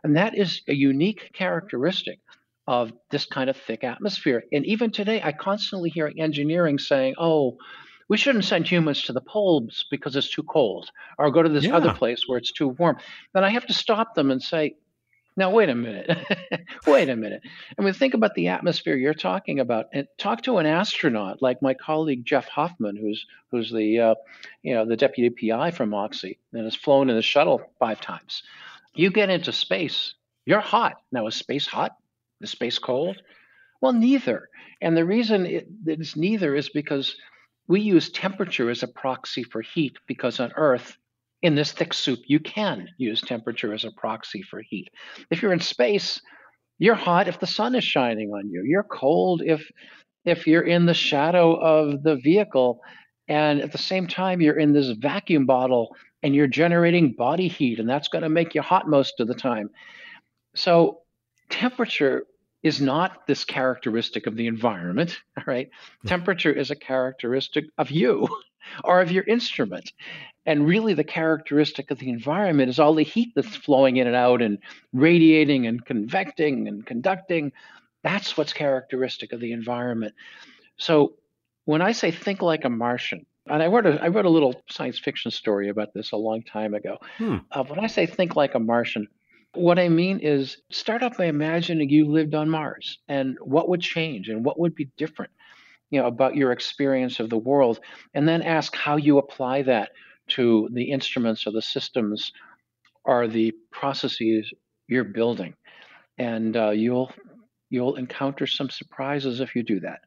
and 0.02 0.16
that 0.16 0.36
is 0.36 0.62
a 0.68 0.74
unique 0.74 1.30
characteristic 1.32 2.20
of 2.66 2.92
this 3.10 3.26
kind 3.26 3.50
of 3.50 3.56
thick 3.56 3.84
atmosphere. 3.84 4.42
And 4.52 4.64
even 4.64 4.90
today, 4.90 5.20
I 5.22 5.32
constantly 5.32 5.90
hear 5.90 6.12
engineering 6.18 6.78
saying, 6.78 7.14
"Oh." 7.18 7.58
we 8.08 8.16
shouldn't 8.18 8.44
send 8.44 8.68
humans 8.68 9.02
to 9.02 9.12
the 9.12 9.20
poles 9.20 9.87
because 9.90 10.14
it's 10.14 10.28
too 10.28 10.42
cold, 10.42 10.90
or 11.18 11.30
go 11.30 11.42
to 11.42 11.48
this 11.48 11.64
yeah. 11.64 11.74
other 11.74 11.94
place 11.94 12.24
where 12.26 12.38
it's 12.38 12.52
too 12.52 12.68
warm. 12.68 12.98
Then 13.32 13.44
I 13.44 13.50
have 13.50 13.66
to 13.66 13.72
stop 13.72 14.14
them 14.14 14.30
and 14.30 14.42
say, 14.42 14.76
now 15.37 15.50
wait 15.50 15.68
a 15.68 15.74
minute, 15.74 16.16
wait 16.87 17.08
a 17.08 17.16
minute. 17.16 17.42
I 17.78 17.82
mean, 17.82 17.94
think 17.94 18.14
about 18.14 18.35
the 18.35 18.48
atmosphere 18.48 18.96
you're 18.96 19.14
talking 19.14 19.60
about, 19.60 19.87
and 19.92 20.06
talk 20.18 20.42
to 20.42 20.58
an 20.58 20.66
astronaut 20.66 21.42
like 21.42 21.62
my 21.62 21.74
colleague 21.74 22.24
Jeff 22.24 22.48
Hoffman, 22.48 22.96
who's 22.96 23.26
who's 23.50 23.70
the 23.70 23.98
uh, 23.98 24.14
you 24.62 24.74
know 24.74 24.87
the 24.87 24.96
deputy 24.96 25.50
PI 25.50 25.72
from 25.72 25.90
MOXIE 25.90 26.38
and 26.52 26.64
has 26.64 26.76
flown 26.76 27.10
in 27.10 27.16
the 27.16 27.22
shuttle 27.22 27.62
five 27.78 28.00
times. 28.00 28.42
You 28.94 29.10
get 29.10 29.30
into 29.30 29.52
space, 29.52 30.14
you're 30.44 30.60
hot. 30.60 30.94
Now 31.10 31.26
is 31.26 31.35
space 31.35 31.66
hot? 31.66 31.96
Is 32.40 32.50
space 32.50 32.78
cold? 32.78 33.16
Well, 33.80 33.92
neither. 33.92 34.48
And 34.80 34.96
the 34.96 35.04
reason 35.04 35.46
it, 35.46 35.68
it's 35.87 36.16
neither 36.16 36.54
is 36.54 36.68
because 36.68 37.16
we 37.66 37.80
use 37.80 38.10
temperature 38.10 38.70
as 38.70 38.82
a 38.82 38.88
proxy 38.88 39.42
for 39.42 39.62
heat 39.62 39.96
because 40.06 40.40
on 40.40 40.52
Earth, 40.56 40.96
in 41.44 41.56
this 41.56 41.72
thick 41.72 41.94
soup, 41.94 42.20
you 42.28 42.40
can 42.40 42.88
use 42.98 43.22
temperature 43.22 43.74
as 43.74 43.84
a 43.86 43.92
proxy 43.92 44.42
for 44.42 44.62
heat. 44.62 44.90
If 45.30 45.42
you're 45.42 45.54
in 45.54 45.60
space, 45.60 46.20
You're 46.78 46.96
hot 46.96 47.28
if 47.28 47.40
the 47.40 47.48
sun 47.48 47.76
is 47.76 47.84
shining 47.84 48.30
on 48.32 48.50
you. 48.50 48.64
You're 48.66 48.84
cold 48.84 49.42
if 49.46 49.70
if 50.26 50.46
you're 50.48 50.62
in 50.62 50.86
the 50.86 50.94
shadow 50.94 51.54
of 51.56 52.04
the 52.04 52.16
vehicle 52.16 52.80
and 53.28 53.62
at 53.62 53.72
the 53.72 53.78
same 53.78 54.08
time 54.08 54.42
you're 54.42 54.58
in 54.58 54.74
this 54.74 54.90
vacuum 54.98 55.46
bottle 55.46 55.96
and 56.22 56.34
you're 56.36 56.48
generating 56.48 57.14
body 57.14 57.48
heat 57.48 57.80
and 57.80 57.88
that's 57.90 58.08
going 58.08 58.24
to 58.24 58.30
make 58.30 58.54
you 58.54 58.62
hot 58.62 58.88
most 58.88 59.20
of 59.20 59.28
the 59.28 59.34
time. 59.36 59.70
So 60.56 61.02
temperature 61.50 62.26
is 62.62 62.80
not 62.80 63.26
this 63.28 63.44
characteristic 63.44 64.26
of 64.26 64.36
the 64.36 64.48
environment, 64.48 65.18
all 65.38 65.44
right? 65.46 65.70
Hmm. 66.02 66.08
Temperature 66.08 66.52
is 66.52 66.70
a 66.72 66.76
characteristic 66.76 67.66
of 67.78 67.90
you 67.90 68.28
or 68.83 69.00
of 69.00 69.10
your 69.10 69.25
instrument. 69.25 69.92
And 70.46 70.67
really, 70.67 70.94
the 70.94 71.04
characteristic 71.04 71.90
of 71.90 71.98
the 71.98 72.10
environment 72.10 72.69
is 72.69 72.79
all 72.79 72.94
the 72.94 73.02
heat 73.02 73.33
that's 73.35 73.56
flowing 73.56 73.96
in 73.96 74.06
and 74.06 74.17
out 74.17 74.42
and 74.42 74.58
radiating 74.92 75.67
and 75.67 75.85
convecting 75.85 76.69
and 76.69 76.85
conducting. 76.85 77.52
That's 78.02 78.37
what's 78.37 78.52
characteristic 78.52 79.33
of 79.33 79.40
the 79.40 79.52
environment. 79.52 80.15
So, 80.77 81.15
when 81.65 81.81
I 81.81 81.92
say 81.92 82.10
think 82.10 82.42
like 82.42 82.67
a 82.67 82.71
Martian, 82.71 83.25
and 83.46 83.62
I 83.62 83.69
wrote 83.69 83.87
a, 83.87 84.02
I 84.02 84.08
wrote 84.08 84.27
a 84.27 84.31
little 84.31 84.62
science 84.71 84.98
fiction 84.98 85.31
story 85.31 85.71
about 85.71 85.94
this 85.94 86.12
a 86.12 86.17
long 86.17 86.42
time 86.42 86.75
ago. 86.75 86.98
Hmm. 87.17 87.38
Uh, 87.50 87.65
when 87.65 87.79
I 87.79 87.87
say 87.87 88.04
think 88.04 88.37
like 88.37 88.54
a 88.54 88.60
Martian, 88.60 89.08
what 89.54 89.79
I 89.79 89.88
mean 89.88 90.19
is 90.21 90.58
start 90.71 91.02
off 91.02 91.17
by 91.17 91.27
imagining 91.27 91.88
you 91.88 92.10
lived 92.10 92.35
on 92.35 92.50
Mars 92.50 92.98
and 93.08 93.38
what 93.40 93.69
would 93.69 93.81
change 93.81 94.29
and 94.29 94.44
what 94.44 94.58
would 94.58 94.75
be 94.75 94.90
different 94.96 95.31
you 95.90 96.00
know, 96.00 96.06
about 96.06 96.37
your 96.37 96.52
experience 96.52 97.20
of 97.20 97.30
the 97.30 97.38
world, 97.38 97.80
and 98.14 98.28
then 98.28 98.42
ask 98.42 98.74
how 98.74 98.96
you 98.96 99.18
apply 99.18 99.62
that 99.62 99.90
to 100.28 100.68
the 100.72 100.90
instruments 100.90 101.46
or 101.46 101.52
the 101.52 101.62
systems 101.62 102.32
or 103.04 103.28
the 103.28 103.52
processes 103.70 104.52
you're 104.88 105.04
building, 105.04 105.54
and 106.18 106.56
uh, 106.56 106.70
you'll 106.70 107.12
you'll 107.70 107.96
encounter 107.96 108.46
some 108.46 108.70
surprises 108.70 109.40
if 109.40 109.54
you 109.54 109.62
do 109.62 109.80
that. 109.80 110.00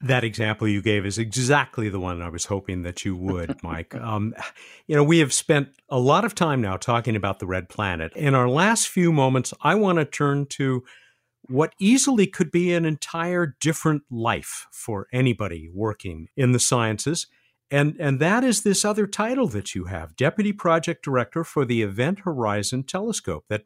That 0.00 0.24
example 0.24 0.68
you 0.68 0.82
gave 0.82 1.06
is 1.06 1.16
exactly 1.16 1.88
the 1.88 2.00
one 2.00 2.20
I 2.20 2.28
was 2.28 2.46
hoping 2.46 2.82
that 2.82 3.04
you 3.04 3.16
would, 3.16 3.56
Mike. 3.62 3.94
Um, 3.94 4.34
you 4.86 4.94
know, 4.94 5.04
we 5.04 5.20
have 5.20 5.32
spent 5.32 5.68
a 5.88 5.98
lot 5.98 6.24
of 6.24 6.34
time 6.34 6.60
now 6.60 6.76
talking 6.76 7.16
about 7.16 7.38
the 7.38 7.46
red 7.46 7.68
planet. 7.68 8.12
In 8.14 8.34
our 8.34 8.48
last 8.48 8.88
few 8.88 9.12
moments, 9.12 9.54
I 9.62 9.76
want 9.76 9.98
to 9.98 10.04
turn 10.04 10.46
to 10.50 10.84
what 11.48 11.74
easily 11.78 12.26
could 12.26 12.50
be 12.50 12.72
an 12.72 12.84
entire 12.84 13.56
different 13.60 14.02
life 14.10 14.66
for 14.72 15.06
anybody 15.12 15.68
working 15.72 16.28
in 16.36 16.52
the 16.52 16.58
sciences. 16.58 17.26
And, 17.70 17.96
and 17.98 18.20
that 18.20 18.44
is 18.44 18.62
this 18.62 18.84
other 18.84 19.06
title 19.06 19.48
that 19.48 19.74
you 19.74 19.84
have, 19.84 20.16
Deputy 20.16 20.52
Project 20.52 21.04
Director 21.04 21.44
for 21.44 21.64
the 21.64 21.82
Event 21.82 22.20
Horizon 22.20 22.84
Telescope, 22.84 23.44
that 23.48 23.64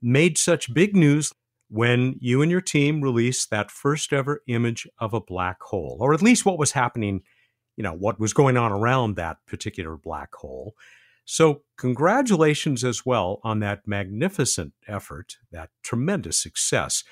made 0.00 0.38
such 0.38 0.72
big 0.74 0.96
news 0.96 1.32
when 1.68 2.16
you 2.20 2.40
and 2.42 2.50
your 2.50 2.60
team 2.60 3.02
released 3.02 3.50
that 3.50 3.70
first 3.70 4.12
ever 4.12 4.42
image 4.46 4.88
of 4.98 5.12
a 5.12 5.20
black 5.20 5.62
hole, 5.62 5.98
or 6.00 6.14
at 6.14 6.22
least 6.22 6.46
what 6.46 6.58
was 6.58 6.72
happening, 6.72 7.22
you 7.76 7.82
know, 7.82 7.92
what 7.92 8.18
was 8.18 8.32
going 8.32 8.56
on 8.56 8.72
around 8.72 9.16
that 9.16 9.36
particular 9.46 9.96
black 9.96 10.34
hole. 10.34 10.74
So, 11.30 11.60
congratulations 11.76 12.82
as 12.82 13.04
well 13.04 13.38
on 13.44 13.60
that 13.60 13.86
magnificent 13.86 14.72
effort, 14.86 15.36
that 15.52 15.68
tremendous 15.82 16.40
success. 16.40 17.04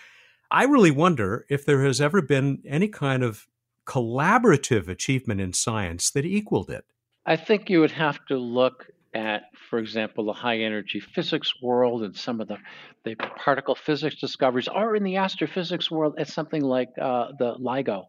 I 0.51 0.65
really 0.65 0.91
wonder 0.91 1.45
if 1.51 1.67
there 1.67 1.85
has 1.85 2.01
ever 2.01 2.23
been 2.23 2.63
any 2.67 2.89
kind 2.89 3.23
of 3.23 3.47
collaborative 3.85 4.89
achievement 4.89 5.43
in 5.43 5.53
science 5.53 6.11
that 6.13 6.25
equaled 6.25 6.71
it. 6.71 6.87
I 7.27 7.37
think 7.37 7.69
you 7.69 7.81
would 7.81 7.91
have 7.91 8.25
to 8.29 8.39
look 8.39 8.87
at, 9.13 9.51
for 9.69 9.79
example, 9.79 10.25
the 10.25 10.33
high 10.33 10.61
energy 10.61 10.99
physics 10.99 11.53
world 11.61 12.03
and 12.03 12.17
some 12.17 12.41
of 12.41 12.49
the, 12.49 12.57
the 13.05 13.17
particle 13.17 13.75
physics 13.75 14.17
discoveries, 14.19 14.67
or 14.67 14.97
in 14.97 15.05
the 15.05 15.17
astrophysics 15.17 15.91
world 15.91 16.15
at 16.19 16.29
something 16.29 16.63
like 16.63 16.89
uh, 16.99 17.33
the 17.39 17.55
LIGO 17.57 18.07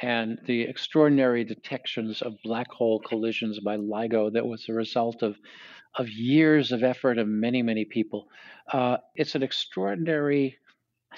and 0.00 0.38
the 0.46 0.62
extraordinary 0.62 1.44
detections 1.44 2.22
of 2.22 2.42
black 2.42 2.70
hole 2.70 3.00
collisions 3.00 3.60
by 3.60 3.76
LIGO 3.76 4.32
that 4.32 4.46
was 4.46 4.64
the 4.66 4.74
result 4.74 5.22
of 5.22 5.36
of 5.96 6.08
years 6.08 6.72
of 6.72 6.82
effort 6.82 7.18
of 7.18 7.28
many 7.28 7.62
many 7.62 7.84
people. 7.84 8.28
Uh, 8.72 8.96
it's 9.14 9.34
an 9.34 9.42
extraordinary 9.42 10.56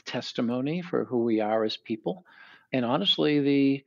testimony 0.04 0.82
for 0.82 1.04
who 1.04 1.22
we 1.22 1.40
are 1.40 1.64
as 1.64 1.76
people, 1.76 2.24
and 2.72 2.84
honestly, 2.84 3.40
the 3.40 3.84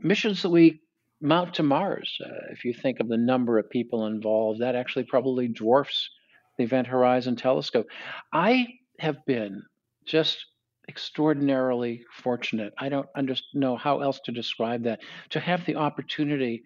missions 0.00 0.42
that 0.42 0.50
we 0.50 0.80
mount 1.20 1.54
to 1.54 1.62
Mars, 1.62 2.18
uh, 2.24 2.52
if 2.52 2.64
you 2.64 2.72
think 2.72 3.00
of 3.00 3.08
the 3.08 3.16
number 3.16 3.58
of 3.58 3.68
people 3.68 4.06
involved, 4.06 4.60
that 4.60 4.76
actually 4.76 5.04
probably 5.04 5.48
dwarfs 5.48 6.10
the 6.56 6.64
Event 6.64 6.86
Horizon 6.86 7.36
Telescope. 7.36 7.86
I 8.32 8.78
have 8.98 9.24
been 9.26 9.62
just 10.04 10.46
extraordinarily 10.88 12.04
fortunate. 12.22 12.72
I 12.78 12.88
don't 12.88 13.08
under, 13.14 13.34
know 13.54 13.76
how 13.76 14.00
else 14.00 14.20
to 14.24 14.32
describe 14.32 14.84
that. 14.84 15.00
To 15.30 15.40
have 15.40 15.64
the 15.66 15.76
opportunity 15.76 16.62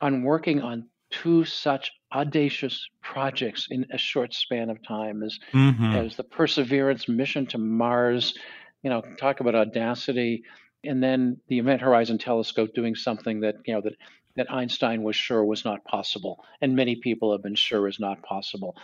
on 0.00 0.22
working 0.22 0.60
on 0.60 0.88
two 1.10 1.44
such 1.44 1.92
audacious 2.14 2.88
projects 3.02 3.66
in 3.70 3.86
a 3.92 3.98
short 3.98 4.32
span 4.34 4.70
of 4.70 4.82
time 4.86 5.22
as, 5.22 5.38
mm-hmm. 5.52 5.94
as 5.94 6.16
the 6.16 6.24
Perseverance 6.24 7.08
mission 7.08 7.46
to 7.46 7.58
Mars, 7.58 8.34
you 8.82 8.90
know, 8.90 9.02
talk 9.18 9.40
about 9.40 9.54
audacity, 9.54 10.42
and 10.84 11.02
then 11.02 11.38
the 11.48 11.58
Event 11.58 11.80
Horizon 11.80 12.18
Telescope 12.18 12.74
doing 12.74 12.94
something 12.94 13.40
that, 13.40 13.56
you 13.66 13.74
know, 13.74 13.80
that 13.82 13.94
that 14.34 14.50
Einstein 14.50 15.02
was 15.02 15.14
sure 15.14 15.44
was 15.44 15.64
not 15.64 15.84
possible, 15.84 16.42
and 16.62 16.74
many 16.74 16.96
people 16.96 17.32
have 17.32 17.42
been 17.42 17.54
sure 17.54 17.86
is 17.86 18.00
not 18.00 18.22
possible. 18.22 18.76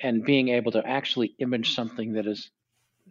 And 0.00 0.24
being 0.24 0.48
able 0.48 0.72
to 0.72 0.86
actually 0.86 1.34
image 1.38 1.74
something 1.74 2.14
that 2.14 2.26
is 2.26 2.50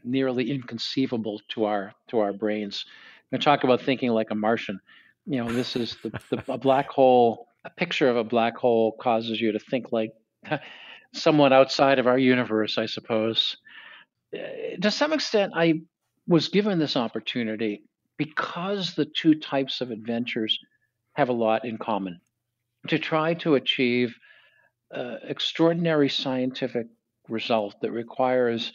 nearly 0.04 0.52
inconceivable 0.52 1.42
to 1.50 1.66
our 1.66 1.94
to 2.10 2.20
our 2.20 2.34
brains. 2.34 2.86
And 3.32 3.42
talk 3.42 3.64
about 3.64 3.82
thinking 3.82 4.12
like 4.12 4.30
a 4.32 4.36
Martian. 4.36 4.80
You 5.26 5.44
know, 5.44 5.52
this 5.52 5.76
is 5.76 5.98
the, 6.04 6.12
the 6.30 6.44
a 6.54 6.58
black 6.58 6.90
hole. 6.90 7.48
A 7.66 7.70
picture 7.70 8.10
of 8.10 8.18
a 8.18 8.24
black 8.24 8.58
hole 8.58 8.92
causes 9.00 9.40
you 9.40 9.54
to 9.54 9.60
think 9.60 9.92
like 9.92 10.12
someone 11.14 11.54
outside 11.54 11.98
of 11.98 12.08
our 12.08 12.18
universe, 12.18 12.78
I 12.78 12.86
suppose. 12.86 13.58
Uh, 14.34 14.76
to 14.82 14.92
some 14.92 15.14
extent, 15.14 15.54
I 15.56 15.82
was 16.28 16.50
given 16.50 16.78
this 16.78 16.98
opportunity 16.98 17.84
because 18.18 18.94
the 18.96 19.06
two 19.06 19.36
types 19.36 19.82
of 19.82 19.92
adventures 19.92 20.60
have 21.14 21.30
a 21.30 21.34
lot 21.34 21.66
in 21.66 21.78
common 21.78 22.20
to 22.88 23.00
try 23.00 23.34
to 23.36 23.56
achieve 23.56 24.16
uh, 24.94 25.16
extraordinary 25.24 26.10
scientific 26.10 26.88
result 27.30 27.76
that 27.82 27.92
requires 27.92 28.74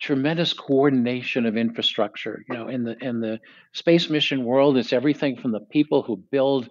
tremendous 0.00 0.52
coordination 0.52 1.46
of 1.46 1.56
infrastructure. 1.56 2.44
You 2.48 2.56
know, 2.56 2.68
in 2.68 2.84
the 2.84 2.96
in 3.02 3.20
the 3.20 3.40
space 3.72 4.10
mission 4.10 4.44
world, 4.44 4.76
it's 4.76 4.92
everything 4.92 5.36
from 5.36 5.52
the 5.52 5.60
people 5.60 6.02
who 6.02 6.16
build, 6.16 6.64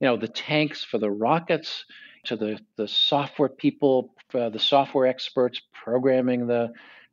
you 0.00 0.06
know, 0.06 0.16
the 0.16 0.28
tanks 0.28 0.84
for 0.84 0.98
the 0.98 1.10
rockets 1.10 1.84
to 2.24 2.36
the 2.36 2.58
the 2.76 2.88
software 2.88 3.48
people, 3.48 4.14
uh, 4.34 4.48
the 4.50 4.58
software 4.58 5.06
experts 5.06 5.60
programming 5.72 6.46
the, 6.46 6.70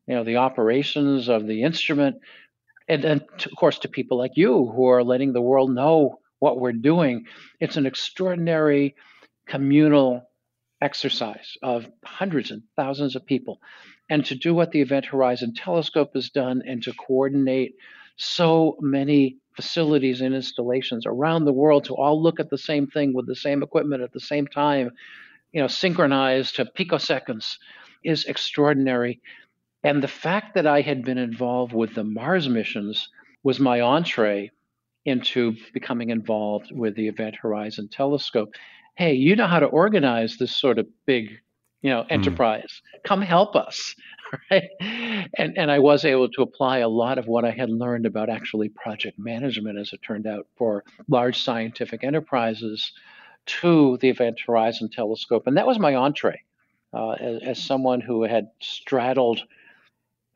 you 0.08 0.16
know, 0.16 0.24
the 0.24 0.38
operations 0.38 1.30
of 1.30 1.48
the 1.48 1.64
instrument, 1.64 2.18
and 2.88 3.04
then 3.04 3.22
of 3.46 3.52
course 3.58 3.80
to 3.80 3.88
people 3.88 4.18
like 4.18 4.34
you 4.36 4.72
who 4.76 4.88
are 4.88 5.04
letting 5.04 5.34
the 5.34 5.42
world 5.42 5.72
know 5.72 6.20
what 6.40 6.60
we're 6.60 6.74
doing. 6.74 7.26
It's 7.60 7.78
an 7.78 7.86
extraordinary 7.86 8.96
communal 9.48 10.30
exercise 10.82 11.54
of 11.64 11.88
hundreds 12.04 12.52
and 12.52 12.64
thousands 12.76 13.16
of 13.16 13.26
people 13.26 13.60
and 14.10 14.26
to 14.26 14.36
do 14.36 14.54
what 14.54 14.72
the 14.72 14.82
Event 14.82 15.06
Horizon 15.06 15.54
Telescope 15.54 16.12
has 16.14 16.30
done 16.30 16.62
and 16.68 16.82
to 16.84 16.94
coordinate 16.94 17.76
so 18.18 18.78
many 18.80 19.38
facilities 19.56 20.22
and 20.22 20.36
installations 20.36 21.06
around 21.06 21.46
the 21.46 21.54
world 21.54 21.86
to 21.86 21.96
all 21.96 22.22
look 22.22 22.40
at 22.40 22.50
the 22.50 22.58
same 22.58 22.88
thing 22.88 23.14
with 23.14 23.26
the 23.26 23.36
same 23.36 23.64
equipment 23.64 24.04
at 24.04 24.12
the 24.12 24.20
same 24.20 24.46
time, 24.48 24.92
you 25.52 25.62
know, 25.62 25.68
synchronized 25.68 26.56
to 26.56 26.66
picoseconds 26.66 27.58
is 28.04 28.26
extraordinary. 28.26 29.22
And 29.84 30.04
the 30.04 30.08
fact 30.08 30.56
that 30.56 30.68
I 30.68 30.82
had 30.82 31.04
been 31.04 31.18
involved 31.18 31.74
with 31.74 31.96
the 31.96 32.04
Mars 32.04 32.50
missions 32.50 33.10
was 33.44 33.60
my 33.60 33.82
entree 33.82 34.52
into 35.06 35.56
becoming 35.74 36.10
involved 36.10 36.72
with 36.72 36.96
the 36.96 37.08
Event 37.08 37.36
Horizon 37.36 37.88
Telescope. 37.90 38.54
Hey, 38.96 39.14
you 39.14 39.36
know 39.36 39.48
how 39.48 39.60
to 39.60 39.68
organize 39.68 40.38
this 40.38 40.56
sort 40.56 40.80
of 40.80 40.88
big 41.06 41.40
you 41.86 41.92
know, 41.92 42.02
hmm. 42.02 42.14
enterprise. 42.14 42.82
Mm. 42.98 43.04
Come 43.04 43.22
help 43.22 43.56
us. 43.56 43.96
Right? 44.50 44.70
And 45.38 45.56
and 45.56 45.72
I 45.72 45.78
was 45.78 46.04
able 46.04 46.28
to 46.30 46.42
apply 46.42 46.80
a 46.80 46.90
lot 46.90 47.20
of 47.20 47.28
what 47.28 47.46
I 47.46 47.52
had 47.52 47.70
learned 47.70 48.08
about 48.08 48.28
actually 48.28 48.70
project 48.70 49.20
management, 49.20 49.78
as 49.78 49.94
it 49.94 50.02
turned 50.02 50.26
out, 50.26 50.48
for 50.58 50.84
large 51.08 51.44
scientific 51.44 52.04
enterprises 52.04 52.92
to 53.62 53.98
the 54.02 54.10
Event 54.10 54.40
Horizon 54.46 54.90
Telescope. 54.90 55.44
And 55.46 55.56
that 55.58 55.68
was 55.68 55.78
my 55.78 55.94
entree 55.94 56.42
uh, 56.92 57.12
as, 57.12 57.44
as 57.44 57.64
someone 57.64 58.02
who 58.02 58.24
had 58.24 58.50
straddled 58.60 59.42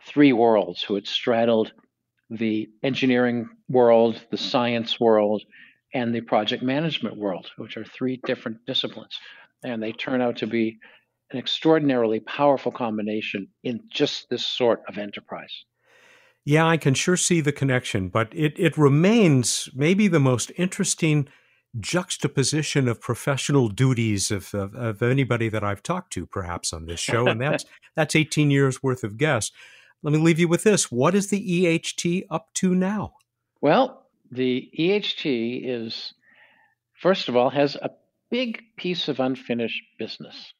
three 0.03 0.33
worlds, 0.33 0.83
who 0.83 0.93
had 0.93 1.07
straddled 1.07 1.73
the 2.29 2.69
engineering 2.83 3.49
world, 3.69 4.21
the 4.29 4.37
science 4.37 4.99
world, 4.99 5.41
and 5.95 6.13
the 6.13 6.21
project 6.21 6.61
management 6.61 7.17
world, 7.17 7.49
which 7.57 7.75
are 7.75 7.83
three 7.83 8.21
different 8.23 8.63
disciplines. 8.67 9.19
And 9.63 9.81
they 9.81 9.91
turn 9.91 10.21
out 10.21 10.37
to 10.37 10.47
be 10.47 10.79
an 11.31 11.39
extraordinarily 11.39 12.19
powerful 12.19 12.71
combination 12.71 13.47
in 13.63 13.81
just 13.89 14.29
this 14.29 14.45
sort 14.45 14.81
of 14.87 14.97
enterprise. 14.97 15.65
Yeah, 16.45 16.65
I 16.65 16.77
can 16.77 16.93
sure 16.93 17.17
see 17.17 17.41
the 17.41 17.51
connection, 17.51 18.09
but 18.09 18.29
it, 18.33 18.53
it 18.57 18.77
remains 18.77 19.69
maybe 19.75 20.07
the 20.07 20.19
most 20.19 20.51
interesting 20.57 21.27
juxtaposition 21.79 22.87
of 22.87 22.99
professional 22.99 23.69
duties 23.69 24.31
of, 24.31 24.53
of, 24.55 24.73
of, 24.73 25.03
anybody 25.03 25.49
that 25.49 25.63
I've 25.63 25.83
talked 25.83 26.11
to, 26.13 26.25
perhaps 26.25 26.73
on 26.73 26.85
this 26.85 26.99
show, 26.99 27.27
and 27.27 27.39
that's 27.39 27.65
that's 27.95 28.15
18 28.15 28.49
years 28.49 28.81
worth 28.81 29.03
of 29.03 29.17
guests. 29.17 29.51
Let 30.01 30.13
me 30.13 30.19
leave 30.19 30.39
you 30.39 30.47
with 30.47 30.63
this: 30.63 30.91
What 30.91 31.13
is 31.13 31.29
the 31.29 31.65
EHT 31.65 32.25
up 32.31 32.51
to 32.55 32.73
now? 32.73 33.13
Well, 33.61 34.07
the 34.31 34.71
EHT 34.79 35.61
is, 35.63 36.13
first 36.99 37.29
of 37.29 37.35
all, 37.35 37.49
has 37.51 37.75
a 37.75 37.91
big 38.31 38.61
piece 38.77 39.07
of 39.07 39.19
unfinished 39.19 39.83
business. 39.97 40.53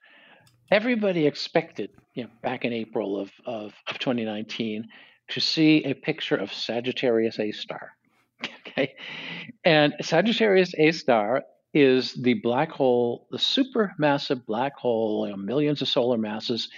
Everybody 0.72 1.26
expected, 1.26 1.90
you 2.14 2.24
know, 2.24 2.30
back 2.44 2.64
in 2.64 2.74
April 2.74 3.20
of, 3.20 3.32
of, 3.46 3.74
of 3.88 4.00
2019, 4.00 4.88
to 5.30 5.40
see 5.40 5.84
a 5.84 5.94
picture 5.94 6.36
of 6.36 6.54
Sagittarius 6.54 7.40
A 7.40 7.52
star. 7.52 7.92
Okay. 8.68 8.94
And 9.66 9.96
Sagittarius 10.02 10.74
A 10.78 10.92
star 10.92 11.44
is 11.74 12.14
the 12.14 12.36
black 12.36 12.72
hole, 12.72 13.28
the 13.32 13.38
supermassive 13.38 14.46
black 14.46 14.78
hole, 14.78 15.26
you 15.26 15.32
know, 15.32 15.38
millions 15.38 15.82
of 15.82 15.88
solar 15.88 16.18
masses 16.18 16.70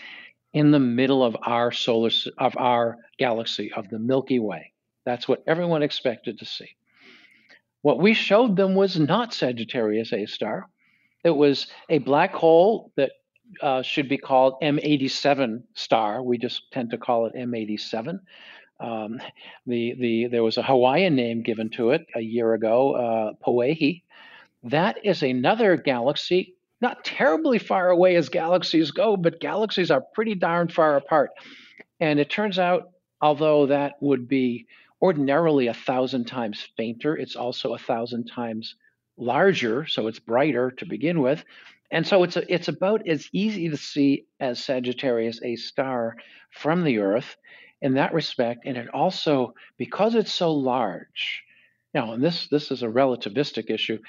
in 0.54 0.72
the 0.72 0.80
middle 0.80 1.24
of 1.24 1.36
our 1.46 1.72
solar 1.72 2.10
of 2.38 2.56
our 2.58 2.98
galaxy 3.20 3.72
of 3.74 3.90
the 3.90 4.00
Milky 4.00 4.40
Way. 4.40 4.74
That's 5.06 5.28
what 5.28 5.44
everyone 5.48 5.84
expected 5.84 6.40
to 6.40 6.46
see. 6.46 6.70
What 7.82 8.00
we 8.00 8.14
showed 8.14 8.56
them 8.56 8.76
was 8.76 9.00
not 9.00 9.34
Sagittarius 9.34 10.14
A 10.14 10.26
star. 10.26 10.68
It 11.24 11.36
was 11.36 11.68
a 11.90 12.00
black 12.00 12.34
hole 12.34 12.92
that 12.96 13.12
uh, 13.62 13.82
should 13.82 14.10
be 14.10 14.18
called 14.18 14.56
M87 14.62 15.64
star. 15.74 16.24
We 16.24 16.38
just 16.38 16.72
tend 16.72 16.92
to 16.92 16.98
call 16.98 17.26
it 17.26 17.36
M87. 17.36 18.20
Um, 18.80 19.22
the 19.68 19.96
the 20.00 20.28
there 20.28 20.44
was 20.44 20.58
a 20.58 20.64
Hawaiian 20.64 21.16
name 21.16 21.44
given 21.44 21.70
to 21.72 21.92
it 21.92 22.06
a 22.16 22.22
year 22.22 22.54
ago, 22.54 22.94
uh, 22.94 23.34
Powehi. 23.46 24.04
That 24.64 25.06
is 25.06 25.22
another 25.22 25.78
galaxy, 25.78 26.56
not 26.82 27.04
terribly 27.04 27.60
far 27.60 27.90
away 27.90 28.16
as 28.16 28.30
galaxies 28.30 28.92
go, 28.92 29.18
but 29.18 29.40
galaxies 29.40 29.92
are 29.92 30.02
pretty 30.02 30.36
darn 30.36 30.68
far 30.68 30.98
apart. 30.98 31.32
And 32.00 32.20
it 32.20 32.30
turns 32.30 32.58
out, 32.58 32.90
although 33.22 33.68
that 33.68 33.94
would 34.02 34.28
be 34.28 34.66
ordinarily 35.02 35.68
a 35.68 35.74
thousand 35.74 36.26
times 36.26 36.68
fainter, 36.78 37.16
it's 37.16 37.36
also 37.36 37.74
a 37.74 37.80
thousand 37.80 38.26
times 38.26 38.76
larger, 39.18 39.86
so 39.86 40.08
it's 40.08 40.20
brighter 40.20 40.72
to 40.72 40.86
begin 40.86 41.22
with. 41.22 41.44
And 41.92 42.08
so 42.08 42.24
it's 42.24 42.38
a, 42.38 42.54
it's 42.54 42.70
about 42.70 43.08
as 43.08 43.28
easy 43.34 43.70
to 43.70 43.78
see 43.78 44.26
as 44.40 44.64
Sagittarius 44.64 45.42
A 45.44 45.56
star 45.58 46.16
from 46.52 46.84
the 46.84 47.00
Earth 47.00 47.36
in 47.82 47.96
that 47.96 48.14
respect. 48.14 48.62
And 48.66 48.78
it 48.78 48.88
also, 48.94 49.54
because 49.78 50.16
it's 50.16 50.32
so 50.32 50.54
large, 50.54 51.44
now, 51.94 52.14
and 52.14 52.24
this 52.24 52.48
this 52.48 52.72
is 52.72 52.84
a 52.84 52.88
relativistic 52.88 53.70
issue. 53.70 54.00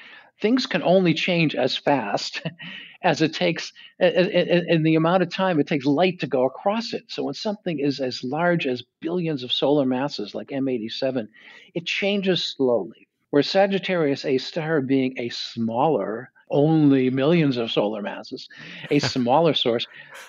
Things 0.40 0.66
can 0.66 0.82
only 0.82 1.14
change 1.14 1.56
as 1.56 1.76
fast 1.76 2.42
as 3.02 3.20
it 3.20 3.34
takes 3.34 3.72
in 3.98 4.84
the 4.84 4.94
amount 4.94 5.24
of 5.24 5.30
time 5.30 5.58
it 5.58 5.66
takes 5.66 5.84
light 5.84 6.20
to 6.20 6.28
go 6.28 6.44
across 6.44 6.92
it. 6.92 7.04
So 7.08 7.24
when 7.24 7.34
something 7.34 7.80
is 7.80 7.98
as 7.98 8.22
large 8.22 8.68
as 8.68 8.84
billions 9.00 9.42
of 9.42 9.50
solar 9.50 9.84
masses 9.84 10.34
like 10.34 10.48
M87, 10.48 11.26
it 11.74 11.84
changes 11.84 12.44
slowly. 12.44 13.08
Where 13.30 13.42
Sagittarius 13.42 14.24
A 14.24 14.38
star 14.38 14.80
being 14.80 15.18
a 15.18 15.30
smaller 15.30 16.30
only 16.53 17.11
millions 17.11 17.57
of 17.57 17.72
solar 17.72 18.03
masses, 18.03 18.48
a 18.90 18.98
smaller 19.00 19.55
source, 19.55 19.86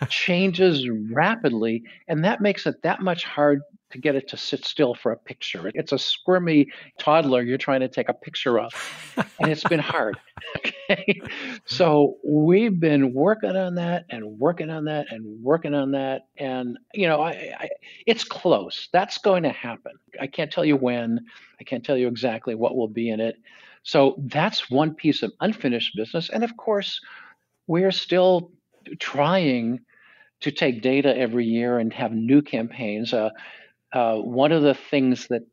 changes 0.09 0.89
rapidly. 0.89 1.83
And 2.07 2.23
that 2.25 2.41
makes 2.41 2.65
it 2.65 2.81
that 2.81 3.01
much 3.01 3.23
hard 3.23 3.61
to 3.93 3.99
get 3.99 4.15
it 4.15 4.27
to 4.27 4.37
sit 4.37 4.65
still 4.65 4.95
for 4.95 5.11
a 5.11 5.17
picture. 5.17 5.71
It's 5.75 5.91
a 5.91 5.99
squirmy 5.99 6.67
toddler 6.97 7.43
you're 7.43 7.59
trying 7.59 7.81
to 7.81 7.87
take 7.87 8.09
a 8.09 8.13
picture 8.13 8.59
of. 8.59 8.73
And 9.39 9.51
it's 9.51 9.63
been 9.63 9.79
hard. 9.79 10.17
Okay. 10.89 11.21
So 11.65 12.17
we've 12.25 12.77
been 12.77 13.13
working 13.13 13.55
on 13.55 13.75
that 13.75 14.03
and 14.09 14.37
working 14.37 14.69
on 14.69 14.85
that 14.85 15.05
and 15.09 15.41
working 15.41 15.73
on 15.73 15.91
that. 15.91 16.27
And, 16.37 16.77
you 16.93 17.07
know, 17.07 17.21
I, 17.21 17.53
I, 17.57 17.69
it's 18.05 18.25
close. 18.25 18.89
That's 18.91 19.17
going 19.19 19.43
to 19.43 19.51
happen. 19.51 19.93
I 20.19 20.27
can't 20.27 20.51
tell 20.51 20.65
you 20.65 20.75
when, 20.75 21.21
I 21.61 21.63
can't 21.63 21.85
tell 21.85 21.95
you 21.95 22.09
exactly 22.09 22.55
what 22.55 22.75
will 22.75 22.89
be 22.89 23.09
in 23.09 23.21
it. 23.21 23.37
So 23.83 24.15
that's 24.17 24.69
one 24.69 24.95
piece 24.95 25.23
of 25.23 25.33
unfinished 25.39 25.95
business. 25.95 26.29
And 26.29 26.43
of 26.43 26.55
course, 26.57 26.99
we're 27.67 27.91
still 27.91 28.51
trying 28.99 29.81
to 30.41 30.51
take 30.51 30.81
data 30.81 31.15
every 31.15 31.45
year 31.45 31.79
and 31.79 31.93
have 31.93 32.11
new 32.11 32.41
campaigns. 32.41 33.13
Uh, 33.13 33.29
uh, 33.93 34.15
one 34.15 34.51
of 34.51 34.63
the 34.63 34.73
things 34.73 35.27
that 35.27 35.43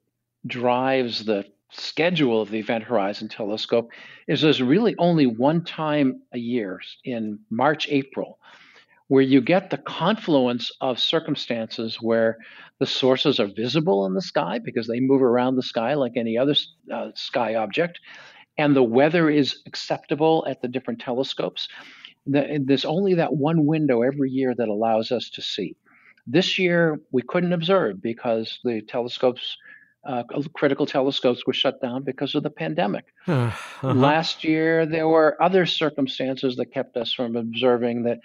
drives 0.46 1.24
the 1.24 1.44
schedule 1.70 2.40
of 2.40 2.50
the 2.50 2.58
Event 2.58 2.84
Horizon 2.84 3.28
Telescope 3.28 3.90
is 4.26 4.40
there's 4.40 4.62
really 4.62 4.96
only 4.98 5.26
one 5.26 5.62
time 5.64 6.22
a 6.32 6.38
year 6.38 6.80
in 7.04 7.38
March, 7.50 7.86
April 7.88 8.38
where 9.10 9.22
you 9.22 9.40
get 9.40 9.70
the 9.70 9.76
confluence 9.76 10.70
of 10.80 11.00
circumstances 11.00 11.98
where 12.00 12.38
the 12.78 12.86
sources 12.86 13.40
are 13.40 13.48
visible 13.48 14.06
in 14.06 14.14
the 14.14 14.22
sky 14.22 14.60
because 14.64 14.86
they 14.86 15.00
move 15.00 15.20
around 15.20 15.56
the 15.56 15.64
sky 15.64 15.94
like 15.94 16.12
any 16.14 16.38
other 16.38 16.54
uh, 16.94 17.08
sky 17.16 17.56
object, 17.56 17.98
and 18.56 18.76
the 18.76 18.84
weather 18.84 19.28
is 19.28 19.62
acceptable 19.66 20.46
at 20.48 20.62
the 20.62 20.68
different 20.68 21.00
telescopes. 21.00 21.66
The, 22.24 22.62
there's 22.64 22.84
only 22.84 23.14
that 23.14 23.34
one 23.34 23.66
window 23.66 24.02
every 24.02 24.30
year 24.30 24.54
that 24.54 24.68
allows 24.68 25.10
us 25.10 25.28
to 25.30 25.42
see. 25.42 25.74
This 26.24 26.56
year, 26.56 27.00
we 27.10 27.22
couldn't 27.22 27.52
observe 27.52 28.00
because 28.00 28.60
the 28.62 28.80
telescopes, 28.80 29.56
uh, 30.08 30.22
critical 30.54 30.86
telescopes, 30.86 31.44
were 31.44 31.52
shut 31.52 31.82
down 31.82 32.04
because 32.04 32.36
of 32.36 32.44
the 32.44 32.50
pandemic. 32.50 33.06
uh-huh. 33.26 33.92
Last 33.92 34.44
year, 34.44 34.86
there 34.86 35.08
were 35.08 35.36
other 35.42 35.66
circumstances 35.66 36.54
that 36.58 36.72
kept 36.72 36.96
us 36.96 37.12
from 37.12 37.34
observing 37.34 38.04
that 38.04 38.20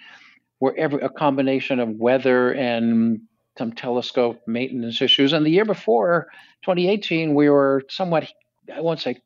were 0.60 0.74
every 0.76 1.02
a 1.02 1.08
combination 1.08 1.80
of 1.80 1.88
weather 1.90 2.52
and 2.52 3.20
some 3.58 3.72
telescope 3.72 4.40
maintenance 4.46 5.00
issues. 5.00 5.32
And 5.32 5.44
the 5.44 5.50
year 5.50 5.64
before, 5.64 6.28
2018, 6.64 7.34
we 7.34 7.48
were 7.48 7.82
somewhat 7.88 8.30
I 8.74 8.80
won't 8.80 9.00
say 9.00 9.16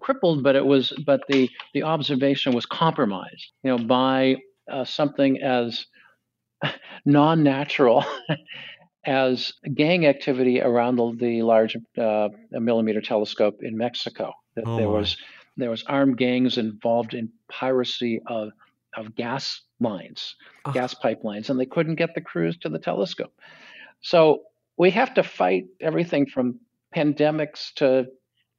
crippled, 0.00 0.42
but 0.42 0.56
it 0.56 0.64
was 0.64 0.92
but 1.04 1.20
the 1.28 1.50
the 1.74 1.82
observation 1.82 2.54
was 2.54 2.66
compromised, 2.66 3.52
you 3.62 3.76
know, 3.76 3.84
by 3.84 4.36
uh, 4.70 4.84
something 4.84 5.42
as 5.42 5.86
non-natural 7.04 8.04
as 9.04 9.52
gang 9.74 10.06
activity 10.06 10.60
around 10.60 10.96
the, 10.96 11.16
the 11.18 11.42
large 11.42 11.76
uh, 12.00 12.28
millimeter 12.50 13.00
telescope 13.00 13.58
in 13.62 13.76
Mexico. 13.76 14.32
That 14.56 14.64
oh 14.66 14.76
there 14.76 14.88
was 14.88 15.16
there 15.56 15.70
was 15.70 15.84
armed 15.84 16.16
gangs 16.16 16.56
involved 16.56 17.14
in 17.14 17.30
piracy 17.50 18.20
of 18.26 18.50
of 18.96 19.14
gas 19.14 19.60
lines, 19.80 20.34
oh. 20.64 20.72
gas 20.72 20.94
pipelines, 20.94 21.50
and 21.50 21.58
they 21.58 21.66
couldn't 21.66 21.96
get 21.96 22.14
the 22.14 22.20
crews 22.20 22.56
to 22.58 22.68
the 22.68 22.78
telescope. 22.78 23.32
So 24.00 24.42
we 24.76 24.90
have 24.92 25.14
to 25.14 25.22
fight 25.22 25.64
everything 25.80 26.26
from 26.26 26.60
pandemics 26.94 27.72
to 27.74 28.06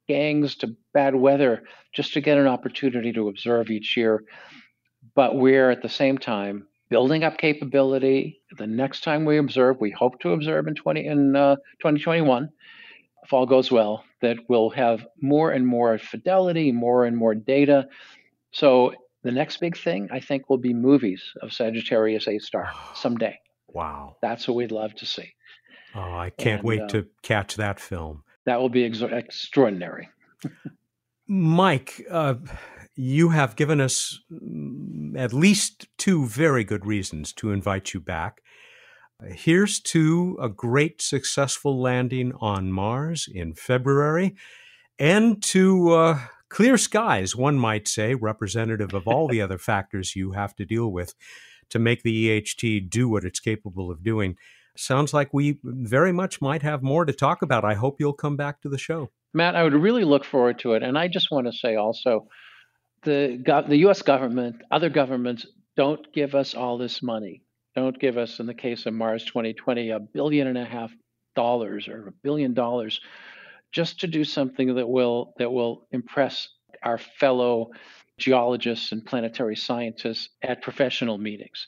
gangs 0.08 0.56
to 0.56 0.74
bad 0.92 1.14
weather 1.14 1.62
just 1.94 2.12
to 2.14 2.20
get 2.20 2.38
an 2.38 2.46
opportunity 2.46 3.12
to 3.12 3.28
observe 3.28 3.70
each 3.70 3.96
year. 3.96 4.24
But 5.14 5.36
we're 5.36 5.70
at 5.70 5.82
the 5.82 5.88
same 5.88 6.18
time 6.18 6.66
building 6.90 7.24
up 7.24 7.38
capability. 7.38 8.42
The 8.58 8.66
next 8.66 9.02
time 9.02 9.24
we 9.24 9.38
observe, 9.38 9.76
we 9.80 9.90
hope 9.90 10.20
to 10.20 10.32
observe 10.32 10.66
in 10.66 10.74
20 10.74 11.06
in 11.06 11.36
uh, 11.36 11.56
2021, 11.78 12.50
if 13.22 13.32
all 13.32 13.46
goes 13.46 13.70
well, 13.70 14.04
that 14.20 14.36
we'll 14.48 14.70
have 14.70 15.06
more 15.22 15.52
and 15.52 15.66
more 15.66 15.96
fidelity, 15.98 16.72
more 16.72 17.04
and 17.04 17.16
more 17.16 17.34
data. 17.34 17.86
So 18.50 18.92
the 19.22 19.32
next 19.32 19.58
big 19.58 19.76
thing, 19.76 20.08
I 20.10 20.20
think, 20.20 20.48
will 20.48 20.58
be 20.58 20.74
movies 20.74 21.22
of 21.42 21.52
Sagittarius 21.52 22.26
A 22.28 22.38
star 22.38 22.70
someday. 22.94 23.38
Wow. 23.68 24.16
That's 24.22 24.48
what 24.48 24.56
we'd 24.56 24.72
love 24.72 24.94
to 24.96 25.06
see. 25.06 25.34
Oh, 25.94 26.00
I 26.00 26.30
can't 26.30 26.60
and, 26.60 26.68
wait 26.68 26.82
uh, 26.82 26.88
to 26.88 27.06
catch 27.22 27.56
that 27.56 27.80
film. 27.80 28.22
That 28.46 28.60
will 28.60 28.68
be 28.68 28.84
ex- 28.84 29.02
extraordinary. 29.02 30.08
Mike, 31.26 32.04
uh, 32.10 32.34
you 32.96 33.30
have 33.30 33.56
given 33.56 33.80
us 33.80 34.20
mm, 34.32 35.18
at 35.18 35.32
least 35.32 35.88
two 35.98 36.26
very 36.26 36.64
good 36.64 36.86
reasons 36.86 37.32
to 37.34 37.52
invite 37.52 37.94
you 37.94 38.00
back. 38.00 38.40
Here's 39.26 39.80
to 39.80 40.38
a 40.40 40.48
great 40.48 41.02
successful 41.02 41.80
landing 41.80 42.32
on 42.40 42.72
Mars 42.72 43.28
in 43.30 43.54
February 43.54 44.34
and 44.98 45.42
to 45.44 45.90
uh, 45.90 46.20
clear 46.50 46.76
skies, 46.76 47.34
one 47.34 47.58
might 47.58 47.88
say, 47.88 48.14
representative 48.14 48.92
of 48.92 49.08
all 49.08 49.28
the 49.28 49.40
other 49.40 49.56
factors 49.56 50.14
you 50.14 50.32
have 50.32 50.54
to 50.56 50.66
deal 50.66 50.92
with 50.92 51.14
to 51.70 51.78
make 51.78 52.02
the 52.02 52.42
EHT 52.42 52.90
do 52.90 53.08
what 53.08 53.24
it's 53.24 53.40
capable 53.40 53.90
of 53.90 54.02
doing. 54.02 54.36
Sounds 54.76 55.14
like 55.14 55.32
we 55.32 55.58
very 55.62 56.12
much 56.12 56.40
might 56.40 56.62
have 56.62 56.82
more 56.82 57.04
to 57.04 57.12
talk 57.12 57.42
about. 57.42 57.64
I 57.64 57.74
hope 57.74 57.96
you'll 57.98 58.12
come 58.12 58.36
back 58.36 58.60
to 58.60 58.68
the 58.68 58.78
show. 58.78 59.10
Matt, 59.32 59.56
I 59.56 59.62
would 59.62 59.74
really 59.74 60.04
look 60.04 60.24
forward 60.24 60.58
to 60.60 60.74
it. 60.74 60.82
And 60.82 60.98
I 60.98 61.08
just 61.08 61.30
want 61.30 61.46
to 61.46 61.52
say 61.52 61.76
also 61.76 62.26
the, 63.04 63.42
the 63.68 63.76
US 63.88 64.02
government, 64.02 64.62
other 64.70 64.90
governments 64.90 65.46
don't 65.76 66.12
give 66.12 66.34
us 66.34 66.54
all 66.54 66.76
this 66.76 67.02
money. 67.02 67.42
Don't 67.76 67.98
give 67.98 68.18
us, 68.18 68.40
in 68.40 68.46
the 68.46 68.54
case 68.54 68.86
of 68.86 68.94
Mars 68.94 69.24
2020, 69.24 69.90
a 69.90 70.00
billion 70.00 70.48
and 70.48 70.58
a 70.58 70.64
half 70.64 70.92
dollars 71.36 71.86
or 71.86 72.08
a 72.08 72.12
billion 72.22 72.54
dollars 72.54 73.00
just 73.72 74.00
to 74.00 74.06
do 74.06 74.24
something 74.24 74.74
that 74.74 74.88
will 74.88 75.32
that 75.38 75.50
will 75.50 75.86
impress 75.92 76.48
our 76.82 76.98
fellow 76.98 77.70
geologists 78.18 78.92
and 78.92 79.04
planetary 79.04 79.56
scientists 79.56 80.28
at 80.42 80.62
professional 80.62 81.18
meetings. 81.18 81.66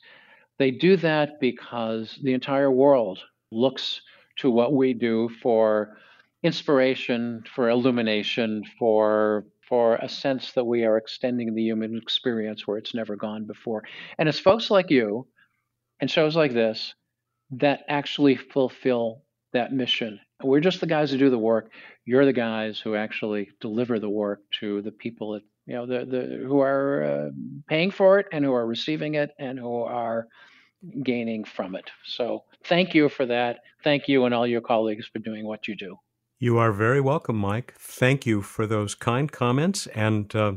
They 0.58 0.70
do 0.70 0.96
that 0.98 1.40
because 1.40 2.18
the 2.22 2.34
entire 2.34 2.70
world 2.70 3.20
looks 3.50 4.00
to 4.38 4.50
what 4.50 4.74
we 4.74 4.94
do 4.94 5.28
for 5.42 5.96
inspiration, 6.42 7.44
for 7.54 7.68
illumination, 7.68 8.62
for 8.78 9.46
for 9.68 9.96
a 9.96 10.08
sense 10.08 10.52
that 10.52 10.64
we 10.64 10.84
are 10.84 10.98
extending 10.98 11.54
the 11.54 11.62
human 11.62 11.96
experience 11.96 12.66
where 12.66 12.76
it's 12.76 12.94
never 12.94 13.16
gone 13.16 13.46
before. 13.46 13.82
And 14.18 14.28
it's 14.28 14.38
folks 14.38 14.70
like 14.70 14.90
you 14.90 15.26
and 16.00 16.10
shows 16.10 16.36
like 16.36 16.52
this 16.52 16.94
that 17.52 17.80
actually 17.88 18.36
fulfill 18.36 19.22
that 19.52 19.72
mission. 19.72 20.18
We're 20.42 20.60
just 20.60 20.80
the 20.80 20.86
guys 20.86 21.10
who 21.10 21.18
do 21.18 21.30
the 21.30 21.38
work. 21.38 21.70
You're 22.04 22.24
the 22.24 22.32
guys 22.32 22.80
who 22.80 22.94
actually 22.94 23.50
deliver 23.60 23.98
the 23.98 24.10
work 24.10 24.40
to 24.60 24.82
the 24.82 24.92
people 24.92 25.32
that 25.32 25.42
you 25.66 25.74
know 25.74 25.86
the, 25.86 26.04
the 26.04 26.44
who 26.44 26.60
are 26.60 27.04
uh, 27.04 27.30
paying 27.68 27.90
for 27.90 28.18
it 28.18 28.26
and 28.32 28.44
who 28.44 28.52
are 28.52 28.66
receiving 28.66 29.14
it 29.14 29.30
and 29.38 29.58
who 29.58 29.82
are 29.82 30.26
gaining 31.04 31.44
from 31.44 31.76
it. 31.76 31.90
So 32.04 32.44
thank 32.64 32.94
you 32.94 33.08
for 33.08 33.26
that. 33.26 33.60
Thank 33.84 34.08
you 34.08 34.24
and 34.24 34.34
all 34.34 34.46
your 34.46 34.60
colleagues 34.60 35.06
for 35.06 35.20
doing 35.20 35.46
what 35.46 35.68
you 35.68 35.76
do. 35.76 35.96
You 36.38 36.58
are 36.58 36.72
very 36.72 37.00
welcome, 37.00 37.36
Mike. 37.36 37.74
Thank 37.78 38.26
you 38.26 38.42
for 38.42 38.66
those 38.66 38.96
kind 38.96 39.30
comments. 39.30 39.86
And 39.88 40.34
uh, 40.34 40.54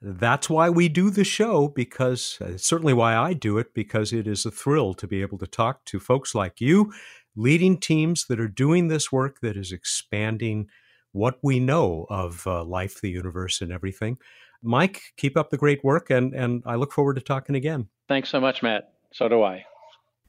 that's 0.00 0.48
why 0.48 0.70
we 0.70 0.88
do 0.88 1.10
the 1.10 1.24
show, 1.24 1.66
because 1.66 2.38
uh, 2.40 2.56
certainly 2.56 2.92
why 2.92 3.16
I 3.16 3.32
do 3.32 3.58
it, 3.58 3.74
because 3.74 4.12
it 4.12 4.28
is 4.28 4.46
a 4.46 4.52
thrill 4.52 4.94
to 4.94 5.08
be 5.08 5.22
able 5.22 5.38
to 5.38 5.46
talk 5.48 5.84
to 5.86 5.98
folks 5.98 6.36
like 6.36 6.60
you, 6.60 6.92
leading 7.36 7.78
teams 7.78 8.26
that 8.26 8.40
are 8.40 8.48
doing 8.48 8.88
this 8.88 9.10
work 9.10 9.40
that 9.40 9.56
is 9.56 9.72
expanding 9.72 10.68
what 11.12 11.38
we 11.42 11.60
know 11.60 12.06
of 12.10 12.46
uh, 12.46 12.64
life, 12.64 13.00
the 13.00 13.10
universe, 13.10 13.60
and 13.60 13.72
everything. 13.72 14.18
Mike, 14.62 15.02
keep 15.16 15.36
up 15.36 15.50
the 15.50 15.56
great 15.56 15.84
work, 15.84 16.10
and, 16.10 16.34
and 16.34 16.62
I 16.66 16.74
look 16.74 16.92
forward 16.92 17.14
to 17.14 17.20
talking 17.20 17.54
again. 17.54 17.88
Thanks 18.08 18.30
so 18.30 18.40
much, 18.40 18.62
Matt. 18.62 18.92
So 19.12 19.28
do 19.28 19.42
I. 19.42 19.64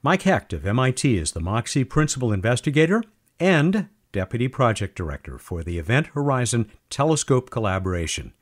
Mike 0.04 0.22
Hecht 0.22 0.54
of 0.54 0.68
MIT 0.68 1.18
is 1.18 1.32
the 1.32 1.40
MOXIE 1.40 1.84
Principal 1.84 2.32
Investigator 2.32 3.04
and 3.40 3.90
Deputy 4.12 4.48
Project 4.48 4.96
Director 4.96 5.40
for 5.40 5.64
the 5.64 5.80
Event 5.80 6.08
Horizon 6.14 6.72
Telescope 6.90 7.50
Collaboration. 7.50 8.34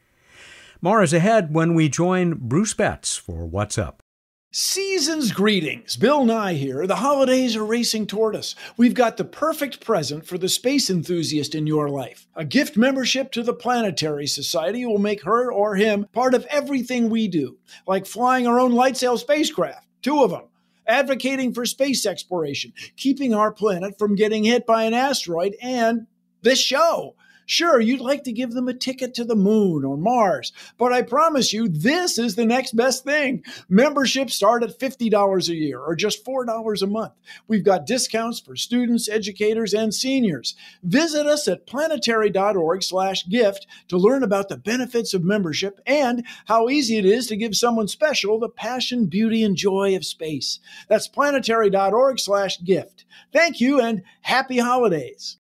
More 0.81 1.01
is 1.01 1.13
ahead 1.13 1.53
when 1.53 1.73
we 1.73 1.87
join 1.87 2.33
Bruce 2.33 2.73
Betts 2.73 3.15
for 3.15 3.45
What's 3.45 3.77
Up. 3.77 4.02
Season's 4.55 5.31
greetings. 5.31 5.97
Bill 5.97 6.25
Nye 6.25 6.53
here. 6.53 6.85
The 6.85 6.97
holidays 6.97 7.55
are 7.55 7.65
racing 7.65 8.05
toward 8.05 8.35
us. 8.35 8.53
We've 8.77 8.93
got 8.93 9.17
the 9.17 9.25
perfect 9.25 9.83
present 9.83 10.27
for 10.27 10.37
the 10.37 10.47
space 10.47 10.91
enthusiast 10.91 11.55
in 11.55 11.65
your 11.65 11.89
life. 11.89 12.27
A 12.35 12.45
gift 12.45 12.77
membership 12.77 13.31
to 13.31 13.41
the 13.41 13.55
Planetary 13.55 14.27
Society 14.27 14.85
will 14.85 14.99
make 14.99 15.23
her 15.23 15.51
or 15.51 15.73
him 15.75 16.05
part 16.13 16.35
of 16.35 16.45
everything 16.51 17.09
we 17.09 17.27
do, 17.27 17.57
like 17.87 18.05
flying 18.05 18.45
our 18.45 18.59
own 18.59 18.73
light 18.73 18.95
sail 18.95 19.17
spacecraft, 19.17 19.87
two 20.03 20.21
of 20.21 20.29
them 20.29 20.43
advocating 20.85 21.51
for 21.51 21.65
space 21.65 22.05
exploration, 22.05 22.73
keeping 22.95 23.33
our 23.33 23.51
planet 23.51 23.97
from 23.97 24.13
getting 24.13 24.43
hit 24.43 24.67
by 24.67 24.83
an 24.83 24.93
asteroid, 24.93 25.55
and 25.63 26.05
this 26.43 26.61
show. 26.61 27.15
Sure, 27.45 27.79
you'd 27.79 27.99
like 27.99 28.23
to 28.23 28.31
give 28.31 28.53
them 28.53 28.67
a 28.67 28.73
ticket 28.73 29.13
to 29.15 29.25
the 29.25 29.35
moon 29.35 29.83
or 29.83 29.97
Mars, 29.97 30.53
but 30.77 30.93
I 30.93 31.01
promise 31.01 31.51
you, 31.51 31.67
this 31.67 32.17
is 32.17 32.35
the 32.35 32.45
next 32.45 32.75
best 32.75 33.03
thing. 33.03 33.43
Memberships 33.69 34.33
start 34.33 34.63
at 34.63 34.79
$50 34.79 35.49
a 35.49 35.55
year 35.55 35.79
or 35.79 35.95
just 35.95 36.25
$4 36.25 36.81
a 36.81 36.87
month. 36.87 37.13
We've 37.47 37.63
got 37.63 37.85
discounts 37.85 38.39
for 38.39 38.55
students, 38.55 39.09
educators, 39.09 39.73
and 39.73 39.93
seniors. 39.93 40.55
Visit 40.83 41.27
us 41.27 41.47
at 41.47 41.67
planetary.org 41.67 42.83
slash 42.83 43.27
gift 43.27 43.67
to 43.89 43.97
learn 43.97 44.23
about 44.23 44.49
the 44.49 44.57
benefits 44.57 45.13
of 45.13 45.23
membership 45.23 45.79
and 45.85 46.25
how 46.45 46.69
easy 46.69 46.97
it 46.97 47.05
is 47.05 47.27
to 47.27 47.35
give 47.35 47.55
someone 47.55 47.87
special 47.87 48.39
the 48.39 48.49
passion, 48.49 49.05
beauty, 49.05 49.43
and 49.43 49.57
joy 49.57 49.95
of 49.95 50.05
space. 50.05 50.59
That's 50.87 51.07
planetary.org 51.07 52.19
slash 52.19 52.61
gift. 52.63 53.05
Thank 53.31 53.59
you 53.59 53.81
and 53.81 54.03
happy 54.21 54.59
holidays. 54.59 55.37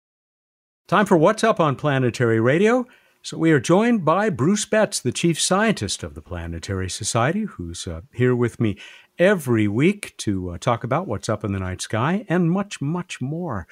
Time 0.89 1.07
for 1.07 1.17
What's 1.17 1.45
Up 1.45 1.61
on 1.61 1.77
Planetary 1.77 2.41
Radio. 2.41 2.85
So, 3.23 3.39
we 3.39 3.53
are 3.53 3.61
joined 3.61 4.05
by 4.05 4.29
Bruce 4.31 4.67
Betts, 4.67 4.99
the 4.99 5.13
chief 5.13 5.41
scientist 5.41 6.03
of 6.03 6.15
the 6.15 6.21
Planetary 6.21 6.91
Society, 6.91 7.45
who's 7.45 7.87
uh, 7.87 8.01
here 8.13 8.35
with 8.35 8.61
me 8.61 8.77
every 9.17 9.69
week 9.69 10.13
to 10.19 10.51
uh, 10.51 10.59
talk 10.59 10.83
about 10.83 11.07
what's 11.07 11.29
up 11.29 11.45
in 11.45 11.53
the 11.53 11.61
night 11.61 11.81
sky 11.81 12.27
and 12.29 12.51
much, 12.51 12.81
much 12.81 13.21
more. 13.21 13.69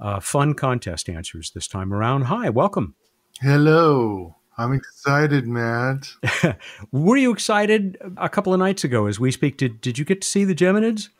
Uh, 0.00 0.18
fun 0.18 0.54
contest 0.54 1.10
answers 1.10 1.50
this 1.50 1.68
time 1.68 1.92
around. 1.92 2.22
Hi, 2.22 2.48
welcome. 2.48 2.94
Hello. 3.40 4.36
I'm 4.56 4.72
excited, 4.72 5.46
Matt. 5.46 6.08
Were 6.90 7.18
you 7.18 7.32
excited 7.32 7.98
a 8.16 8.30
couple 8.30 8.54
of 8.54 8.58
nights 8.58 8.82
ago 8.82 9.06
as 9.06 9.20
we 9.20 9.30
speak? 9.30 9.58
Did, 9.58 9.82
did 9.82 9.98
you 9.98 10.06
get 10.06 10.22
to 10.22 10.26
see 10.26 10.44
the 10.44 10.54
Geminids? 10.54 11.10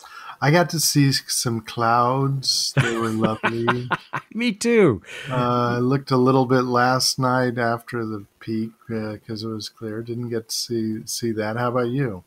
I 0.41 0.51
got 0.51 0.71
to 0.71 0.81
see 0.81 1.13
some 1.13 1.61
clouds. 1.61 2.73
They 2.77 2.97
were 2.97 3.09
lovely. 3.09 3.89
Me 4.35 4.53
too. 4.53 5.03
Uh, 5.31 5.77
I 5.77 5.79
looked 5.79 6.11
a 6.11 6.17
little 6.17 6.47
bit 6.47 6.63
last 6.63 7.19
night 7.19 7.59
after 7.59 8.05
the 8.05 8.27
peak 8.41 8.71
because 8.89 9.45
uh, 9.45 9.49
it 9.49 9.53
was 9.53 9.69
clear. 9.69 10.03
Didn't 10.03 10.29
get 10.29 10.49
to 10.49 10.55
see 10.55 11.07
see 11.07 11.33
that. 11.33 11.57
How 11.57 11.69
about 11.69 11.89
you? 11.89 12.25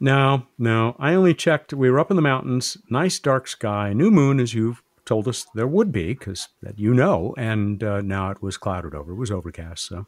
No, 0.00 0.46
no. 0.58 0.96
I 0.98 1.14
only 1.14 1.34
checked. 1.34 1.72
We 1.72 1.90
were 1.90 2.00
up 2.00 2.10
in 2.10 2.16
the 2.16 2.22
mountains. 2.22 2.76
Nice 2.88 3.18
dark 3.18 3.46
sky. 3.48 3.92
New 3.92 4.10
moon, 4.10 4.40
as 4.40 4.54
you've 4.54 4.82
told 5.04 5.28
us 5.28 5.46
there 5.54 5.66
would 5.66 5.92
be, 5.92 6.14
because 6.14 6.48
that 6.62 6.78
you 6.78 6.94
know. 6.94 7.34
And 7.36 7.82
uh, 7.82 8.00
now 8.00 8.30
it 8.30 8.42
was 8.42 8.56
clouded 8.56 8.94
over. 8.94 9.12
It 9.12 9.16
was 9.16 9.30
overcast. 9.30 9.86
So 9.86 10.06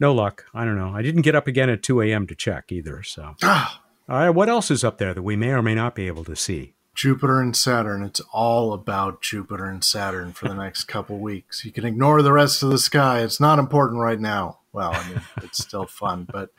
no 0.00 0.12
luck. 0.12 0.44
I 0.54 0.64
don't 0.64 0.78
know. 0.78 0.94
I 0.94 1.02
didn't 1.02 1.22
get 1.22 1.34
up 1.34 1.46
again 1.46 1.70
at 1.70 1.82
2 1.82 2.02
a.m. 2.02 2.26
to 2.26 2.34
check 2.34 2.70
either. 2.70 3.02
So. 3.02 3.34
All 4.06 4.16
right, 4.16 4.30
what 4.30 4.50
else 4.50 4.70
is 4.70 4.84
up 4.84 4.98
there 4.98 5.14
that 5.14 5.22
we 5.22 5.34
may 5.34 5.48
or 5.52 5.62
may 5.62 5.74
not 5.74 5.94
be 5.94 6.08
able 6.08 6.24
to 6.24 6.36
see? 6.36 6.74
Jupiter 6.94 7.40
and 7.40 7.56
Saturn. 7.56 8.02
It's 8.02 8.20
all 8.34 8.74
about 8.74 9.22
Jupiter 9.22 9.64
and 9.64 9.82
Saturn 9.82 10.34
for 10.34 10.46
the 10.46 10.54
next 10.54 10.84
couple 10.84 11.18
weeks. 11.18 11.64
You 11.64 11.72
can 11.72 11.86
ignore 11.86 12.20
the 12.20 12.32
rest 12.32 12.62
of 12.62 12.68
the 12.68 12.78
sky. 12.78 13.22
It's 13.22 13.40
not 13.40 13.58
important 13.58 14.02
right 14.02 14.20
now. 14.20 14.58
Well, 14.74 14.92
I 14.92 15.08
mean, 15.08 15.22
it's 15.38 15.62
still 15.62 15.86
fun, 15.86 16.28
but 16.32 16.50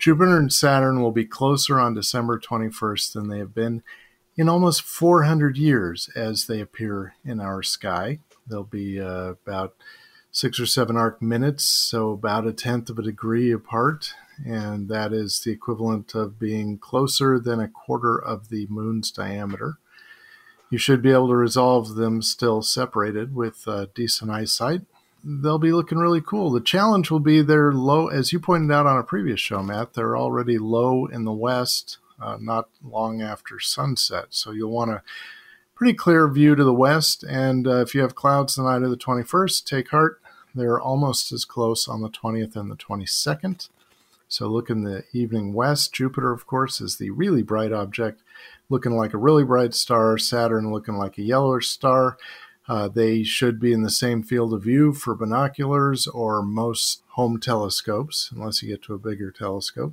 Jupiter 0.00 0.36
and 0.36 0.52
Saturn 0.52 1.00
will 1.00 1.12
be 1.12 1.24
closer 1.24 1.78
on 1.78 1.94
December 1.94 2.40
21st 2.40 3.12
than 3.12 3.28
they 3.28 3.38
have 3.38 3.54
been 3.54 3.84
in 4.36 4.48
almost 4.48 4.82
400 4.82 5.56
years 5.56 6.10
as 6.16 6.46
they 6.46 6.60
appear 6.60 7.14
in 7.24 7.38
our 7.38 7.62
sky. 7.62 8.18
They'll 8.48 8.64
be 8.64 9.00
uh, 9.00 9.34
about 9.46 9.76
six 10.32 10.58
or 10.58 10.66
seven 10.66 10.96
arc 10.96 11.22
minutes, 11.22 11.64
so 11.64 12.10
about 12.10 12.44
a 12.44 12.52
tenth 12.52 12.90
of 12.90 12.98
a 12.98 13.02
degree 13.02 13.52
apart 13.52 14.14
and 14.44 14.88
that 14.88 15.12
is 15.12 15.40
the 15.40 15.50
equivalent 15.52 16.14
of 16.14 16.38
being 16.38 16.78
closer 16.78 17.38
than 17.38 17.60
a 17.60 17.68
quarter 17.68 18.16
of 18.16 18.48
the 18.48 18.66
moon's 18.68 19.10
diameter. 19.10 19.78
You 20.70 20.78
should 20.78 21.02
be 21.02 21.12
able 21.12 21.28
to 21.28 21.36
resolve 21.36 21.96
them 21.96 22.22
still 22.22 22.62
separated 22.62 23.34
with 23.34 23.68
uh, 23.68 23.86
decent 23.94 24.30
eyesight. 24.30 24.82
They'll 25.22 25.58
be 25.58 25.72
looking 25.72 25.98
really 25.98 26.22
cool. 26.22 26.50
The 26.50 26.60
challenge 26.60 27.10
will 27.10 27.20
be 27.20 27.42
they're 27.42 27.72
low, 27.72 28.08
as 28.08 28.32
you 28.32 28.40
pointed 28.40 28.72
out 28.74 28.86
on 28.86 28.98
a 28.98 29.04
previous 29.04 29.38
show, 29.38 29.62
Matt, 29.62 29.94
they're 29.94 30.16
already 30.16 30.58
low 30.58 31.06
in 31.06 31.24
the 31.24 31.32
west, 31.32 31.98
uh, 32.20 32.38
not 32.40 32.68
long 32.82 33.20
after 33.22 33.60
sunset. 33.60 34.28
So 34.30 34.50
you'll 34.50 34.72
want 34.72 34.90
a 34.90 35.02
pretty 35.74 35.94
clear 35.94 36.26
view 36.28 36.54
to 36.54 36.64
the 36.64 36.72
west. 36.72 37.22
And 37.22 37.66
uh, 37.66 37.82
if 37.82 37.94
you 37.94 38.00
have 38.00 38.14
clouds 38.14 38.54
the 38.54 38.62
night 38.62 38.82
of 38.82 38.90
the 38.90 38.96
21st, 38.96 39.64
take 39.64 39.90
heart. 39.90 40.20
They're 40.54 40.80
almost 40.80 41.32
as 41.32 41.44
close 41.44 41.88
on 41.88 42.02
the 42.02 42.08
20th 42.08 42.56
and 42.56 42.70
the 42.70 42.76
22nd. 42.76 43.68
So 44.32 44.48
look 44.48 44.70
in 44.70 44.84
the 44.84 45.04
evening 45.12 45.52
west. 45.52 45.92
Jupiter, 45.92 46.32
of 46.32 46.46
course, 46.46 46.80
is 46.80 46.96
the 46.96 47.10
really 47.10 47.42
bright 47.42 47.70
object, 47.70 48.22
looking 48.70 48.96
like 48.96 49.12
a 49.12 49.18
really 49.18 49.44
bright 49.44 49.74
star. 49.74 50.16
Saturn 50.16 50.72
looking 50.72 50.96
like 50.96 51.18
a 51.18 51.22
yellowish 51.22 51.68
star. 51.68 52.16
Uh, 52.66 52.88
they 52.88 53.24
should 53.24 53.60
be 53.60 53.74
in 53.74 53.82
the 53.82 53.90
same 53.90 54.22
field 54.22 54.54
of 54.54 54.62
view 54.62 54.94
for 54.94 55.14
binoculars 55.14 56.06
or 56.06 56.40
most 56.40 57.02
home 57.08 57.38
telescopes, 57.38 58.30
unless 58.34 58.62
you 58.62 58.70
get 58.70 58.80
to 58.84 58.94
a 58.94 58.98
bigger 58.98 59.30
telescope. 59.30 59.92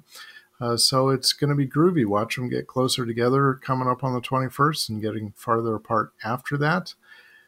Uh, 0.61 0.77
so 0.77 1.09
it's 1.09 1.33
going 1.33 1.49
to 1.49 1.55
be 1.55 1.67
groovy. 1.67 2.05
Watch 2.05 2.37
them 2.37 2.47
get 2.47 2.65
closer 2.65 3.05
together 3.05 3.55
coming 3.55 3.89
up 3.89 4.05
on 4.05 4.13
the 4.13 4.21
21st 4.21 4.87
and 4.87 5.01
getting 5.01 5.33
farther 5.35 5.75
apart 5.75 6.13
after 6.23 6.57
that. 6.59 6.93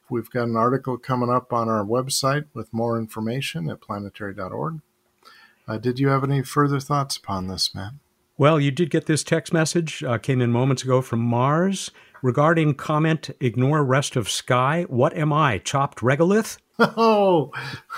We've 0.09 0.29
got 0.29 0.49
an 0.49 0.57
article 0.57 0.97
coming 0.97 1.29
up 1.29 1.53
on 1.53 1.69
our 1.69 1.85
website 1.85 2.47
with 2.53 2.73
more 2.73 2.97
information 2.97 3.69
at 3.69 3.79
planetary.org. 3.79 4.81
Uh, 5.67 5.77
did 5.77 5.99
you 5.99 6.09
have 6.09 6.23
any 6.23 6.41
further 6.41 6.79
thoughts 6.79 7.17
upon 7.17 7.47
this, 7.47 7.73
Matt? 7.73 7.93
Well, 8.37 8.59
you 8.59 8.71
did 8.71 8.89
get 8.89 9.05
this 9.05 9.23
text 9.23 9.53
message, 9.53 10.03
uh, 10.03 10.17
came 10.17 10.41
in 10.41 10.51
moments 10.51 10.83
ago 10.83 11.01
from 11.01 11.19
Mars 11.19 11.91
regarding 12.21 12.73
comment 12.75 13.29
ignore 13.39 13.83
rest 13.83 14.15
of 14.15 14.29
sky. 14.29 14.85
What 14.87 15.15
am 15.15 15.31
I, 15.33 15.59
chopped 15.59 15.99
regolith? 15.99 16.57
Oh, 16.97 17.51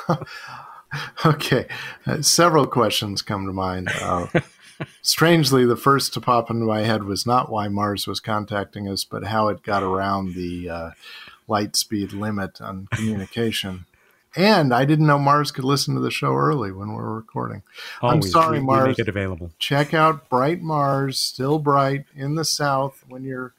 okay. 1.25 1.67
Uh, 2.05 2.21
several 2.21 2.67
questions 2.67 3.21
come 3.21 3.45
to 3.45 3.53
mind. 3.53 3.89
Uh, 4.01 4.27
Strangely, 5.01 5.65
the 5.65 5.77
first 5.77 6.13
to 6.13 6.21
pop 6.21 6.49
into 6.49 6.65
my 6.65 6.81
head 6.81 7.03
was 7.03 7.25
not 7.25 7.49
why 7.49 7.69
Mars 7.69 8.07
was 8.07 8.19
contacting 8.19 8.89
us, 8.89 9.05
but 9.05 9.25
how 9.25 9.47
it 9.47 9.63
got 9.63 9.83
around 9.83 10.35
the 10.35 10.69
uh, 10.69 10.91
light 11.47 11.77
speed 11.77 12.11
limit 12.11 12.59
on 12.59 12.87
communication. 12.91 13.85
And 14.35 14.73
I 14.73 14.85
didn't 14.85 15.05
know 15.05 15.19
Mars 15.19 15.51
could 15.51 15.63
listen 15.63 15.93
to 15.93 16.01
the 16.01 16.09
show 16.09 16.33
early 16.33 16.71
when 16.71 16.89
we 16.89 16.95
were 16.95 17.15
recording. 17.15 17.61
Always, 18.01 18.25
I'm 18.25 18.31
sorry, 18.31 18.59
we, 18.59 18.65
Mars. 18.65 18.83
We 18.83 18.89
make 18.89 18.99
it 18.99 19.09
available. 19.09 19.51
Check 19.59 19.93
out 19.93 20.27
Bright 20.29 20.61
Mars, 20.61 21.19
still 21.19 21.59
bright 21.59 22.05
in 22.15 22.35
the 22.35 22.45
south 22.45 23.03
when 23.07 23.23
you're 23.23 23.53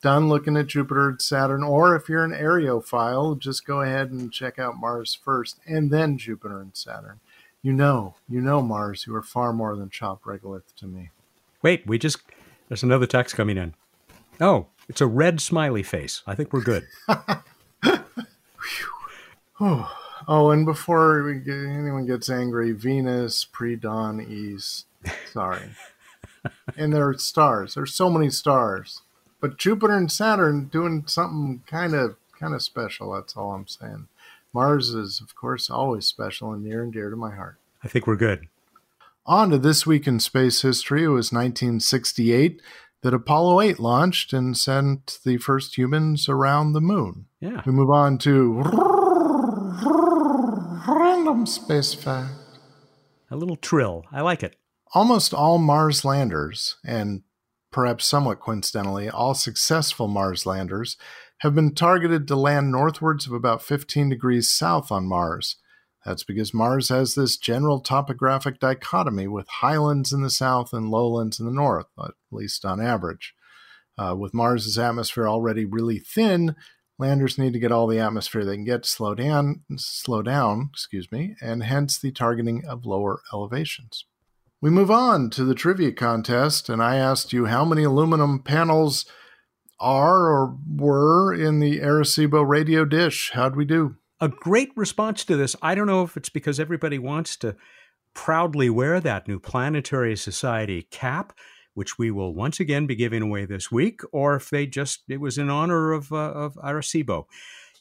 done 0.00 0.28
looking 0.28 0.56
at 0.56 0.68
Jupiter 0.68 1.08
and 1.08 1.20
Saturn. 1.20 1.64
Or 1.64 1.96
if 1.96 2.08
you're 2.08 2.24
an 2.24 2.32
areophile, 2.32 3.36
just 3.38 3.66
go 3.66 3.80
ahead 3.80 4.10
and 4.10 4.32
check 4.32 4.58
out 4.58 4.76
Mars 4.76 5.14
first 5.14 5.58
and 5.66 5.90
then 5.90 6.18
Jupiter 6.18 6.60
and 6.60 6.76
Saturn. 6.76 7.18
You 7.60 7.72
know, 7.72 8.14
you 8.28 8.40
know, 8.40 8.62
Mars, 8.62 9.04
you 9.06 9.14
are 9.14 9.22
far 9.22 9.52
more 9.52 9.74
than 9.76 9.90
chop 9.90 10.22
regolith 10.24 10.74
to 10.76 10.86
me. 10.86 11.10
Wait, 11.62 11.86
we 11.86 11.98
just, 11.98 12.18
there's 12.68 12.82
another 12.82 13.06
text 13.06 13.36
coming 13.36 13.56
in. 13.56 13.74
Oh, 14.40 14.66
it's 14.88 15.00
a 15.00 15.06
red 15.06 15.40
smiley 15.40 15.82
face. 15.82 16.22
I 16.26 16.34
think 16.34 16.52
we're 16.52 16.62
good. 16.62 16.86
Oh. 19.64 20.01
Oh. 20.28 20.50
And 20.50 20.64
before 20.64 21.32
get, 21.34 21.54
anyone 21.54 22.06
gets 22.06 22.30
angry, 22.30 22.72
Venus, 22.72 23.44
pre 23.44 23.76
dawn 23.76 24.20
east. 24.20 24.86
Sorry. 25.32 25.70
and 26.76 26.92
there 26.92 27.08
are 27.08 27.18
stars. 27.18 27.74
There's 27.74 27.94
so 27.94 28.10
many 28.10 28.30
stars. 28.30 29.02
But 29.40 29.58
Jupiter 29.58 29.96
and 29.96 30.10
Saturn 30.10 30.66
doing 30.66 31.04
something 31.06 31.62
kind 31.66 31.94
of 31.94 32.16
kind 32.38 32.54
of 32.54 32.62
special. 32.62 33.12
That's 33.12 33.36
all 33.36 33.52
I'm 33.52 33.66
saying. 33.66 34.08
Mars 34.52 34.90
is, 34.90 35.20
of 35.20 35.34
course, 35.34 35.70
always 35.70 36.06
special 36.06 36.52
and 36.52 36.62
near 36.62 36.82
and 36.82 36.92
dear 36.92 37.10
to 37.10 37.16
my 37.16 37.34
heart. 37.34 37.56
I 37.82 37.88
think 37.88 38.06
we're 38.06 38.16
good. 38.16 38.46
On 39.24 39.50
to 39.50 39.58
this 39.58 39.86
week 39.86 40.06
in 40.06 40.20
space 40.20 40.62
history. 40.62 41.04
It 41.04 41.08
was 41.08 41.32
1968 41.32 42.60
that 43.02 43.14
Apollo 43.14 43.60
8 43.60 43.80
launched 43.80 44.32
and 44.32 44.56
sent 44.56 45.18
the 45.24 45.36
first 45.38 45.76
humans 45.76 46.28
around 46.28 46.72
the 46.72 46.80
moon. 46.80 47.26
Yeah. 47.40 47.62
We 47.66 47.72
move 47.72 47.90
on 47.90 48.18
to 48.18 48.62
random 50.88 51.46
space 51.46 51.94
fact. 51.94 52.32
A 53.30 53.36
little 53.36 53.56
trill. 53.56 54.04
I 54.12 54.20
like 54.20 54.42
it. 54.42 54.56
Almost 54.94 55.32
all 55.32 55.58
Mars 55.58 56.04
landers, 56.04 56.76
and 56.84 57.22
perhaps 57.70 58.06
somewhat 58.06 58.40
coincidentally, 58.40 59.08
all 59.08 59.34
successful 59.34 60.08
Mars 60.08 60.44
landers, 60.44 60.96
have 61.38 61.54
been 61.54 61.74
targeted 61.74 62.28
to 62.28 62.36
land 62.36 62.70
northwards 62.70 63.26
of 63.26 63.32
about 63.32 63.62
15 63.62 64.10
degrees 64.10 64.50
south 64.50 64.92
on 64.92 65.06
Mars. 65.06 65.56
That's 66.04 66.24
because 66.24 66.52
Mars 66.52 66.88
has 66.88 67.14
this 67.14 67.36
general 67.36 67.80
topographic 67.80 68.58
dichotomy 68.58 69.28
with 69.28 69.48
highlands 69.48 70.12
in 70.12 70.22
the 70.22 70.30
south 70.30 70.72
and 70.72 70.90
lowlands 70.90 71.38
in 71.38 71.46
the 71.46 71.52
north, 71.52 71.86
at 71.98 72.12
least 72.30 72.64
on 72.64 72.80
average. 72.80 73.34
Uh, 73.96 74.14
with 74.18 74.34
Mars's 74.34 74.78
atmosphere 74.78 75.28
already 75.28 75.64
really 75.64 75.98
thin, 75.98 76.56
landers 76.98 77.38
need 77.38 77.52
to 77.52 77.58
get 77.58 77.72
all 77.72 77.86
the 77.86 77.98
atmosphere 77.98 78.44
they 78.44 78.56
can 78.56 78.64
get 78.64 78.84
to 78.84 78.88
slow 78.88 79.14
down, 79.14 79.62
slow 79.76 80.22
down, 80.22 80.70
excuse 80.72 81.10
me, 81.10 81.34
and 81.40 81.62
hence 81.62 81.98
the 81.98 82.12
targeting 82.12 82.64
of 82.66 82.86
lower 82.86 83.20
elevations. 83.32 84.06
We 84.60 84.70
move 84.70 84.90
on 84.90 85.30
to 85.30 85.44
the 85.44 85.56
trivia 85.56 85.92
contest, 85.92 86.68
and 86.68 86.80
I 86.82 86.96
asked 86.96 87.32
you 87.32 87.46
how 87.46 87.64
many 87.64 87.82
aluminum 87.82 88.42
panels 88.42 89.06
are 89.80 90.28
or 90.28 90.56
were 90.72 91.34
in 91.34 91.58
the 91.58 91.80
Arecibo 91.80 92.46
radio 92.48 92.84
dish. 92.84 93.32
How'd 93.34 93.56
we 93.56 93.64
do? 93.64 93.96
A 94.20 94.28
great 94.28 94.70
response 94.76 95.24
to 95.24 95.36
this. 95.36 95.56
I 95.60 95.74
don't 95.74 95.88
know 95.88 96.04
if 96.04 96.16
it's 96.16 96.28
because 96.28 96.60
everybody 96.60 96.96
wants 96.96 97.36
to 97.38 97.56
proudly 98.14 98.70
wear 98.70 99.00
that 99.00 99.26
new 99.26 99.40
Planetary 99.40 100.16
Society 100.16 100.86
cap, 100.92 101.32
which 101.74 101.98
we 101.98 102.10
will 102.10 102.34
once 102.34 102.60
again 102.60 102.86
be 102.86 102.94
giving 102.94 103.22
away 103.22 103.44
this 103.44 103.70
week, 103.70 104.00
or 104.12 104.36
if 104.36 104.50
they 104.50 104.66
just, 104.66 105.02
it 105.08 105.20
was 105.20 105.38
in 105.38 105.50
honor 105.50 105.92
of, 105.92 106.12
uh, 106.12 106.16
of 106.16 106.54
Arecibo. 106.56 107.24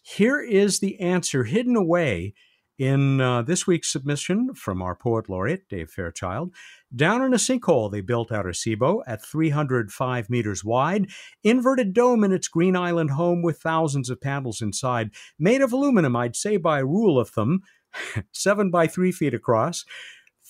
Here 0.04 0.42
is 0.42 0.80
the 0.80 1.00
answer 1.00 1.44
hidden 1.44 1.76
away 1.76 2.34
in 2.82 3.22
uh, 3.22 3.44
this 3.44 3.68
week's 3.68 3.92
submission 3.92 4.56
from 4.56 4.82
our 4.82 4.96
poet 4.96 5.30
laureate, 5.30 5.70
Dave 5.70 5.92
Fairchild, 5.92 6.52
down 6.96 7.22
in 7.22 7.32
a 7.32 7.38
sinkhole 7.38 7.92
they 7.92 8.02
built 8.02 8.32
Arecibo 8.32 9.04
at 9.06 9.24
305 9.24 10.30
meters 10.32 10.66
wide, 10.66 11.08
inverted 11.44 11.94
dome 11.94 12.24
in 12.24 12.32
its 12.32 12.48
Green 12.48 12.76
Island 12.76 13.12
home 13.12 13.44
with 13.44 13.60
thousands 13.60 14.10
of 14.10 14.20
panels 14.20 14.64
inside, 14.64 15.12
made 15.38 15.62
of 15.62 15.72
aluminum, 15.72 16.16
I'd 16.16 16.36
say 16.36 16.58
by 16.58 16.80
rule 16.80 17.20
of 17.20 17.30
thumb, 17.30 17.62
7 18.32 18.72
by 18.72 18.88
3 18.88 19.12
feet 19.12 19.36
across. 19.36 19.86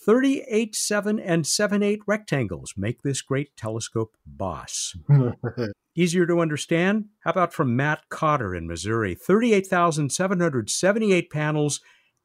38 0.03 0.75
7 0.75 1.19
and 1.19 1.45
7 1.45 1.83
8 1.83 1.99
rectangles 2.07 2.73
make 2.75 3.01
this 3.01 3.21
great 3.21 3.55
telescope 3.55 4.17
boss. 4.25 4.95
Easier 5.95 6.25
to 6.25 6.39
understand? 6.39 7.05
How 7.19 7.31
about 7.31 7.53
from 7.53 7.75
Matt 7.75 8.09
Cotter 8.09 8.55
in 8.55 8.67
Missouri? 8.67 9.13
38,778 9.13 11.29
panels 11.29 11.81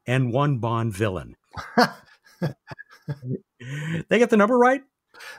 and 0.07 0.33
one 0.33 0.59
Bond 0.59 0.95
villain. 0.95 1.35
they 4.09 4.18
get 4.18 4.31
the 4.31 4.37
number 4.37 4.57
right? 4.57 4.83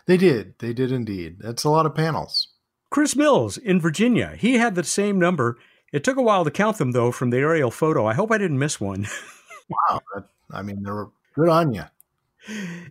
They 0.05 0.17
did. 0.17 0.55
They 0.59 0.73
did 0.73 0.91
indeed. 0.91 1.37
That's 1.39 1.63
a 1.63 1.69
lot 1.69 1.85
of 1.85 1.95
panels. 1.95 2.49
Chris 2.89 3.15
Mills 3.15 3.57
in 3.57 3.81
Virginia, 3.81 4.35
he 4.37 4.55
had 4.55 4.75
the 4.75 4.83
same 4.83 5.19
number. 5.19 5.57
It 5.93 6.03
took 6.03 6.17
a 6.17 6.21
while 6.21 6.43
to 6.43 6.51
count 6.51 6.77
them, 6.77 6.91
though, 6.91 7.11
from 7.11 7.29
the 7.29 7.37
aerial 7.37 7.71
photo. 7.71 8.05
I 8.05 8.13
hope 8.13 8.31
I 8.31 8.37
didn't 8.37 8.59
miss 8.59 8.79
one. 8.79 9.07
wow. 9.69 10.01
That, 10.13 10.25
I 10.51 10.61
mean, 10.61 10.83
they 10.83 10.91
were 10.91 11.09
good 11.35 11.49
on 11.49 11.73
you. 11.73 11.83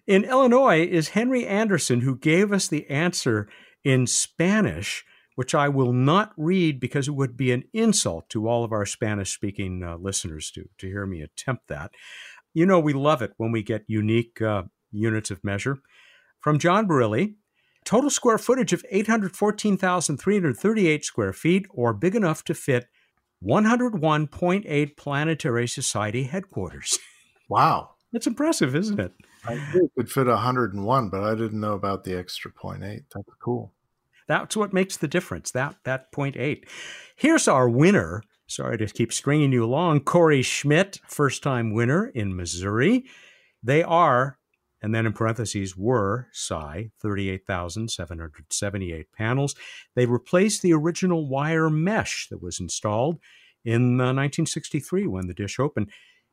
In 0.06 0.24
Illinois 0.24 0.86
is 0.86 1.08
Henry 1.10 1.46
Anderson, 1.46 2.00
who 2.00 2.16
gave 2.16 2.50
us 2.52 2.66
the 2.68 2.88
answer 2.88 3.48
in 3.84 4.06
Spanish, 4.06 5.04
which 5.34 5.54
I 5.54 5.68
will 5.68 5.92
not 5.92 6.32
read 6.36 6.80
because 6.80 7.08
it 7.08 7.14
would 7.14 7.36
be 7.36 7.52
an 7.52 7.64
insult 7.72 8.30
to 8.30 8.48
all 8.48 8.64
of 8.64 8.72
our 8.72 8.86
Spanish 8.86 9.32
speaking 9.32 9.82
uh, 9.82 9.96
listeners 9.96 10.50
to, 10.52 10.68
to 10.78 10.86
hear 10.86 11.04
me 11.06 11.22
attempt 11.22 11.68
that. 11.68 11.90
You 12.54 12.66
know, 12.66 12.80
we 12.80 12.92
love 12.92 13.22
it 13.22 13.32
when 13.36 13.52
we 13.52 13.62
get 13.62 13.84
unique 13.86 14.42
uh, 14.42 14.64
units 14.90 15.30
of 15.30 15.44
measure. 15.44 15.78
From 16.40 16.58
John 16.58 16.88
Barilli, 16.88 17.34
total 17.84 18.10
square 18.10 18.38
footage 18.38 18.72
of 18.72 18.84
814,338 18.90 21.04
square 21.04 21.32
feet, 21.32 21.66
or 21.70 21.92
big 21.92 22.14
enough 22.14 22.44
to 22.44 22.54
fit 22.54 22.86
101.8 23.44 24.96
Planetary 24.96 25.68
Society 25.68 26.24
headquarters. 26.24 26.98
Wow. 27.48 27.90
That's 28.12 28.26
impressive, 28.26 28.74
isn't 28.74 28.98
it? 28.98 29.12
I 29.48 29.88
could 29.96 30.10
fit 30.10 30.26
101, 30.26 31.08
but 31.08 31.22
I 31.22 31.34
didn't 31.34 31.60
know 31.60 31.74
about 31.74 32.04
the 32.04 32.18
extra 32.18 32.50
0.8. 32.50 33.04
That's 33.14 33.28
cool. 33.40 33.72
That's 34.28 34.56
what 34.56 34.72
makes 34.72 34.96
the 34.96 35.08
difference, 35.08 35.52
that, 35.52 35.76
that 35.84 36.12
0.8. 36.12 36.64
Here's 37.14 37.46
our 37.46 37.68
winner. 37.68 38.22
Sorry 38.48 38.76
to 38.78 38.86
keep 38.86 39.12
stringing 39.12 39.52
you 39.52 39.64
along. 39.64 40.00
Corey 40.00 40.42
Schmidt, 40.42 41.00
first 41.06 41.42
time 41.42 41.72
winner 41.72 42.06
in 42.06 42.36
Missouri. 42.36 43.04
They 43.62 43.82
are 43.82 44.38
and 44.82 44.94
then 44.94 45.06
in 45.06 45.12
parentheses 45.12 45.76
were 45.76 46.28
psi 46.32 46.90
38,778 47.00 49.12
panels. 49.12 49.54
They 49.94 50.06
replaced 50.06 50.62
the 50.62 50.72
original 50.74 51.28
wire 51.28 51.68
mesh 51.70 52.28
that 52.30 52.42
was 52.42 52.60
installed 52.60 53.18
in 53.64 54.00
uh, 54.00 54.14
1963 54.14 55.08
when 55.08 55.26
the 55.26 55.34
dish 55.34 55.58
opened. 55.58 55.90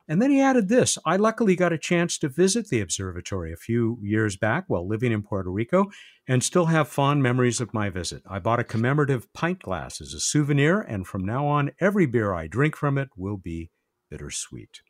And 0.07 0.21
then 0.21 0.31
he 0.31 0.41
added 0.41 0.67
this 0.67 0.97
I 1.05 1.15
luckily 1.15 1.55
got 1.55 1.73
a 1.73 1.77
chance 1.77 2.17
to 2.19 2.29
visit 2.29 2.67
the 2.67 2.81
observatory 2.81 3.53
a 3.53 3.57
few 3.57 3.99
years 4.01 4.35
back 4.35 4.65
while 4.67 4.87
living 4.87 5.11
in 5.11 5.23
Puerto 5.23 5.49
Rico 5.49 5.85
and 6.27 6.43
still 6.43 6.65
have 6.65 6.87
fond 6.87 7.23
memories 7.23 7.61
of 7.61 7.73
my 7.73 7.89
visit. 7.89 8.21
I 8.29 8.39
bought 8.39 8.59
a 8.59 8.65
commemorative 8.65 9.31
pint 9.33 9.61
glass 9.61 10.01
as 10.01 10.13
a 10.13 10.19
souvenir, 10.19 10.79
and 10.81 11.07
from 11.07 11.25
now 11.25 11.45
on, 11.47 11.71
every 11.79 12.05
beer 12.05 12.33
I 12.33 12.47
drink 12.47 12.75
from 12.75 12.97
it 12.97 13.09
will 13.15 13.37
be 13.37 13.71
bittersweet. 14.09 14.81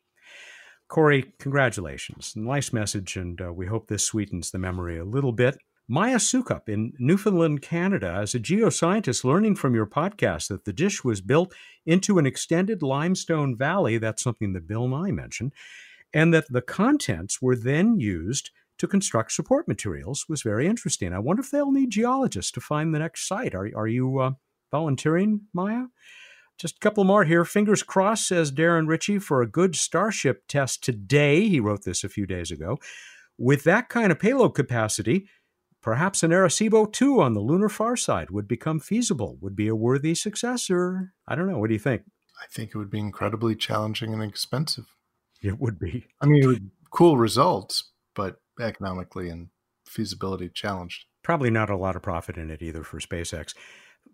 Corey, 0.88 1.32
congratulations. 1.38 2.34
Nice 2.36 2.72
message, 2.72 3.16
and 3.16 3.40
uh, 3.40 3.52
we 3.52 3.66
hope 3.66 3.88
this 3.88 4.04
sweetens 4.04 4.50
the 4.50 4.58
memory 4.58 4.98
a 4.98 5.04
little 5.04 5.32
bit. 5.32 5.56
Maya 5.86 6.16
Sukup 6.16 6.68
in 6.68 6.94
Newfoundland, 6.98 7.60
Canada, 7.60 8.10
as 8.10 8.34
a 8.34 8.40
geoscientist 8.40 9.22
learning 9.22 9.56
from 9.56 9.74
your 9.74 9.84
podcast 9.84 10.48
that 10.48 10.64
the 10.64 10.72
dish 10.72 11.04
was 11.04 11.20
built 11.20 11.52
into 11.84 12.18
an 12.18 12.24
extended 12.24 12.82
limestone 12.82 13.54
valley. 13.54 13.98
That's 13.98 14.22
something 14.22 14.54
that 14.54 14.66
Bill 14.66 14.88
Nye 14.88 15.10
mentioned. 15.10 15.52
And 16.14 16.32
that 16.32 16.50
the 16.50 16.62
contents 16.62 17.42
were 17.42 17.56
then 17.56 18.00
used 18.00 18.50
to 18.78 18.86
construct 18.86 19.32
support 19.32 19.68
materials 19.68 20.26
was 20.26 20.40
very 20.40 20.66
interesting. 20.66 21.12
I 21.12 21.18
wonder 21.18 21.42
if 21.42 21.50
they'll 21.50 21.70
need 21.70 21.90
geologists 21.90 22.52
to 22.52 22.60
find 22.60 22.94
the 22.94 22.98
next 22.98 23.28
site. 23.28 23.54
Are, 23.54 23.68
are 23.76 23.86
you 23.86 24.20
uh, 24.20 24.30
volunteering, 24.70 25.42
Maya? 25.52 25.84
Just 26.58 26.76
a 26.76 26.80
couple 26.80 27.04
more 27.04 27.24
here. 27.24 27.44
Fingers 27.44 27.82
crossed, 27.82 28.26
says 28.26 28.50
Darren 28.50 28.88
Ritchie, 28.88 29.18
for 29.18 29.42
a 29.42 29.46
good 29.46 29.76
Starship 29.76 30.44
test 30.48 30.82
today. 30.82 31.46
He 31.48 31.60
wrote 31.60 31.84
this 31.84 32.04
a 32.04 32.08
few 32.08 32.26
days 32.26 32.50
ago. 32.50 32.78
With 33.36 33.64
that 33.64 33.88
kind 33.88 34.10
of 34.10 34.18
payload 34.18 34.54
capacity, 34.54 35.28
perhaps 35.84 36.22
an 36.22 36.30
Arecibo 36.30 36.90
2 36.90 37.20
on 37.20 37.34
the 37.34 37.40
lunar 37.40 37.68
far 37.68 37.94
side 37.94 38.30
would 38.30 38.48
become 38.48 38.80
feasible, 38.80 39.36
would 39.42 39.54
be 39.54 39.68
a 39.68 39.76
worthy 39.76 40.14
successor. 40.14 41.12
I 41.28 41.34
don't 41.34 41.46
know. 41.46 41.58
What 41.58 41.68
do 41.68 41.74
you 41.74 41.78
think? 41.78 42.04
I 42.42 42.46
think 42.50 42.70
it 42.70 42.78
would 42.78 42.90
be 42.90 42.98
incredibly 42.98 43.54
challenging 43.54 44.14
and 44.14 44.22
expensive. 44.22 44.86
It 45.42 45.60
would 45.60 45.78
be. 45.78 46.06
I 46.22 46.26
mean, 46.26 46.42
it 46.42 46.46
would 46.46 46.70
cool 46.90 47.18
results, 47.18 47.90
but 48.14 48.36
economically 48.58 49.28
and 49.28 49.48
feasibility 49.86 50.48
challenged. 50.48 51.04
Probably 51.22 51.50
not 51.50 51.68
a 51.68 51.76
lot 51.76 51.96
of 51.96 52.02
profit 52.02 52.38
in 52.38 52.50
it 52.50 52.62
either 52.62 52.82
for 52.82 52.98
SpaceX. 52.98 53.54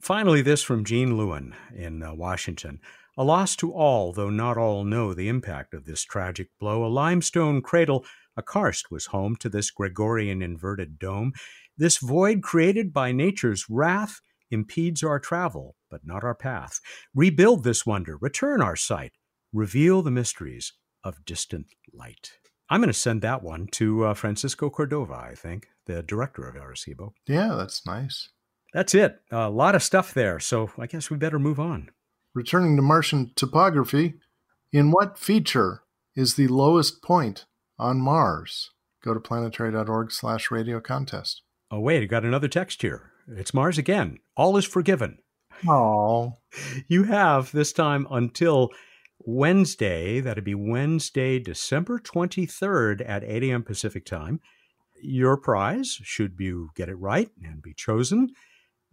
Finally, 0.01 0.43
this 0.43 0.63
from 0.63 0.85
Gene 0.85 1.17
Lewin 1.17 1.55
in 1.73 2.03
uh, 2.03 2.13
Washington. 2.15 2.81
A 3.17 3.23
loss 3.23 3.55
to 3.57 3.73
all, 3.73 4.13
though 4.13 4.31
not 4.31 4.57
all 4.57 4.83
know 4.83 5.15
the 5.15 5.29
impact 5.29 5.75
of 5.75 5.85
this 5.85 6.03
tragic 6.03 6.49
blow. 6.59 6.85
A 6.85 6.89
limestone 6.89 7.63
cradle, 7.63 8.05
a 8.37 8.43
karst, 8.43 8.91
was 8.91 9.07
home 9.07 9.37
to 9.37 9.49
this 9.49 9.71
Gregorian 9.71 10.43
inverted 10.43 10.99
dome. 10.99 11.33
This 11.77 11.99
void 11.99 12.43
created 12.43 12.93
by 12.93 13.13
nature's 13.13 13.67
wrath 13.69 14.21
impedes 14.51 15.03
our 15.03 15.19
travel, 15.19 15.77
but 15.91 16.01
not 16.05 16.25
our 16.25 16.35
path. 16.35 16.81
Rebuild 17.15 17.65
this 17.65 17.87
wonder, 17.87 18.17
return 18.21 18.61
our 18.61 18.77
sight, 18.77 19.13
reveal 19.53 20.03
the 20.03 20.11
mysteries 20.11 20.73
of 21.05 21.25
distant 21.25 21.67
light. 21.93 22.33
I'm 22.69 22.81
going 22.81 22.89
to 22.89 22.95
send 22.95 23.23
that 23.23 23.43
one 23.43 23.67
to 23.73 24.05
uh, 24.05 24.15
Francisco 24.15 24.71
Cordova, 24.71 25.15
I 25.15 25.35
think, 25.35 25.69
the 25.87 26.03
director 26.03 26.49
of 26.49 26.55
Arecibo. 26.55 27.13
Yeah, 27.27 27.55
that's 27.57 27.85
nice. 27.85 28.29
That's 28.73 28.95
it. 28.95 29.21
A 29.33 29.51
lot 29.51 29.75
of 29.75 29.83
stuff 29.83 30.15
there, 30.15 30.39
so 30.39 30.71
I 30.79 30.87
guess 30.87 31.11
we 31.11 31.17
better 31.17 31.41
move 31.41 31.59
on. 31.59 31.91
Returning 32.35 32.77
to 32.77 32.83
Martian 32.83 33.33
topography, 33.35 34.15
in 34.73 34.93
what 34.93 35.19
feature 35.19 35.83
is 36.15 36.35
the 36.35 36.47
lowest 36.47 37.03
point 37.03 37.47
on 37.81 38.01
Mars? 38.01 38.71
Go 39.03 39.15
to 39.15 39.21
planetary.org 39.21 40.13
slash 40.13 40.51
radio 40.51 40.81
contest. 40.81 41.43
Oh, 41.71 41.81
wait, 41.81 42.03
I 42.03 42.07
got 42.07 42.25
another 42.25 42.49
text 42.49 42.83
here. 42.83 43.13
It's 43.27 43.55
Mars 43.55 43.79
again. 43.79 44.19
All 44.37 44.57
is 44.57 44.65
forgiven. 44.65 45.19
Oh. 45.67 46.35
You 46.89 47.05
have 47.05 47.53
this 47.53 47.73
time 47.73 48.09
until 48.11 48.71
Wednesday, 49.21 50.19
that'd 50.19 50.43
be 50.43 50.57
Wednesday, 50.57 51.39
December 51.39 52.01
23rd 52.01 53.09
at 53.09 53.23
8 53.23 53.45
a.m. 53.45 53.63
Pacific 53.63 54.05
time. 54.05 54.41
Your 55.01 55.37
prize, 55.37 56.01
should 56.03 56.35
you 56.41 56.71
get 56.75 56.89
it 56.89 56.97
right 56.97 57.31
and 57.45 57.63
be 57.63 57.73
chosen, 57.73 58.31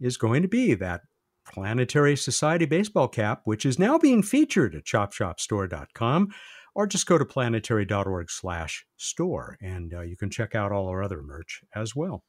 is 0.00 0.16
going 0.16 0.42
to 0.42 0.48
be 0.48 0.74
that 0.74 1.00
Planetary 1.52 2.14
Society 2.14 2.66
baseball 2.66 3.08
cap, 3.08 3.40
which 3.44 3.66
is 3.66 3.78
now 3.78 3.98
being 3.98 4.22
featured 4.22 4.74
at 4.74 4.84
chopshopstore.com, 4.84 6.28
or 6.74 6.86
just 6.86 7.06
go 7.06 7.18
to 7.18 7.24
planetary.org 7.24 8.30
slash 8.30 8.86
store, 8.96 9.58
and 9.60 9.94
uh, 9.94 10.00
you 10.02 10.16
can 10.16 10.30
check 10.30 10.54
out 10.54 10.72
all 10.72 10.88
our 10.88 11.02
other 11.02 11.22
merch 11.22 11.62
as 11.74 11.94
well. 11.94 12.24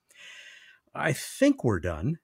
I 0.94 1.14
think 1.14 1.64
we're 1.64 1.80
done. 1.80 2.20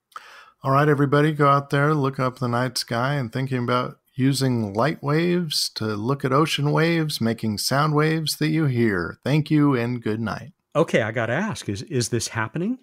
All 0.63 0.72
right, 0.72 0.89
everybody, 0.89 1.32
go 1.32 1.47
out 1.47 1.70
there, 1.70 1.93
look 1.93 2.20
up 2.20 2.39
the 2.39 2.47
night 2.47 2.78
sky, 2.78 3.16
and 3.16 3.32
thinking 3.32 3.59
about 3.59 3.99
using 4.16 4.74
light 4.74 5.03
waves 5.03 5.70
to 5.76 5.86
look 5.86 6.26
at 6.26 6.34
ocean 6.34 6.72
waves, 6.72 7.22
making 7.22 7.57
sound 7.57 7.93
waves 7.93 8.38
that 8.38 8.47
you 8.47 8.66
hear. 8.66 9.20
Thank 9.24 9.51
you 9.51 9.76
and 9.76 10.01
good 10.01 10.20
night. 10.20 10.53
Okay, 10.76 11.01
I 11.01 11.11
got 11.11 11.28
to 11.28 11.34
ask 11.34 11.70
is, 11.70 11.84
is 11.84 12.09
this 12.09 12.30
happening? 12.30 12.80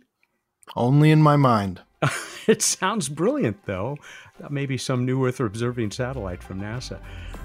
Only 0.76 1.10
in 1.10 1.22
my 1.22 1.36
mind. 1.36 1.82
it 2.46 2.62
sounds 2.62 3.08
brilliant, 3.08 3.64
though. 3.64 3.96
Maybe 4.50 4.76
some 4.76 5.04
new 5.04 5.26
Earth 5.26 5.40
observing 5.40 5.90
satellite 5.92 6.42
from 6.42 6.60
NASA. 6.60 6.98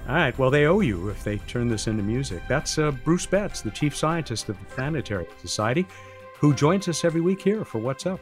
All 0.08 0.14
right, 0.14 0.36
well, 0.38 0.50
they 0.50 0.66
owe 0.66 0.80
you 0.80 1.08
if 1.10 1.22
they 1.22 1.38
turn 1.38 1.68
this 1.68 1.86
into 1.86 2.02
music. 2.02 2.42
That's 2.48 2.78
uh, 2.78 2.90
Bruce 2.90 3.26
Betts, 3.26 3.60
the 3.60 3.70
chief 3.70 3.96
scientist 3.96 4.48
of 4.48 4.58
the 4.58 4.64
Planetary 4.66 5.26
Society, 5.40 5.86
who 6.38 6.54
joins 6.54 6.88
us 6.88 7.04
every 7.04 7.20
week 7.20 7.42
here 7.42 7.64
for 7.64 7.78
What's 7.78 8.06
Up. 8.06 8.20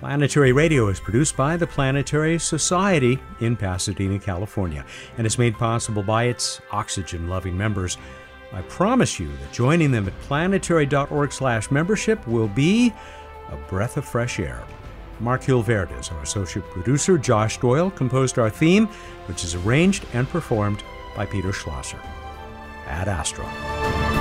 Planetary 0.00 0.52
Radio 0.52 0.88
is 0.88 0.98
produced 0.98 1.36
by 1.36 1.56
the 1.56 1.66
Planetary 1.66 2.38
Society 2.38 3.18
in 3.40 3.56
Pasadena, 3.56 4.18
California, 4.18 4.84
and 5.16 5.26
is 5.26 5.38
made 5.38 5.54
possible 5.54 6.02
by 6.02 6.24
its 6.24 6.60
oxygen 6.72 7.28
loving 7.28 7.56
members. 7.56 7.98
I 8.52 8.62
promise 8.62 9.18
you 9.20 9.28
that 9.28 9.52
joining 9.52 9.92
them 9.92 10.06
at 10.08 10.18
planetary.org/slash 10.20 11.70
membership 11.70 12.26
will 12.26 12.48
be 12.48 12.92
a 13.50 13.56
breath 13.68 13.96
of 13.96 14.04
fresh 14.04 14.40
air. 14.40 14.62
Mark 15.22 15.42
Hilverda 15.42 15.98
is 16.00 16.10
our 16.10 16.20
associate 16.20 16.68
producer. 16.70 17.16
Josh 17.16 17.58
Doyle 17.58 17.92
composed 17.92 18.38
our 18.38 18.50
theme, 18.50 18.88
which 19.26 19.44
is 19.44 19.54
arranged 19.54 20.04
and 20.12 20.28
performed 20.28 20.82
by 21.16 21.26
Peter 21.26 21.52
Schlosser. 21.52 22.00
Ad 22.86 23.06
Astra. 23.06 24.11